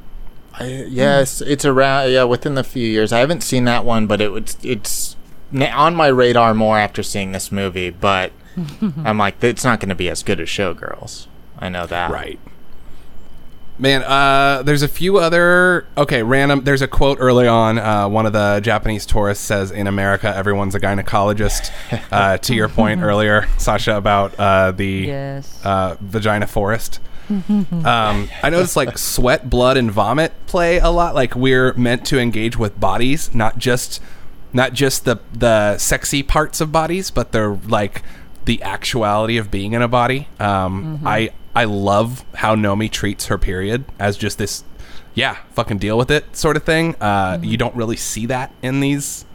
I, 0.54 0.86
yes, 0.88 1.42
it's 1.42 1.66
around 1.66 2.12
yeah 2.12 2.24
within 2.26 2.54
the 2.54 2.64
few 2.64 2.88
years. 2.88 3.12
I 3.12 3.18
haven't 3.18 3.42
seen 3.42 3.64
that 3.66 3.84
one, 3.84 4.06
but 4.06 4.22
it 4.22 4.32
was 4.32 4.58
it's 4.62 5.16
on 5.60 5.96
my 5.96 6.06
radar 6.06 6.54
more 6.54 6.78
after 6.78 7.02
seeing 7.02 7.32
this 7.32 7.52
movie. 7.52 7.90
But 7.90 8.32
I'm 9.04 9.18
like, 9.18 9.44
it's 9.44 9.64
not 9.64 9.80
going 9.80 9.90
to 9.90 9.96
be 9.96 10.08
as 10.08 10.22
good 10.22 10.40
as 10.40 10.50
Showgirls. 10.50 11.26
I 11.58 11.70
know 11.70 11.88
that. 11.88 12.12
Right. 12.12 12.40
Man, 13.80 14.02
uh, 14.04 14.64
there's 14.64 14.82
a 14.82 14.88
few 14.88 15.18
other 15.20 15.86
okay 15.96 16.24
random. 16.24 16.64
There's 16.64 16.82
a 16.82 16.88
quote 16.88 17.20
early 17.22 17.48
on. 17.48 17.78
Uh, 17.78 18.08
one 18.10 18.26
of 18.26 18.34
the 18.34 18.60
Japanese 18.64 19.06
tourists 19.06 19.44
says, 19.46 19.70
"In 19.70 19.86
America, 19.86 20.36
everyone's 20.36 20.74
a 20.74 20.80
gynecologist." 20.80 21.72
uh, 22.12 22.38
to 22.40 22.56
your 22.56 22.70
point 22.70 23.04
earlier, 23.04 23.48
Sasha, 23.60 23.96
about 23.96 24.34
uh, 24.40 24.72
the 24.72 24.88
Yes. 25.08 25.64
uh, 25.64 25.96
vagina 26.02 26.48
forest. 26.48 27.00
um, 27.30 28.30
I 28.42 28.50
noticed 28.50 28.76
like 28.78 28.98
sweat, 28.98 29.48
blood, 29.50 29.78
and 29.78 29.92
vomit 29.92 30.34
play 30.48 30.78
a 30.80 30.90
lot. 30.90 31.14
Like 31.14 31.36
we're 31.36 31.74
meant 31.74 32.04
to 32.08 32.18
engage 32.20 32.58
with 32.58 32.80
bodies, 32.80 33.34
not 33.36 33.60
just 33.60 34.02
not 34.54 34.74
just 34.74 35.06
the 35.06 35.18
the 35.34 35.78
sexy 35.78 36.24
parts 36.24 36.62
of 36.62 36.72
bodies, 36.72 37.12
but 37.12 37.32
they're 37.32 37.60
like 37.68 38.02
the 38.48 38.64
actuality 38.64 39.38
of 39.38 39.52
being 39.52 39.74
in 39.74 39.82
a 39.84 39.88
body. 39.88 40.28
Um, 40.40 41.02
I 41.06 41.30
I 41.56 41.66
love 41.66 42.26
how 42.36 42.56
Nomi 42.56 42.90
treats 42.90 43.28
her 43.28 43.38
period 43.38 43.86
as 44.00 44.18
just 44.18 44.38
this, 44.40 44.64
yeah, 45.14 45.38
fucking 45.54 45.78
deal 45.78 45.98
with 45.98 46.10
it 46.12 46.36
sort 46.36 46.56
of 46.58 46.64
thing. 46.64 46.96
Uh, 47.02 47.40
You 47.42 47.58
don't 47.58 47.76
really 47.76 47.96
see 47.98 48.26
that 48.28 48.52
in 48.62 48.80
these, 48.80 49.26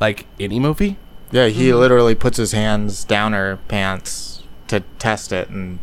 like 0.00 0.26
any 0.38 0.58
movie. 0.60 0.96
Yeah, 1.32 1.46
he 1.46 1.72
literally 1.72 2.14
puts 2.14 2.36
his 2.38 2.52
hands 2.52 3.04
down 3.04 3.32
her 3.34 3.58
pants 3.68 4.42
to 4.68 4.80
test 4.98 5.32
it 5.32 5.48
and 5.48 5.78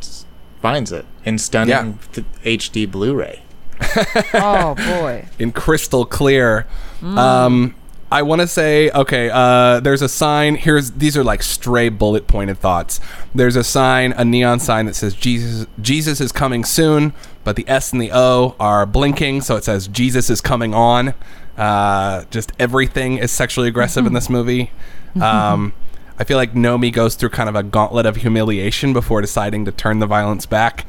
finds 0.62 0.92
it 0.92 1.06
in 1.24 1.38
stunning 1.38 1.70
Yeah. 2.14 2.22
th- 2.44 2.60
HD 2.60 2.86
Blu-ray. 2.92 3.44
oh 4.34 4.74
boy. 4.76 5.26
in 5.40 5.52
crystal 5.52 6.06
clear. 6.06 6.66
Um, 7.04 7.76
I 8.10 8.22
want 8.22 8.42
to 8.42 8.48
say, 8.48 8.90
okay, 8.92 9.30
uh, 9.32 9.82
there's 9.82 10.02
a 10.02 10.08
sign. 10.08 10.56
Here's 10.56 10.92
these 10.92 11.18
are 11.18 11.24
like 11.24 11.44
stray 11.44 11.90
bullet 11.90 12.28
pointed 12.28 12.58
thoughts. 12.58 13.00
There's 13.36 13.56
a 13.56 13.64
sign, 13.64 14.14
a 14.14 14.24
neon 14.24 14.60
sign 14.60 14.86
that 14.86 14.96
says 14.96 15.14
Jesus 15.14 15.68
Jesus 15.82 16.22
is 16.22 16.32
coming 16.32 16.64
soon, 16.64 17.14
but 17.44 17.56
the 17.58 17.68
S 17.68 17.92
and 17.92 18.02
the 18.02 18.12
O 18.14 18.56
are 18.60 18.86
blinking, 18.86 19.42
so 19.42 19.58
it 19.58 19.64
says 19.66 19.88
Jesus 19.88 20.30
is 20.30 20.40
coming 20.40 20.74
on. 20.74 21.14
Uh, 21.58 22.24
just 22.32 22.54
everything 22.60 23.18
is 23.18 23.32
sexually 23.32 23.68
aggressive 23.68 24.06
in 24.06 24.14
this 24.14 24.30
movie. 24.30 24.72
Um, 25.20 25.74
I 26.20 26.24
feel 26.24 26.38
like 26.38 26.54
Nomi 26.54 26.94
goes 26.94 27.16
through 27.16 27.30
kind 27.30 27.50
of 27.50 27.56
a 27.56 27.64
gauntlet 27.64 28.06
of 28.06 28.18
humiliation 28.18 28.94
before 28.94 29.22
deciding 29.22 29.66
to 29.66 29.72
turn 29.72 30.00
the 30.00 30.06
violence 30.06 30.46
back. 30.46 30.86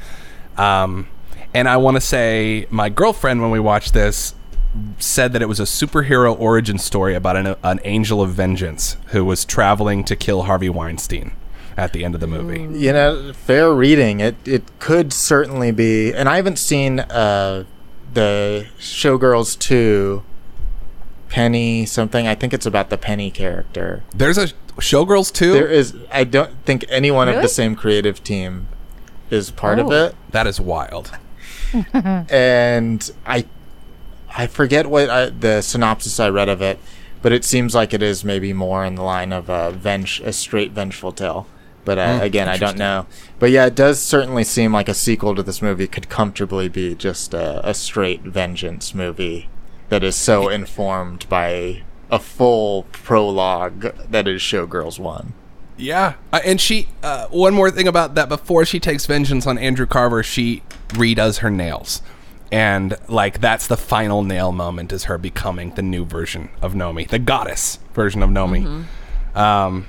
Um, 0.57 1.07
and 1.53 1.67
I 1.67 1.77
want 1.77 1.95
to 1.95 2.01
say, 2.01 2.67
my 2.69 2.89
girlfriend, 2.89 3.41
when 3.41 3.49
we 3.49 3.59
watched 3.59 3.93
this, 3.93 4.35
said 4.99 5.33
that 5.33 5.41
it 5.41 5.47
was 5.47 5.59
a 5.59 5.63
superhero 5.63 6.37
origin 6.39 6.77
story 6.77 7.15
about 7.15 7.35
an, 7.35 7.55
an 7.63 7.79
angel 7.83 8.21
of 8.21 8.31
vengeance 8.31 8.97
who 9.07 9.25
was 9.25 9.43
traveling 9.45 10.03
to 10.03 10.15
kill 10.15 10.43
Harvey 10.43 10.69
Weinstein 10.69 11.31
at 11.75 11.91
the 11.93 12.03
end 12.05 12.13
of 12.13 12.21
the 12.21 12.27
movie. 12.27 12.77
You 12.79 12.93
know, 12.93 13.33
fair 13.33 13.73
reading. 13.73 14.19
It 14.19 14.35
it 14.45 14.63
could 14.79 15.11
certainly 15.13 15.71
be. 15.71 16.13
And 16.13 16.29
I 16.29 16.35
haven't 16.35 16.59
seen 16.59 16.99
uh, 16.99 17.63
the 18.13 18.67
Showgirls 18.79 19.57
2 19.59 20.23
Penny 21.29 21.85
something. 21.85 22.27
I 22.27 22.35
think 22.35 22.53
it's 22.53 22.65
about 22.65 22.89
the 22.89 22.97
Penny 22.97 23.31
character. 23.31 24.03
There's 24.15 24.37
a 24.37 24.47
Showgirls 24.77 25.31
too. 25.33 25.53
There 25.53 25.67
is 25.67 25.95
I 26.11 26.23
don't 26.25 26.53
think 26.65 26.85
anyone 26.89 27.27
of 27.27 27.41
the 27.41 27.47
same 27.49 27.75
creative 27.75 28.23
team 28.23 28.67
is 29.29 29.49
part 29.51 29.79
of 29.79 29.87
Oh. 29.87 29.91
it. 30.05 30.15
that 30.31 30.47
is 30.47 30.59
wild. 30.59 31.11
and 31.93 33.11
I 33.25 33.45
I 34.35 34.47
forget 34.47 34.87
what 34.87 35.09
I, 35.09 35.29
the 35.29 35.61
synopsis 35.61 36.19
I 36.19 36.29
read 36.29 36.49
of 36.49 36.61
it, 36.61 36.79
but 37.21 37.31
it 37.31 37.43
seems 37.43 37.75
like 37.75 37.93
it 37.93 38.01
is 38.01 38.23
maybe 38.23 38.53
more 38.53 38.85
in 38.85 38.95
the 38.95 39.03
line 39.03 39.33
of 39.33 39.49
a 39.49 39.71
venge 39.71 40.21
a 40.23 40.33
straight 40.33 40.71
vengeful 40.71 41.11
tale. 41.11 41.47
But 41.85 41.97
uh, 41.97 42.19
again, 42.21 42.47
I 42.47 42.57
don't 42.57 42.77
know. 42.77 43.07
But 43.39 43.51
yeah, 43.51 43.65
it 43.65 43.75
does 43.75 43.99
certainly 43.99 44.43
seem 44.43 44.71
like 44.73 44.89
a 44.89 44.93
sequel 44.93 45.33
to 45.35 45.41
this 45.41 45.61
movie 45.61 45.87
could 45.87 46.09
comfortably 46.09 46.69
be 46.69 46.93
just 46.93 47.33
a, 47.33 47.67
a 47.67 47.73
straight 47.73 48.21
vengeance 48.21 48.93
movie 48.93 49.49
that 49.89 50.03
is 50.03 50.15
so 50.15 50.49
informed 50.49 51.27
by 51.29 51.83
a 52.11 52.19
full 52.19 52.83
prologue 52.91 53.95
that 54.09 54.27
is 54.27 54.41
Showgirls 54.41 54.99
One. 54.99 55.33
Yeah, 55.77 56.15
uh, 56.33 56.41
and 56.45 56.59
she. 56.59 56.89
Uh, 57.01 57.27
one 57.27 57.53
more 57.53 57.71
thing 57.71 57.87
about 57.87 58.15
that: 58.15 58.29
before 58.29 58.65
she 58.65 58.79
takes 58.79 59.05
vengeance 59.05 59.47
on 59.47 59.57
Andrew 59.57 59.85
Carver, 59.85 60.23
she 60.23 60.61
redoes 60.89 61.39
her 61.39 61.49
nails, 61.49 62.01
and 62.51 62.95
like 63.07 63.39
that's 63.41 63.67
the 63.67 63.77
final 63.77 64.23
nail 64.23 64.51
moment 64.51 64.91
is 64.91 65.05
her 65.05 65.17
becoming 65.17 65.71
the 65.75 65.81
new 65.81 66.05
version 66.05 66.49
of 66.61 66.73
Nomi, 66.73 67.07
the 67.07 67.19
goddess 67.19 67.79
version 67.93 68.23
of 68.23 68.29
Nomi. 68.29 68.85
Um, 69.35 69.87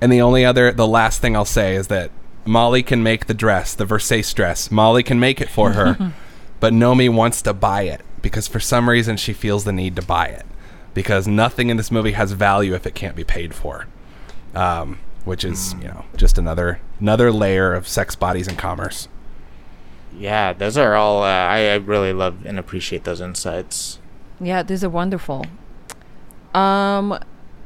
and 0.00 0.12
the 0.12 0.20
only 0.20 0.44
other, 0.44 0.72
the 0.72 0.86
last 0.86 1.20
thing 1.20 1.34
I'll 1.34 1.44
say 1.44 1.74
is 1.74 1.88
that 1.88 2.10
Molly 2.44 2.82
can 2.82 3.02
make 3.02 3.26
the 3.26 3.34
dress, 3.34 3.74
the 3.74 3.86
Versace 3.86 4.34
dress. 4.34 4.70
Molly 4.70 5.02
can 5.02 5.18
make 5.18 5.40
it 5.40 5.48
for 5.48 5.72
her, 5.72 6.12
but 6.60 6.72
Nomi 6.72 7.12
wants 7.12 7.42
to 7.42 7.52
buy 7.52 7.82
it 7.82 8.02
because 8.22 8.46
for 8.46 8.60
some 8.60 8.88
reason 8.88 9.16
she 9.16 9.32
feels 9.32 9.64
the 9.64 9.72
need 9.72 9.96
to 9.96 10.02
buy 10.02 10.26
it 10.26 10.46
because 10.94 11.26
nothing 11.26 11.70
in 11.70 11.76
this 11.76 11.90
movie 11.90 12.12
has 12.12 12.32
value 12.32 12.74
if 12.74 12.86
it 12.86 12.94
can't 12.94 13.16
be 13.16 13.24
paid 13.24 13.54
for 13.54 13.86
um, 14.56 14.98
which 15.24 15.44
is 15.44 15.74
you 15.74 15.88
know 15.88 16.04
just 16.16 16.38
another 16.38 16.80
another 16.98 17.30
layer 17.30 17.74
of 17.74 17.86
sex 17.86 18.16
bodies 18.16 18.48
and 18.48 18.58
commerce. 18.58 19.06
Yeah, 20.14 20.52
those 20.52 20.76
are 20.76 20.94
all. 20.94 21.22
Uh, 21.22 21.26
I, 21.26 21.58
I 21.68 21.74
really 21.76 22.12
love 22.12 22.44
and 22.46 22.58
appreciate 22.58 23.04
those 23.04 23.20
insights. 23.20 23.98
Yeah, 24.40 24.62
these 24.62 24.84
are 24.84 24.90
wonderful. 24.90 25.46
Um, 26.54 27.18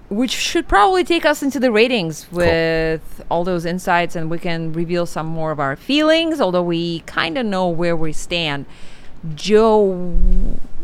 which 0.08 0.32
should 0.32 0.66
probably 0.66 1.04
take 1.04 1.24
us 1.24 1.42
into 1.42 1.60
the 1.60 1.70
ratings 1.70 2.30
with 2.32 3.24
all 3.30 3.44
those 3.44 3.64
insights, 3.64 4.16
and 4.16 4.30
we 4.30 4.38
can 4.38 4.72
reveal 4.72 5.06
some 5.06 5.26
more 5.26 5.52
of 5.52 5.60
our 5.60 5.76
feelings. 5.76 6.40
Although 6.40 6.62
we 6.62 7.00
kind 7.00 7.38
of 7.38 7.46
know 7.46 7.68
where 7.68 7.96
we 7.96 8.12
stand. 8.12 8.66
Joe, 9.34 10.16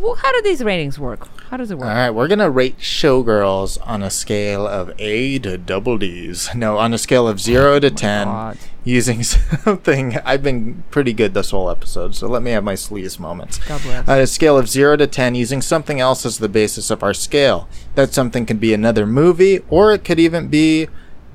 wh- 0.03 0.18
how 0.18 0.32
do 0.32 0.43
these 0.43 0.62
ratings 0.62 0.99
work? 0.99 1.26
How 1.49 1.57
does 1.57 1.70
it 1.70 1.78
work? 1.78 1.89
All 1.89 1.95
right, 1.95 2.11
we're 2.11 2.28
gonna 2.28 2.51
rate 2.51 2.78
Showgirls 2.78 3.78
on 3.87 4.03
a 4.03 4.11
scale 4.11 4.66
of 4.66 4.93
A 4.99 5.39
to 5.39 5.57
double 5.57 5.97
D's. 5.97 6.51
No, 6.55 6.76
on 6.76 6.93
a 6.93 6.99
scale 6.99 7.26
of 7.28 7.41
zero 7.41 7.74
oh 7.74 7.80
to 7.80 7.91
ten, 7.91 8.26
God. 8.26 8.59
using 8.84 9.22
something. 9.22 10.18
I've 10.18 10.43
been 10.43 10.82
pretty 10.91 11.12
good 11.14 11.32
this 11.34 11.51
whole 11.51 11.70
episode, 11.70 12.14
so 12.14 12.26
let 12.28 12.43
me 12.43 12.51
have 12.51 12.64
my 12.64 12.74
sleaze 12.74 13.18
moments. 13.18 13.59
God 13.59 13.80
bless. 13.82 14.09
On 14.09 14.18
a 14.18 14.26
scale 14.26 14.59
of 14.59 14.68
zero 14.68 14.97
to 14.97 15.07
ten, 15.07 15.34
using 15.34 15.62
something 15.62 15.99
else 16.01 16.26
as 16.26 16.39
the 16.39 16.49
basis 16.49 16.91
of 16.91 17.03
our 17.03 17.14
scale. 17.14 17.68
That 17.95 18.12
something 18.12 18.45
could 18.45 18.61
be 18.61 18.74
another 18.74 19.07
movie, 19.07 19.61
or 19.70 19.93
it 19.93 20.05
could 20.05 20.20
even 20.20 20.49
be 20.49 20.89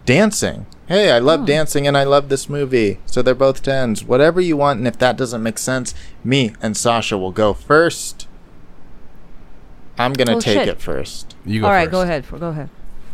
dancing. 0.06 0.66
Hey, 0.92 1.10
I 1.10 1.20
love 1.20 1.46
dancing 1.46 1.88
and 1.88 1.98
I 1.98 2.04
love 2.04 2.28
this 2.28 2.50
movie. 2.50 3.00
So 3.06 3.22
they're 3.22 3.34
both 3.34 3.64
tens. 3.64 4.04
Whatever 4.04 4.42
you 4.42 4.58
want, 4.58 4.80
and 4.80 4.88
if 4.90 4.98
that 5.00 5.16
doesn't 5.16 5.42
make 5.42 5.58
sense, 5.58 5.96
me 6.22 6.54
and 6.62 6.76
Sasha 6.76 7.18
will 7.18 7.32
go 7.32 7.54
first. 7.54 8.28
I'm 9.98 10.12
gonna 10.12 10.36
Oh, 10.36 10.42
take 10.42 10.58
shit. 10.60 10.68
it 10.68 10.82
first. 10.82 11.34
You 11.46 11.62
go 11.62 11.68
all 11.68 11.72
right, 11.72 11.86
first. 11.86 11.92
go 11.92 12.02
ahead. 12.02 12.26
Go 12.30 12.48
ahead. 12.48 12.70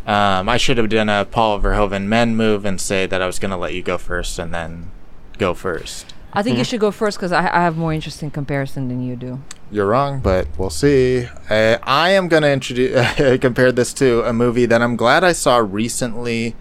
Um, 0.08 0.50
I 0.50 0.58
should 0.58 0.80
have 0.80 0.90
done 0.90 1.08
a 1.08 1.24
Paul 1.26 1.60
Verhoeven 1.60 2.06
men 2.06 2.36
move 2.36 2.66
and 2.66 2.82
say 2.82 3.06
that 3.06 3.22
I 3.22 3.28
was 3.28 3.38
gonna 3.38 3.60
let 3.60 3.76
you 3.76 3.84
go 3.84 4.00
first 4.00 4.40
and 4.40 4.52
then 4.52 4.90
go 5.38 5.54
first. 5.54 6.16
I 6.34 6.42
think 6.42 6.58
you 6.58 6.64
should 6.64 6.80
go 6.80 6.90
first 6.90 7.20
because 7.20 7.32
I, 7.32 7.42
I 7.42 7.62
have 7.62 7.78
more 7.78 7.94
interesting 7.94 8.32
comparison 8.32 8.88
than 8.88 9.04
you 9.04 9.16
do. 9.16 9.40
You're 9.70 9.86
wrong, 9.86 10.22
but 10.22 10.48
we'll 10.58 10.72
see. 10.72 11.28
Uh, 11.48 11.78
I 11.84 12.10
am 12.10 12.28
going 12.28 12.44
to 12.44 12.52
introduce 12.52 13.40
compare 13.40 13.72
this 13.72 13.94
to 13.96 14.24
a 14.24 14.34
movie 14.34 14.66
that 14.66 14.82
I'm 14.82 14.96
glad 14.96 15.24
I 15.24 15.32
saw 15.32 15.58
recently 15.58 16.56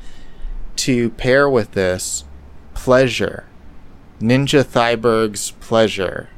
to 0.79 1.11
pair 1.11 1.49
with 1.49 1.73
this 1.73 2.25
Pleasure. 2.75 3.45
Ninja 4.21 4.63
Thyberg's 4.65 5.51
Pleasure. 5.61 6.29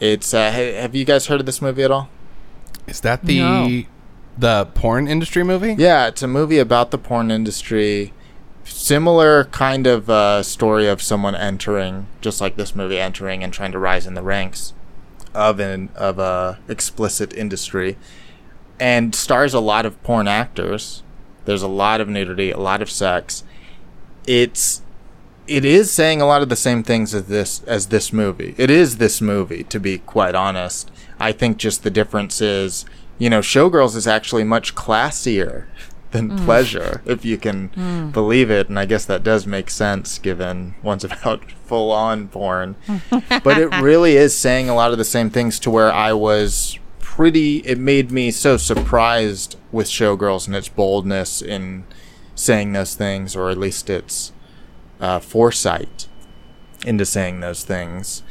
It's 0.00 0.34
uh, 0.34 0.50
ha- 0.50 0.80
have 0.80 0.94
you 0.94 1.04
guys 1.04 1.26
heard 1.26 1.40
of 1.40 1.46
this 1.46 1.62
movie 1.62 1.82
at 1.82 1.90
all? 1.90 2.08
Is 2.86 3.00
that 3.00 3.24
the 3.24 3.38
No. 3.40 3.82
the 4.38 4.66
porn 4.74 5.08
industry 5.08 5.42
movie? 5.42 5.74
Yeah, 5.78 6.06
it's 6.08 6.22
a 6.22 6.28
movie 6.28 6.58
about 6.58 6.90
the 6.90 6.98
porn 6.98 7.30
industry. 7.30 8.12
Similar 8.64 9.44
kind 9.44 9.86
of 9.86 10.10
uh, 10.10 10.42
story 10.42 10.88
of 10.88 11.00
someone 11.00 11.34
entering, 11.36 12.08
just 12.20 12.40
like 12.40 12.56
this 12.56 12.74
movie, 12.74 12.98
entering 12.98 13.44
and 13.44 13.52
trying 13.52 13.72
to 13.72 13.78
rise 13.78 14.06
in 14.06 14.14
the 14.14 14.22
ranks 14.22 14.72
of 15.34 15.60
an 15.60 15.88
of 15.94 16.18
a 16.18 16.58
explicit 16.68 17.32
industry, 17.34 17.96
and 18.80 19.14
stars 19.14 19.54
a 19.54 19.60
lot 19.60 19.86
of 19.86 20.02
porn 20.02 20.26
actors. 20.26 21.02
There's 21.44 21.62
a 21.62 21.68
lot 21.68 22.00
of 22.00 22.08
nudity, 22.08 22.50
a 22.50 22.58
lot 22.58 22.82
of 22.82 22.90
sex. 22.90 23.44
It's 24.26 24.82
it 25.46 25.64
is 25.64 25.92
saying 25.92 26.20
a 26.20 26.26
lot 26.26 26.42
of 26.42 26.48
the 26.48 26.56
same 26.56 26.82
things 26.82 27.14
as 27.14 27.26
this 27.26 27.62
as 27.64 27.86
this 27.86 28.12
movie. 28.12 28.54
It 28.58 28.70
is 28.70 28.98
this 28.98 29.20
movie, 29.20 29.64
to 29.64 29.78
be 29.78 29.98
quite 29.98 30.34
honest. 30.34 30.90
I 31.18 31.32
think 31.32 31.56
just 31.56 31.82
the 31.82 31.90
difference 31.90 32.40
is, 32.40 32.84
you 33.18 33.30
know, 33.30 33.40
Showgirls 33.40 33.96
is 33.96 34.06
actually 34.06 34.44
much 34.44 34.74
classier 34.74 35.66
than 36.10 36.30
mm. 36.30 36.44
Pleasure, 36.44 37.02
if 37.04 37.24
you 37.24 37.36
can 37.36 37.68
mm. 37.70 38.12
believe 38.12 38.50
it. 38.50 38.68
And 38.68 38.78
I 38.78 38.86
guess 38.86 39.04
that 39.06 39.22
does 39.22 39.46
make 39.46 39.70
sense 39.70 40.18
given 40.18 40.74
one's 40.82 41.04
about 41.04 41.50
full 41.50 41.92
on 41.92 42.28
porn. 42.28 42.76
but 43.10 43.58
it 43.58 43.74
really 43.80 44.16
is 44.16 44.36
saying 44.36 44.68
a 44.68 44.74
lot 44.74 44.92
of 44.92 44.98
the 44.98 45.04
same 45.04 45.30
things 45.30 45.58
to 45.60 45.70
where 45.70 45.92
I 45.92 46.12
was 46.12 46.78
pretty 47.00 47.58
it 47.58 47.78
made 47.78 48.10
me 48.10 48.30
so 48.30 48.56
surprised 48.58 49.56
with 49.72 49.86
Showgirls 49.86 50.46
and 50.46 50.54
its 50.54 50.68
boldness 50.68 51.40
in 51.40 51.84
saying 52.36 52.72
those 52.72 52.94
things, 52.94 53.34
or 53.34 53.50
at 53.50 53.58
least 53.58 53.90
its 53.90 54.32
uh, 55.00 55.18
foresight 55.18 56.06
into 56.86 57.04
saying 57.04 57.40
those 57.40 57.64
things. 57.64 58.22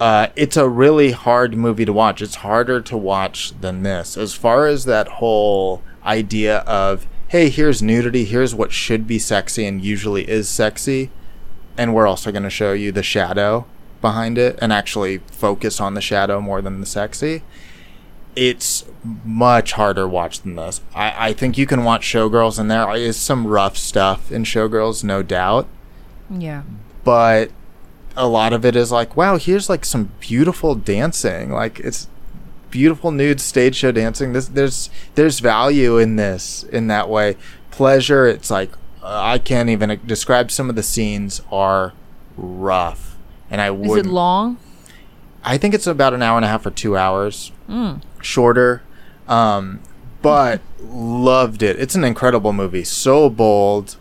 Uh, 0.00 0.26
it's 0.34 0.56
a 0.56 0.68
really 0.68 1.12
hard 1.12 1.56
movie 1.56 1.84
to 1.84 1.92
watch. 1.92 2.20
It's 2.20 2.36
harder 2.36 2.80
to 2.80 2.96
watch 2.96 3.52
than 3.60 3.84
this. 3.84 4.16
As 4.16 4.34
far 4.34 4.66
as 4.66 4.86
that 4.86 5.06
whole 5.06 5.82
idea 6.04 6.58
of, 6.60 7.06
hey, 7.28 7.48
here's 7.48 7.80
nudity, 7.80 8.24
here's 8.24 8.54
what 8.54 8.72
should 8.72 9.06
be 9.06 9.18
sexy 9.18 9.64
and 9.64 9.84
usually 9.84 10.28
is 10.28 10.48
sexy, 10.48 11.10
and 11.78 11.94
we're 11.94 12.08
also 12.08 12.32
going 12.32 12.42
to 12.42 12.50
show 12.50 12.72
you 12.72 12.90
the 12.90 13.02
shadow 13.02 13.66
behind 14.00 14.36
it 14.36 14.58
and 14.60 14.72
actually 14.72 15.18
focus 15.30 15.80
on 15.80 15.94
the 15.94 16.00
shadow 16.00 16.40
more 16.40 16.60
than 16.60 16.80
the 16.80 16.86
sexy. 16.86 17.42
It's 18.36 18.84
much 19.24 19.72
harder 19.72 20.08
watch 20.08 20.40
than 20.40 20.56
this. 20.56 20.80
I, 20.94 21.28
I 21.28 21.32
think 21.32 21.56
you 21.58 21.66
can 21.66 21.84
watch 21.84 22.04
Showgirls, 22.06 22.58
and 22.58 22.70
there 22.70 22.90
is 22.94 23.16
some 23.16 23.46
rough 23.46 23.76
stuff 23.76 24.32
in 24.32 24.44
Showgirls, 24.44 25.04
no 25.04 25.22
doubt. 25.22 25.68
Yeah. 26.30 26.62
But 27.04 27.50
a 28.16 28.26
lot 28.28 28.52
of 28.52 28.64
it 28.64 28.76
is 28.76 28.90
like, 28.90 29.16
wow, 29.16 29.36
here's 29.36 29.68
like 29.68 29.84
some 29.84 30.10
beautiful 30.20 30.74
dancing. 30.74 31.50
Like 31.52 31.80
it's 31.80 32.08
beautiful 32.70 33.10
nude 33.10 33.40
stage 33.40 33.76
show 33.76 33.92
dancing. 33.92 34.32
This 34.32 34.48
there's 34.48 34.90
there's 35.14 35.40
value 35.40 35.98
in 35.98 36.16
this 36.16 36.64
in 36.64 36.86
that 36.88 37.08
way. 37.08 37.36
Pleasure, 37.70 38.26
it's 38.26 38.50
like 38.50 38.70
uh, 39.02 39.20
I 39.22 39.38
can't 39.38 39.68
even 39.68 40.00
describe. 40.06 40.50
Some 40.50 40.70
of 40.70 40.76
the 40.76 40.82
scenes 40.82 41.42
are 41.52 41.92
rough, 42.36 43.16
and 43.50 43.60
I 43.60 43.72
Is 43.72 43.88
would. 43.88 44.06
it 44.06 44.08
long? 44.08 44.58
I 45.44 45.58
think 45.58 45.74
it's 45.74 45.86
about 45.86 46.14
an 46.14 46.22
hour 46.22 46.36
and 46.36 46.44
a 46.44 46.48
half 46.48 46.64
or 46.64 46.70
two 46.70 46.96
hours 46.96 47.52
Mm. 47.68 48.02
Shorter. 48.24 48.82
Um, 49.28 49.80
but 50.22 50.60
loved 50.80 51.62
it. 51.62 51.78
It's 51.78 51.94
an 51.94 52.04
incredible 52.04 52.52
movie. 52.52 52.84
So 52.84 53.28
bold. 53.30 53.96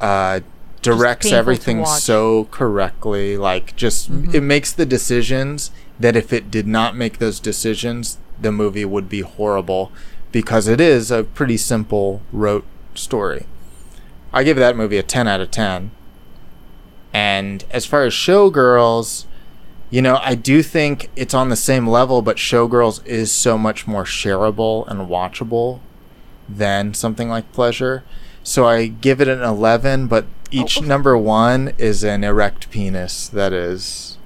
Uh, 0.00 0.40
directs 0.80 1.32
everything 1.32 1.84
so 1.84 2.44
correctly. 2.52 3.36
Like, 3.36 3.74
just 3.76 4.10
Mm-hmm. 4.10 4.34
it 4.34 4.42
makes 4.42 4.72
the 4.72 4.86
decisions 4.86 5.70
that 5.98 6.14
if 6.16 6.32
it 6.32 6.50
did 6.50 6.66
not 6.68 6.94
make 6.96 7.18
those 7.18 7.40
decisions, 7.40 8.18
the 8.40 8.52
movie 8.52 8.84
would 8.84 9.08
be 9.08 9.20
horrible 9.22 9.90
because 10.30 10.68
it 10.68 10.80
is 10.80 11.10
a 11.10 11.24
pretty 11.24 11.56
simple, 11.56 12.22
rote 12.32 12.64
story. 12.94 13.46
I 14.32 14.44
give 14.44 14.56
that 14.58 14.76
movie 14.76 14.98
a 14.98 15.02
10 15.02 15.26
out 15.26 15.40
of 15.40 15.50
10. 15.50 15.90
And 17.12 17.64
as 17.70 17.84
far 17.86 18.04
as 18.04 18.12
Showgirls, 18.12 19.24
you 19.90 20.02
know, 20.02 20.18
I 20.22 20.34
do 20.34 20.62
think 20.62 21.08
it's 21.16 21.34
on 21.34 21.48
the 21.48 21.56
same 21.56 21.86
level, 21.86 22.22
but 22.22 22.36
Showgirls 22.36 23.04
is 23.06 23.32
so 23.32 23.56
much 23.56 23.86
more 23.86 24.04
shareable 24.04 24.86
and 24.88 25.08
watchable 25.08 25.80
than 26.48 26.94
something 26.94 27.28
like 27.28 27.50
Pleasure. 27.52 28.04
So 28.42 28.66
I 28.66 28.86
give 28.86 29.20
it 29.20 29.28
an 29.28 29.42
11, 29.42 30.06
but 30.06 30.26
each 30.50 30.78
Oh. 30.80 30.84
number 30.84 31.16
one 31.16 31.72
is 31.78 32.02
an 32.04 32.24
erect 32.24 32.70
penis 32.70 33.28
that 33.28 33.52
is 33.52 34.16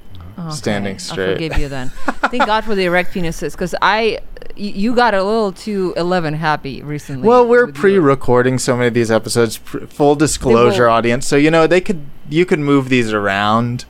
standing 0.50 0.98
straight. 0.98 1.12
I 1.30 1.34
straight. 1.34 1.34
forgive 1.50 1.58
you 1.62 1.68
then. 1.68 1.88
Thank 2.30 2.46
God 2.46 2.64
for 2.64 2.74
the 2.74 2.84
erect 2.84 3.12
penises, 3.14 3.52
because 3.52 3.74
I. 3.82 4.20
you 4.56 4.94
got 4.94 5.14
a 5.14 5.22
little 5.22 5.50
too 5.52 5.94
eleven 5.96 6.34
happy 6.34 6.82
recently. 6.82 7.26
Well, 7.26 7.46
we're 7.46 7.68
pre-recording 7.72 8.58
so 8.58 8.76
many 8.76 8.88
of 8.88 8.94
these 8.94 9.10
episodes. 9.10 9.58
Pr- 9.58 9.86
full 9.86 10.14
disclosure, 10.14 10.88
audience. 10.88 11.26
So 11.26 11.36
you 11.36 11.50
know 11.50 11.66
they 11.66 11.80
could 11.80 12.04
you 12.28 12.44
could 12.46 12.58
move 12.60 12.88
these 12.88 13.12
around, 13.12 13.84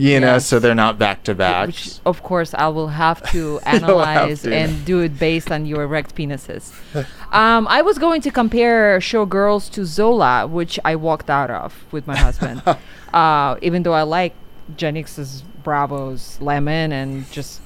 you 0.00 0.20
know, 0.20 0.38
so 0.38 0.58
they're 0.58 0.74
not 0.74 0.98
back 0.98 1.22
to 1.24 1.34
back. 1.34 1.66
Which, 1.68 1.98
of 2.06 2.22
course, 2.22 2.54
I 2.54 2.68
will 2.68 2.88
have 2.88 3.22
to 3.32 3.38
You'll 3.38 3.60
have 3.60 3.82
analyze 3.82 4.42
to. 4.42 4.54
and 4.54 4.84
do 4.84 5.00
it 5.00 5.18
based 5.18 5.50
on 5.50 5.66
your 5.66 5.82
erect 5.82 6.14
penises. 6.14 6.72
um, 7.32 7.68
I 7.68 7.82
was 7.82 7.98
going 7.98 8.20
to 8.22 8.30
compare 8.30 8.98
Showgirls 8.98 9.70
to 9.72 9.84
Zola, 9.84 10.46
which 10.46 10.78
I 10.84 10.96
walked 10.96 11.28
out 11.30 11.50
of 11.50 11.84
with 11.92 12.06
my 12.06 12.16
husband. 12.16 12.62
uh, 13.14 13.56
even 13.62 13.82
though 13.82 13.94
I 13.94 14.02
like 14.02 14.34
Janicza 14.76 15.42
Bravo's 15.62 16.40
Lemon 16.40 16.92
and 16.92 17.30
just 17.30 17.60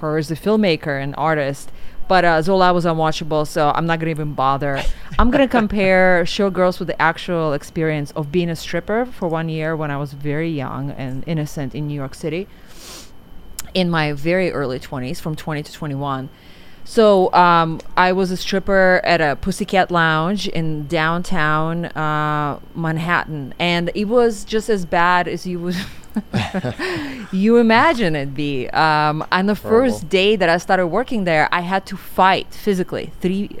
her 0.00 0.16
as 0.18 0.30
a 0.30 0.36
filmmaker 0.36 1.02
and 1.02 1.14
artist. 1.16 1.70
But 2.10 2.24
uh, 2.24 2.42
Zola 2.42 2.74
was 2.74 2.86
unwatchable, 2.86 3.46
so 3.46 3.70
I'm 3.72 3.86
not 3.86 4.00
gonna 4.00 4.10
even 4.10 4.34
bother. 4.34 4.82
I'm 5.16 5.30
gonna 5.30 5.46
compare 5.60 6.24
Showgirls 6.24 6.80
with 6.80 6.88
the 6.88 7.00
actual 7.00 7.52
experience 7.52 8.10
of 8.16 8.32
being 8.32 8.50
a 8.50 8.56
stripper 8.56 9.06
for 9.06 9.28
one 9.28 9.48
year 9.48 9.76
when 9.76 9.92
I 9.92 9.96
was 9.96 10.12
very 10.12 10.50
young 10.50 10.90
and 10.90 11.22
innocent 11.28 11.72
in 11.72 11.86
New 11.86 11.94
York 11.94 12.16
City 12.16 12.48
in 13.74 13.88
my 13.90 14.12
very 14.12 14.50
early 14.50 14.80
20s, 14.80 15.20
from 15.20 15.36
20 15.36 15.62
to 15.62 15.72
21. 15.72 16.30
So 16.82 17.32
um, 17.32 17.78
I 17.96 18.10
was 18.10 18.32
a 18.32 18.36
stripper 18.36 19.00
at 19.04 19.20
a 19.20 19.36
Pussycat 19.36 19.92
Lounge 19.92 20.48
in 20.48 20.88
downtown 20.88 21.84
uh, 21.84 22.58
Manhattan, 22.74 23.54
and 23.60 23.92
it 23.94 24.06
was 24.06 24.44
just 24.44 24.68
as 24.68 24.84
bad 24.84 25.28
as 25.28 25.46
you 25.46 25.60
would 25.60 25.76
you 27.32 27.56
imagine 27.58 28.16
it 28.16 28.34
be. 28.34 28.68
Um, 28.70 29.24
on 29.32 29.46
the 29.46 29.54
Horrible. 29.54 29.90
first 29.92 30.08
day 30.08 30.36
that 30.36 30.48
I 30.48 30.58
started 30.58 30.88
working 30.88 31.24
there, 31.24 31.48
I 31.52 31.60
had 31.60 31.86
to 31.86 31.96
fight 31.96 32.52
physically 32.52 33.12
three. 33.20 33.58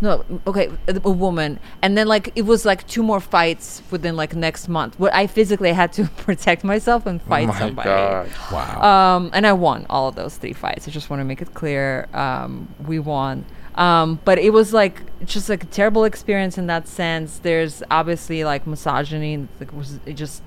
No, 0.00 0.24
okay, 0.48 0.68
a, 0.88 1.00
a 1.04 1.10
woman, 1.10 1.60
and 1.80 1.96
then 1.96 2.08
like 2.08 2.32
it 2.34 2.42
was 2.42 2.64
like 2.64 2.84
two 2.88 3.04
more 3.04 3.20
fights 3.20 3.82
within 3.92 4.16
like 4.16 4.34
next 4.34 4.68
month. 4.68 4.98
Where 4.98 5.14
I 5.14 5.28
physically 5.28 5.72
had 5.72 5.92
to 5.92 6.04
protect 6.16 6.64
myself 6.64 7.06
and 7.06 7.22
fight 7.22 7.44
oh 7.44 7.52
my 7.52 7.58
somebody. 7.58 7.88
god! 7.88 8.30
Wow. 8.50 8.82
Um, 9.16 9.30
and 9.32 9.46
I 9.46 9.52
won 9.52 9.86
all 9.88 10.08
of 10.08 10.16
those 10.16 10.36
three 10.38 10.54
fights. 10.54 10.88
I 10.88 10.90
just 10.90 11.08
want 11.08 11.20
to 11.20 11.24
make 11.24 11.40
it 11.40 11.54
clear. 11.54 12.08
Um, 12.14 12.66
we 12.84 12.98
won. 12.98 13.44
Um, 13.76 14.18
but 14.24 14.38
it 14.38 14.50
was 14.52 14.72
like 14.74 15.00
just 15.24 15.48
like 15.48 15.62
a 15.62 15.66
terrible 15.66 16.02
experience 16.04 16.58
in 16.58 16.66
that 16.66 16.88
sense. 16.88 17.38
There's 17.38 17.82
obviously 17.90 18.42
like 18.42 18.66
misogyny. 18.66 19.34
and 19.34 19.48
It 19.60 19.72
was 19.72 20.00
it 20.04 20.14
just 20.14 20.42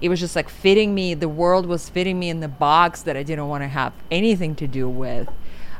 it 0.00 0.08
was 0.08 0.20
just 0.20 0.36
like 0.36 0.48
fitting 0.48 0.94
me. 0.94 1.14
The 1.14 1.28
world 1.28 1.66
was 1.66 1.88
fitting 1.88 2.18
me 2.18 2.28
in 2.28 2.40
the 2.40 2.48
box 2.48 3.02
that 3.02 3.16
I 3.16 3.22
didn't 3.22 3.48
want 3.48 3.62
to 3.62 3.68
have 3.68 3.92
anything 4.10 4.54
to 4.56 4.66
do 4.66 4.88
with. 4.88 5.28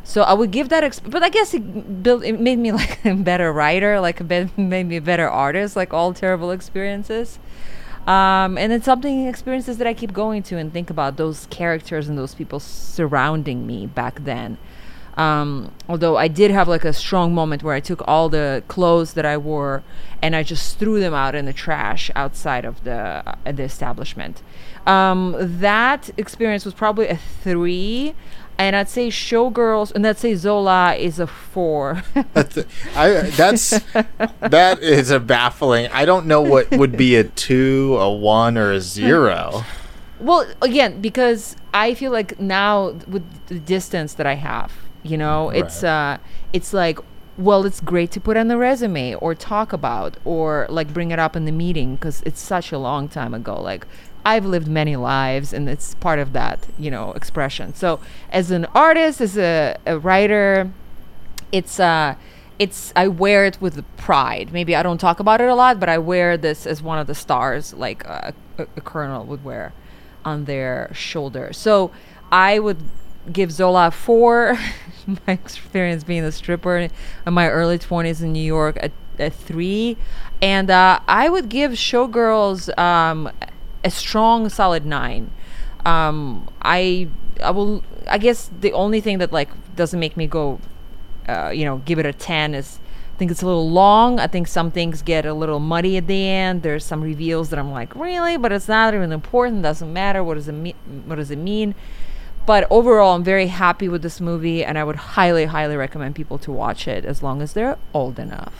So 0.02 0.22
I 0.22 0.32
would 0.32 0.50
give 0.50 0.70
that, 0.70 0.82
exp- 0.82 1.10
but 1.10 1.22
I 1.22 1.28
guess 1.28 1.54
it 1.54 2.02
built. 2.02 2.24
It 2.24 2.40
made 2.40 2.58
me 2.58 2.72
like 2.82 3.04
a 3.04 3.14
better 3.14 3.52
writer, 3.52 4.00
like 4.00 4.20
a 4.20 4.24
bit, 4.24 4.56
made 4.58 4.86
me 4.86 4.96
a 4.96 5.02
better 5.02 5.28
artist. 5.28 5.76
Like 5.76 5.92
all 5.92 6.12
terrible 6.12 6.50
experiences. 6.50 7.38
Um, 8.06 8.56
and 8.56 8.72
it's 8.72 8.86
something 8.86 9.26
experiences 9.26 9.78
that 9.78 9.86
I 9.86 9.94
keep 9.94 10.12
going 10.12 10.42
to 10.44 10.56
and 10.56 10.72
think 10.72 10.90
about 10.90 11.16
those 11.16 11.46
characters 11.46 12.08
and 12.08 12.16
those 12.16 12.34
people 12.34 12.58
surrounding 12.58 13.66
me 13.66 13.86
back 13.86 14.24
then. 14.24 14.56
Um, 15.20 15.72
although 15.86 16.16
I 16.16 16.28
did 16.28 16.50
have 16.50 16.66
like 16.66 16.82
a 16.82 16.94
strong 16.94 17.34
moment 17.34 17.62
where 17.62 17.74
I 17.74 17.80
took 17.80 18.02
all 18.08 18.30
the 18.30 18.64
clothes 18.68 19.12
that 19.12 19.26
I 19.26 19.36
wore 19.36 19.82
and 20.22 20.34
I 20.34 20.42
just 20.42 20.78
threw 20.78 20.98
them 20.98 21.12
out 21.12 21.34
in 21.34 21.44
the 21.44 21.52
trash 21.52 22.10
outside 22.16 22.64
of 22.64 22.84
the 22.84 23.22
uh, 23.26 23.52
the 23.52 23.64
establishment. 23.64 24.40
Um, 24.86 25.36
that 25.38 26.08
experience 26.16 26.64
was 26.64 26.72
probably 26.72 27.06
a 27.08 27.18
three, 27.18 28.14
and 28.56 28.74
I'd 28.74 28.88
say 28.88 29.08
Showgirls 29.08 29.92
and 29.92 30.06
I'd 30.06 30.16
say 30.16 30.34
Zola 30.36 30.94
is 30.94 31.18
a 31.18 31.26
four. 31.26 32.02
That's, 32.32 32.58
I, 32.96 33.10
that's 33.36 33.70
that 34.40 34.78
is 34.80 35.10
a 35.10 35.20
baffling. 35.20 35.88
I 35.92 36.06
don't 36.06 36.24
know 36.24 36.40
what 36.40 36.70
would 36.70 36.96
be 36.96 37.16
a 37.16 37.24
two, 37.24 37.98
a 38.00 38.10
one, 38.10 38.56
or 38.56 38.72
a 38.72 38.80
zero. 38.80 39.64
Well, 40.18 40.46
again, 40.62 41.02
because 41.02 41.56
I 41.74 41.92
feel 41.92 42.10
like 42.10 42.40
now 42.40 42.92
with 43.06 43.24
the 43.48 43.58
distance 43.58 44.14
that 44.14 44.26
I 44.26 44.36
have, 44.36 44.72
you 45.02 45.16
know, 45.16 45.50
it's 45.50 45.82
uh 45.82 46.18
it's 46.52 46.72
like 46.72 46.98
well, 47.36 47.64
it's 47.64 47.80
great 47.80 48.10
to 48.10 48.20
put 48.20 48.36
on 48.36 48.48
the 48.48 48.58
resume 48.58 49.14
or 49.14 49.34
talk 49.34 49.72
about 49.72 50.18
or 50.26 50.66
like 50.68 50.92
bring 50.92 51.10
it 51.10 51.18
up 51.18 51.34
in 51.34 51.46
the 51.46 51.52
meeting 51.52 51.94
because 51.94 52.22
it's 52.26 52.40
such 52.40 52.70
a 52.70 52.78
long 52.78 53.08
time 53.08 53.32
ago. 53.32 53.60
Like 53.60 53.86
I've 54.26 54.44
lived 54.44 54.68
many 54.68 54.96
lives 54.96 55.52
and 55.54 55.68
it's 55.68 55.94
part 55.94 56.18
of 56.18 56.34
that, 56.34 56.66
you 56.78 56.90
know, 56.90 57.12
expression. 57.12 57.74
So 57.74 58.00
as 58.30 58.50
an 58.50 58.66
artist, 58.74 59.22
as 59.22 59.38
a, 59.38 59.76
a 59.86 59.98
writer, 59.98 60.70
it's 61.50 61.80
uh 61.80 62.16
it's 62.58 62.92
I 62.94 63.08
wear 63.08 63.46
it 63.46 63.58
with 63.58 63.82
pride. 63.96 64.52
Maybe 64.52 64.76
I 64.76 64.82
don't 64.82 64.98
talk 64.98 65.18
about 65.18 65.40
it 65.40 65.48
a 65.48 65.54
lot, 65.54 65.80
but 65.80 65.88
I 65.88 65.96
wear 65.96 66.36
this 66.36 66.66
as 66.66 66.82
one 66.82 66.98
of 66.98 67.06
the 67.06 67.14
stars, 67.14 67.72
like 67.72 68.06
uh, 68.06 68.32
a, 68.58 68.62
a 68.76 68.80
colonel 68.82 69.24
would 69.24 69.42
wear 69.42 69.72
on 70.26 70.44
their 70.44 70.90
shoulder. 70.92 71.54
So 71.54 71.90
I 72.30 72.58
would 72.58 72.82
give 73.32 73.52
Zola 73.52 73.90
four. 73.90 74.58
my 75.26 75.32
experience 75.32 76.04
being 76.04 76.22
a 76.24 76.30
stripper 76.30 76.76
in 76.76 76.90
my 77.26 77.48
early 77.48 77.78
twenties 77.78 78.22
in 78.22 78.32
New 78.32 78.42
York 78.42 78.76
a, 78.76 78.90
a 79.18 79.30
three, 79.30 79.96
and 80.40 80.70
uh, 80.70 81.00
I 81.08 81.28
would 81.28 81.48
give 81.48 81.72
Showgirls 81.72 82.76
um, 82.78 83.30
a 83.82 83.90
strong, 83.90 84.48
solid 84.48 84.84
nine. 84.86 85.30
Um, 85.84 86.48
I 86.62 87.08
I 87.42 87.50
will. 87.50 87.82
I 88.08 88.18
guess 88.18 88.50
the 88.60 88.72
only 88.72 89.00
thing 89.00 89.18
that 89.18 89.32
like 89.32 89.48
doesn't 89.76 89.98
make 89.98 90.16
me 90.16 90.26
go 90.26 90.60
uh, 91.30 91.50
you 91.50 91.64
know, 91.64 91.78
give 91.78 91.98
it 91.98 92.06
a 92.06 92.12
10 92.12 92.54
is 92.54 92.80
I 93.14 93.18
think 93.18 93.30
it's 93.30 93.42
a 93.42 93.46
little 93.46 93.70
long. 93.70 94.18
I 94.18 94.26
think 94.26 94.48
some 94.48 94.70
things 94.70 95.02
get 95.02 95.26
a 95.26 95.34
little 95.34 95.60
muddy 95.60 95.96
at 95.96 96.06
the 96.06 96.26
end. 96.26 96.62
There's 96.62 96.84
some 96.84 97.02
reveals 97.02 97.50
that 97.50 97.58
I'm 97.58 97.70
like, 97.70 97.94
really? 97.94 98.36
But 98.36 98.50
it's 98.50 98.66
not 98.66 98.94
even 98.94 99.12
important. 99.12 99.62
Doesn't 99.62 99.92
matter. 99.92 100.24
What 100.24 100.34
does 100.34 100.48
it 100.48 100.52
mean? 100.52 100.74
What 101.06 101.16
does 101.16 101.30
it 101.30 101.38
mean? 101.38 101.74
But 102.50 102.66
overall, 102.68 103.14
I'm 103.14 103.22
very 103.22 103.46
happy 103.46 103.88
with 103.88 104.02
this 104.02 104.20
movie, 104.20 104.64
and 104.64 104.76
I 104.76 104.82
would 104.82 104.96
highly, 104.96 105.44
highly 105.44 105.76
recommend 105.76 106.16
people 106.16 106.36
to 106.38 106.50
watch 106.50 106.88
it 106.88 107.04
as 107.04 107.22
long 107.22 107.42
as 107.42 107.52
they're 107.52 107.78
old 107.94 108.18
enough. 108.18 108.52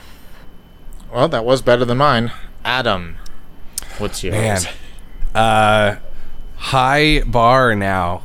Well, 1.13 1.27
that 1.27 1.43
was 1.43 1.61
better 1.61 1.83
than 1.83 1.97
mine. 1.97 2.31
Adam, 2.63 3.17
what's 3.97 4.23
yours? 4.23 4.33
Man. 4.33 4.61
Uh, 5.35 5.99
high 6.55 7.21
bar 7.23 7.75
now. 7.75 8.21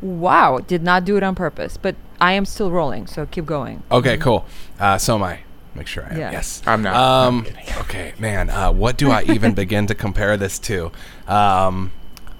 Wow, 0.00 0.58
did 0.58 0.82
not 0.82 1.04
do 1.04 1.16
it 1.16 1.22
on 1.22 1.36
purpose, 1.36 1.76
but 1.76 1.94
I 2.20 2.32
am 2.32 2.44
still 2.44 2.72
rolling, 2.72 3.06
so 3.06 3.26
keep 3.26 3.46
going. 3.46 3.84
Okay, 3.92 4.16
cool. 4.16 4.44
Uh, 4.80 4.98
so 4.98 5.14
am 5.14 5.22
I. 5.22 5.38
Make 5.76 5.86
sure 5.86 6.04
I 6.04 6.08
am. 6.08 6.18
Yeah. 6.18 6.32
Yes. 6.32 6.62
I'm 6.66 6.82
not. 6.82 6.96
I'm 6.96 7.34
Um, 7.34 7.46
okay, 7.82 8.12
man. 8.18 8.50
Uh, 8.50 8.72
what 8.72 8.96
do 8.96 9.12
I 9.12 9.22
even 9.22 9.54
begin 9.54 9.86
to 9.86 9.94
compare 9.94 10.36
this 10.36 10.58
to? 10.58 10.90
Um, 11.28 11.92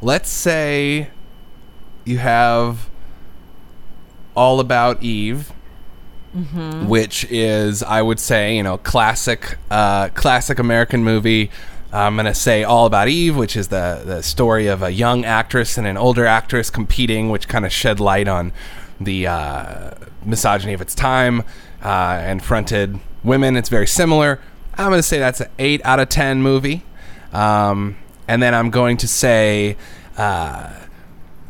let's 0.02 0.28
say 0.28 1.08
you 2.04 2.18
have 2.18 2.90
All 4.34 4.60
About 4.60 5.02
Eve, 5.02 5.52
which 6.88 7.24
is, 7.30 7.82
I 7.82 8.02
would 8.02 8.18
say, 8.18 8.56
you 8.56 8.62
know, 8.62 8.78
classic, 8.78 9.56
uh, 9.70 10.08
classic 10.10 10.58
American 10.58 11.04
movie. 11.04 11.50
I'm 11.92 12.16
gonna 12.16 12.34
say 12.34 12.64
All 12.64 12.86
About 12.86 13.08
Eve, 13.08 13.36
which 13.36 13.54
is 13.54 13.68
the 13.68 14.02
the 14.04 14.22
story 14.22 14.66
of 14.66 14.82
a 14.82 14.90
young 14.90 15.24
actress 15.26 15.76
and 15.76 15.86
an 15.86 15.98
older 15.98 16.24
actress 16.24 16.70
competing, 16.70 17.28
which 17.28 17.48
kind 17.48 17.66
of 17.66 17.72
shed 17.72 18.00
light 18.00 18.28
on 18.28 18.52
the 18.98 19.26
uh, 19.26 19.90
misogyny 20.24 20.72
of 20.72 20.80
its 20.80 20.94
time 20.94 21.42
uh, 21.84 22.18
and 22.22 22.42
fronted 22.42 22.98
women. 23.22 23.56
It's 23.56 23.68
very 23.68 23.86
similar. 23.86 24.40
I'm 24.78 24.88
gonna 24.88 25.02
say 25.02 25.18
that's 25.18 25.42
an 25.42 25.50
eight 25.58 25.82
out 25.84 26.00
of 26.00 26.08
ten 26.08 26.40
movie. 26.42 26.82
Um, 27.32 27.96
and 28.28 28.42
then 28.42 28.54
I'm 28.54 28.70
going 28.70 28.96
to 28.98 29.08
say 29.08 29.76
uh, 30.16 30.70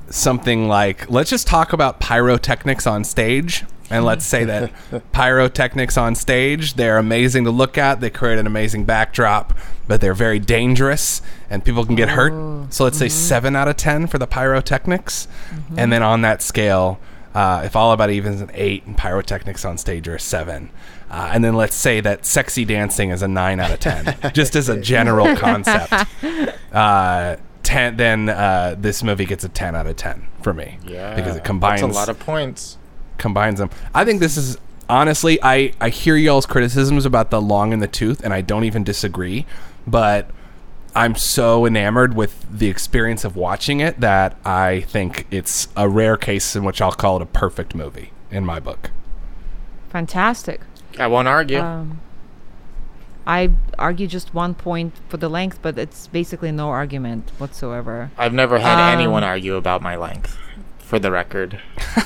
something 0.08 0.68
like, 0.68 1.10
let's 1.10 1.30
just 1.30 1.46
talk 1.46 1.72
about 1.72 2.00
pyrotechnics 2.00 2.86
on 2.86 3.04
stage. 3.04 3.64
And 3.90 4.06
let's 4.06 4.24
say 4.24 4.44
that 4.44 4.72
pyrotechnics 5.12 5.98
on 5.98 6.14
stage, 6.14 6.74
they're 6.74 6.96
amazing 6.96 7.44
to 7.44 7.50
look 7.50 7.76
at. 7.76 8.00
They 8.00 8.08
create 8.08 8.38
an 8.38 8.46
amazing 8.46 8.84
backdrop, 8.84 9.52
but 9.86 10.00
they're 10.00 10.14
very 10.14 10.38
dangerous 10.38 11.20
and 11.50 11.62
people 11.62 11.84
can 11.84 11.94
get 11.94 12.08
hurt. 12.10 12.72
So 12.72 12.84
let's 12.84 12.96
say 12.98 13.10
seven 13.10 13.54
out 13.54 13.68
of 13.68 13.76
10 13.76 14.06
for 14.06 14.16
the 14.16 14.26
pyrotechnics. 14.26 15.28
And 15.76 15.92
then 15.92 16.02
on 16.02 16.22
that 16.22 16.40
scale, 16.40 17.00
uh, 17.34 17.62
if 17.64 17.76
All 17.76 17.92
About 17.92 18.10
Eve 18.10 18.26
is 18.26 18.40
an 18.40 18.50
eight 18.54 18.84
and 18.86 18.96
pyrotechnics 18.96 19.64
on 19.64 19.76
stage 19.78 20.08
are 20.08 20.16
a 20.16 20.20
seven. 20.20 20.70
Uh, 21.10 21.30
and 21.32 21.44
then 21.44 21.54
let's 21.54 21.76
say 21.76 22.00
that 22.00 22.24
sexy 22.24 22.64
dancing 22.64 23.10
is 23.10 23.20
a 23.20 23.28
nine 23.28 23.60
out 23.60 23.70
of 23.70 23.80
10, 23.80 24.16
just 24.32 24.56
as 24.56 24.70
a 24.70 24.80
general 24.80 25.36
concept. 25.36 25.92
Uh, 26.72 27.36
10, 27.62 27.96
then 27.96 28.28
uh, 28.28 28.74
this 28.78 29.02
movie 29.02 29.24
gets 29.24 29.44
a 29.44 29.48
10 29.48 29.74
out 29.76 29.86
of 29.86 29.96
10 29.96 30.26
for 30.42 30.52
me. 30.52 30.78
Yeah, 30.84 31.14
Because 31.14 31.36
it 31.36 31.44
combines 31.44 31.80
That's 31.80 31.94
a 31.94 31.98
lot 31.98 32.08
of 32.08 32.18
points. 32.18 32.78
combines 33.18 33.58
them. 33.58 33.70
I 33.94 34.04
think 34.04 34.20
this 34.20 34.36
is 34.36 34.58
honestly, 34.88 35.38
I 35.42 35.72
I 35.80 35.88
hear 35.90 36.16
y'all's 36.16 36.46
criticisms 36.46 37.06
about 37.06 37.30
the 37.30 37.40
long 37.40 37.72
in 37.72 37.78
the 37.78 37.86
tooth, 37.86 38.22
and 38.24 38.34
I 38.34 38.40
don't 38.40 38.64
even 38.64 38.84
disagree. 38.84 39.46
But 39.86 40.28
I'm 40.94 41.14
so 41.14 41.64
enamored 41.64 42.14
with 42.14 42.44
the 42.50 42.68
experience 42.68 43.24
of 43.24 43.36
watching 43.36 43.80
it 43.80 44.00
that 44.00 44.36
I 44.44 44.80
think 44.80 45.26
it's 45.30 45.68
a 45.76 45.88
rare 45.88 46.16
case 46.16 46.54
in 46.56 46.64
which 46.64 46.80
I'll 46.82 46.92
call 46.92 47.16
it 47.16 47.22
a 47.22 47.26
perfect 47.26 47.74
movie 47.74 48.12
in 48.30 48.44
my 48.44 48.60
book. 48.60 48.90
Fantastic. 49.90 50.60
I 50.98 51.06
won't 51.06 51.28
argue. 51.28 51.58
Um, 51.60 52.00
I 53.26 53.50
argue 53.78 54.06
just 54.06 54.34
one 54.34 54.54
point 54.54 54.94
for 55.08 55.16
the 55.16 55.28
length, 55.28 55.60
but 55.62 55.78
it's 55.78 56.06
basically 56.08 56.50
no 56.52 56.68
argument 56.70 57.30
whatsoever. 57.38 58.10
I've 58.18 58.32
never 58.34 58.58
had 58.58 58.78
um, 58.92 58.98
anyone 58.98 59.22
argue 59.24 59.56
about 59.56 59.80
my 59.82 59.96
length, 59.96 60.36
for 60.78 60.98
the 60.98 61.10
record. 61.10 61.60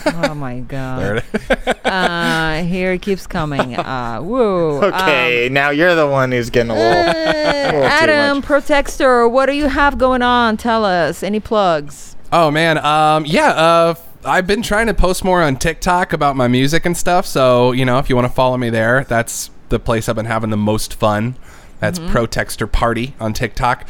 oh 0.06 0.34
my 0.34 0.60
god. 0.68 1.00
There 1.00 1.16
it 1.16 1.24
is. 1.68 1.74
Uh, 1.84 2.64
here 2.68 2.92
it 2.92 3.02
keeps 3.02 3.26
coming. 3.26 3.76
Uh, 3.76 4.20
whoa. 4.20 4.82
Okay, 4.92 5.48
now 5.50 5.70
you're 5.70 5.94
the 5.94 6.06
one 6.06 6.32
who's 6.32 6.50
getting 6.50 6.70
a 6.70 6.74
little. 6.74 6.98
Um, 7.00 7.06
little 7.06 7.80
too 7.82 7.86
Adam, 7.86 8.36
much. 8.38 8.44
Protexter, 8.44 9.30
what 9.30 9.46
do 9.46 9.52
you 9.52 9.66
have 9.68 9.96
going 9.98 10.22
on? 10.22 10.56
Tell 10.56 10.84
us. 10.84 11.22
Any 11.22 11.40
plugs? 11.40 12.14
Oh 12.32 12.50
man, 12.50 12.78
um, 12.78 13.24
yeah. 13.24 13.48
Uh, 13.50 13.90
f- 13.96 14.02
I've 14.24 14.46
been 14.46 14.62
trying 14.62 14.88
to 14.88 14.94
post 14.94 15.24
more 15.24 15.42
on 15.42 15.56
TikTok 15.56 16.12
about 16.12 16.34
my 16.36 16.48
music 16.48 16.84
and 16.84 16.96
stuff. 16.96 17.24
So 17.26 17.72
you 17.72 17.84
know, 17.84 17.98
if 17.98 18.10
you 18.10 18.16
want 18.16 18.26
to 18.28 18.32
follow 18.34 18.56
me 18.56 18.68
there, 18.70 19.04
that's 19.04 19.50
the 19.68 19.78
place 19.78 20.08
I've 20.08 20.16
been 20.16 20.26
having 20.26 20.50
the 20.50 20.56
most 20.56 20.94
fun. 20.94 21.36
That's 21.80 21.98
Protexter 21.98 22.70
Party 22.70 23.14
on 23.20 23.32
TikTok. 23.32 23.86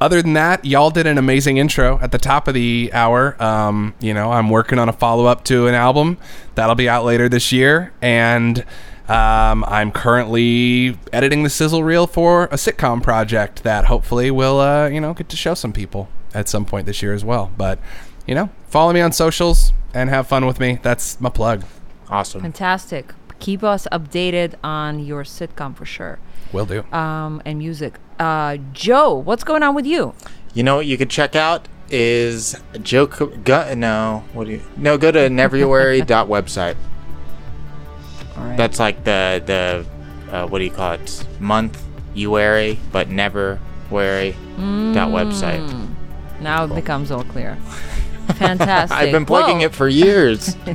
Other 0.00 0.22
than 0.22 0.32
that, 0.32 0.64
y'all 0.64 0.90
did 0.90 1.06
an 1.06 1.18
amazing 1.18 1.58
intro 1.58 1.98
at 2.00 2.10
the 2.10 2.18
top 2.18 2.48
of 2.48 2.54
the 2.54 2.90
hour. 2.92 3.40
Um, 3.42 3.94
you 4.00 4.14
know, 4.14 4.32
I'm 4.32 4.48
working 4.48 4.78
on 4.78 4.88
a 4.88 4.92
follow 4.92 5.26
up 5.26 5.44
to 5.44 5.66
an 5.66 5.74
album 5.74 6.16
that'll 6.54 6.74
be 6.74 6.88
out 6.88 7.04
later 7.04 7.28
this 7.28 7.52
year, 7.52 7.92
and 8.00 8.60
um, 9.08 9.64
I'm 9.64 9.92
currently 9.92 10.96
editing 11.12 11.42
the 11.42 11.50
sizzle 11.50 11.82
reel 11.82 12.06
for 12.06 12.44
a 12.44 12.56
sitcom 12.56 13.02
project 13.02 13.62
that 13.62 13.86
hopefully 13.86 14.30
will, 14.30 14.60
uh, 14.60 14.88
you 14.88 15.00
know, 15.00 15.12
get 15.12 15.28
to 15.30 15.36
show 15.36 15.52
some 15.54 15.72
people 15.72 16.08
at 16.32 16.48
some 16.48 16.64
point 16.64 16.86
this 16.86 17.02
year 17.02 17.12
as 17.12 17.24
well. 17.24 17.50
But 17.58 17.78
you 18.26 18.34
know, 18.34 18.48
follow 18.68 18.92
me 18.92 19.00
on 19.00 19.12
socials 19.12 19.72
and 19.92 20.08
have 20.08 20.26
fun 20.26 20.46
with 20.46 20.60
me. 20.60 20.78
That's 20.82 21.20
my 21.20 21.28
plug. 21.28 21.64
Awesome. 22.08 22.40
Fantastic. 22.40 23.12
Keep 23.40 23.64
us 23.64 23.88
updated 23.90 24.54
on 24.62 25.00
your 25.00 25.24
sitcom 25.24 25.74
for 25.74 25.84
sure. 25.84 26.18
Will 26.52 26.66
do. 26.66 26.84
Um, 26.92 27.42
and 27.44 27.58
music. 27.58 27.94
Uh, 28.18 28.58
Joe, 28.72 29.14
what's 29.14 29.44
going 29.44 29.62
on 29.62 29.74
with 29.74 29.86
you? 29.86 30.14
You 30.54 30.62
know 30.62 30.76
what 30.76 30.86
you 30.86 30.96
could 30.98 31.10
check 31.10 31.34
out 31.34 31.66
is 31.90 32.60
joke. 32.82 33.18
Go, 33.44 33.74
no, 33.74 34.24
what 34.32 34.44
do 34.44 34.52
you? 34.52 34.62
No, 34.76 34.98
go 34.98 35.10
to 35.10 35.18
neveruary.website. 35.28 36.76
All 38.36 38.44
right. 38.44 38.56
That's 38.56 38.78
like 38.78 39.04
the 39.04 39.42
the 39.44 39.86
uh, 40.34 40.46
what 40.46 40.58
do 40.58 40.64
you 40.64 40.70
call 40.70 40.92
it? 40.92 41.26
Month 41.40 41.82
uary, 42.14 42.78
but 42.92 43.08
never 43.08 43.58
wary. 43.90 44.32
Dot 44.58 45.10
website. 45.10 45.88
now 46.40 46.64
it 46.64 46.74
becomes 46.74 47.10
all 47.10 47.24
clear. 47.24 47.56
Fantastic. 48.34 48.96
I've 48.96 49.12
been 49.12 49.26
plugging 49.26 49.58
Well, 49.58 49.66
it 49.66 49.74
for 49.74 49.88
years. 49.88 50.56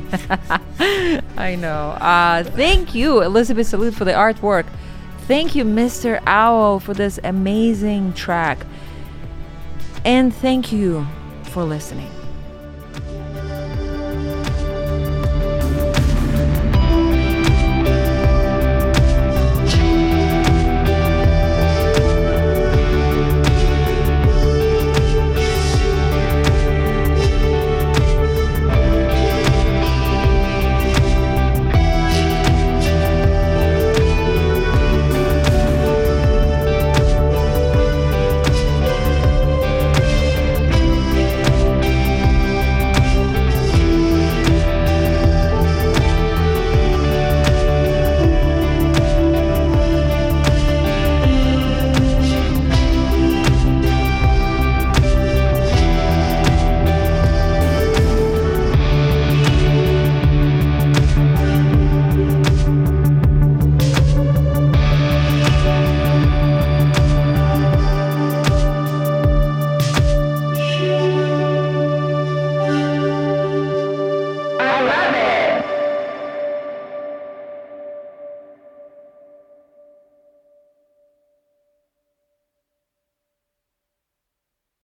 I 1.36 1.56
know. 1.56 1.90
Uh, 2.00 2.44
thank 2.44 2.94
you, 2.94 3.22
Elizabeth 3.22 3.66
Salute, 3.66 3.94
for 3.94 4.04
the 4.04 4.12
artwork. 4.12 4.66
Thank 5.26 5.54
you, 5.54 5.64
Mr. 5.64 6.22
Owl, 6.26 6.80
for 6.80 6.94
this 6.94 7.18
amazing 7.24 8.12
track. 8.12 8.64
And 10.04 10.32
thank 10.34 10.72
you 10.72 11.06
for 11.44 11.64
listening. 11.64 12.10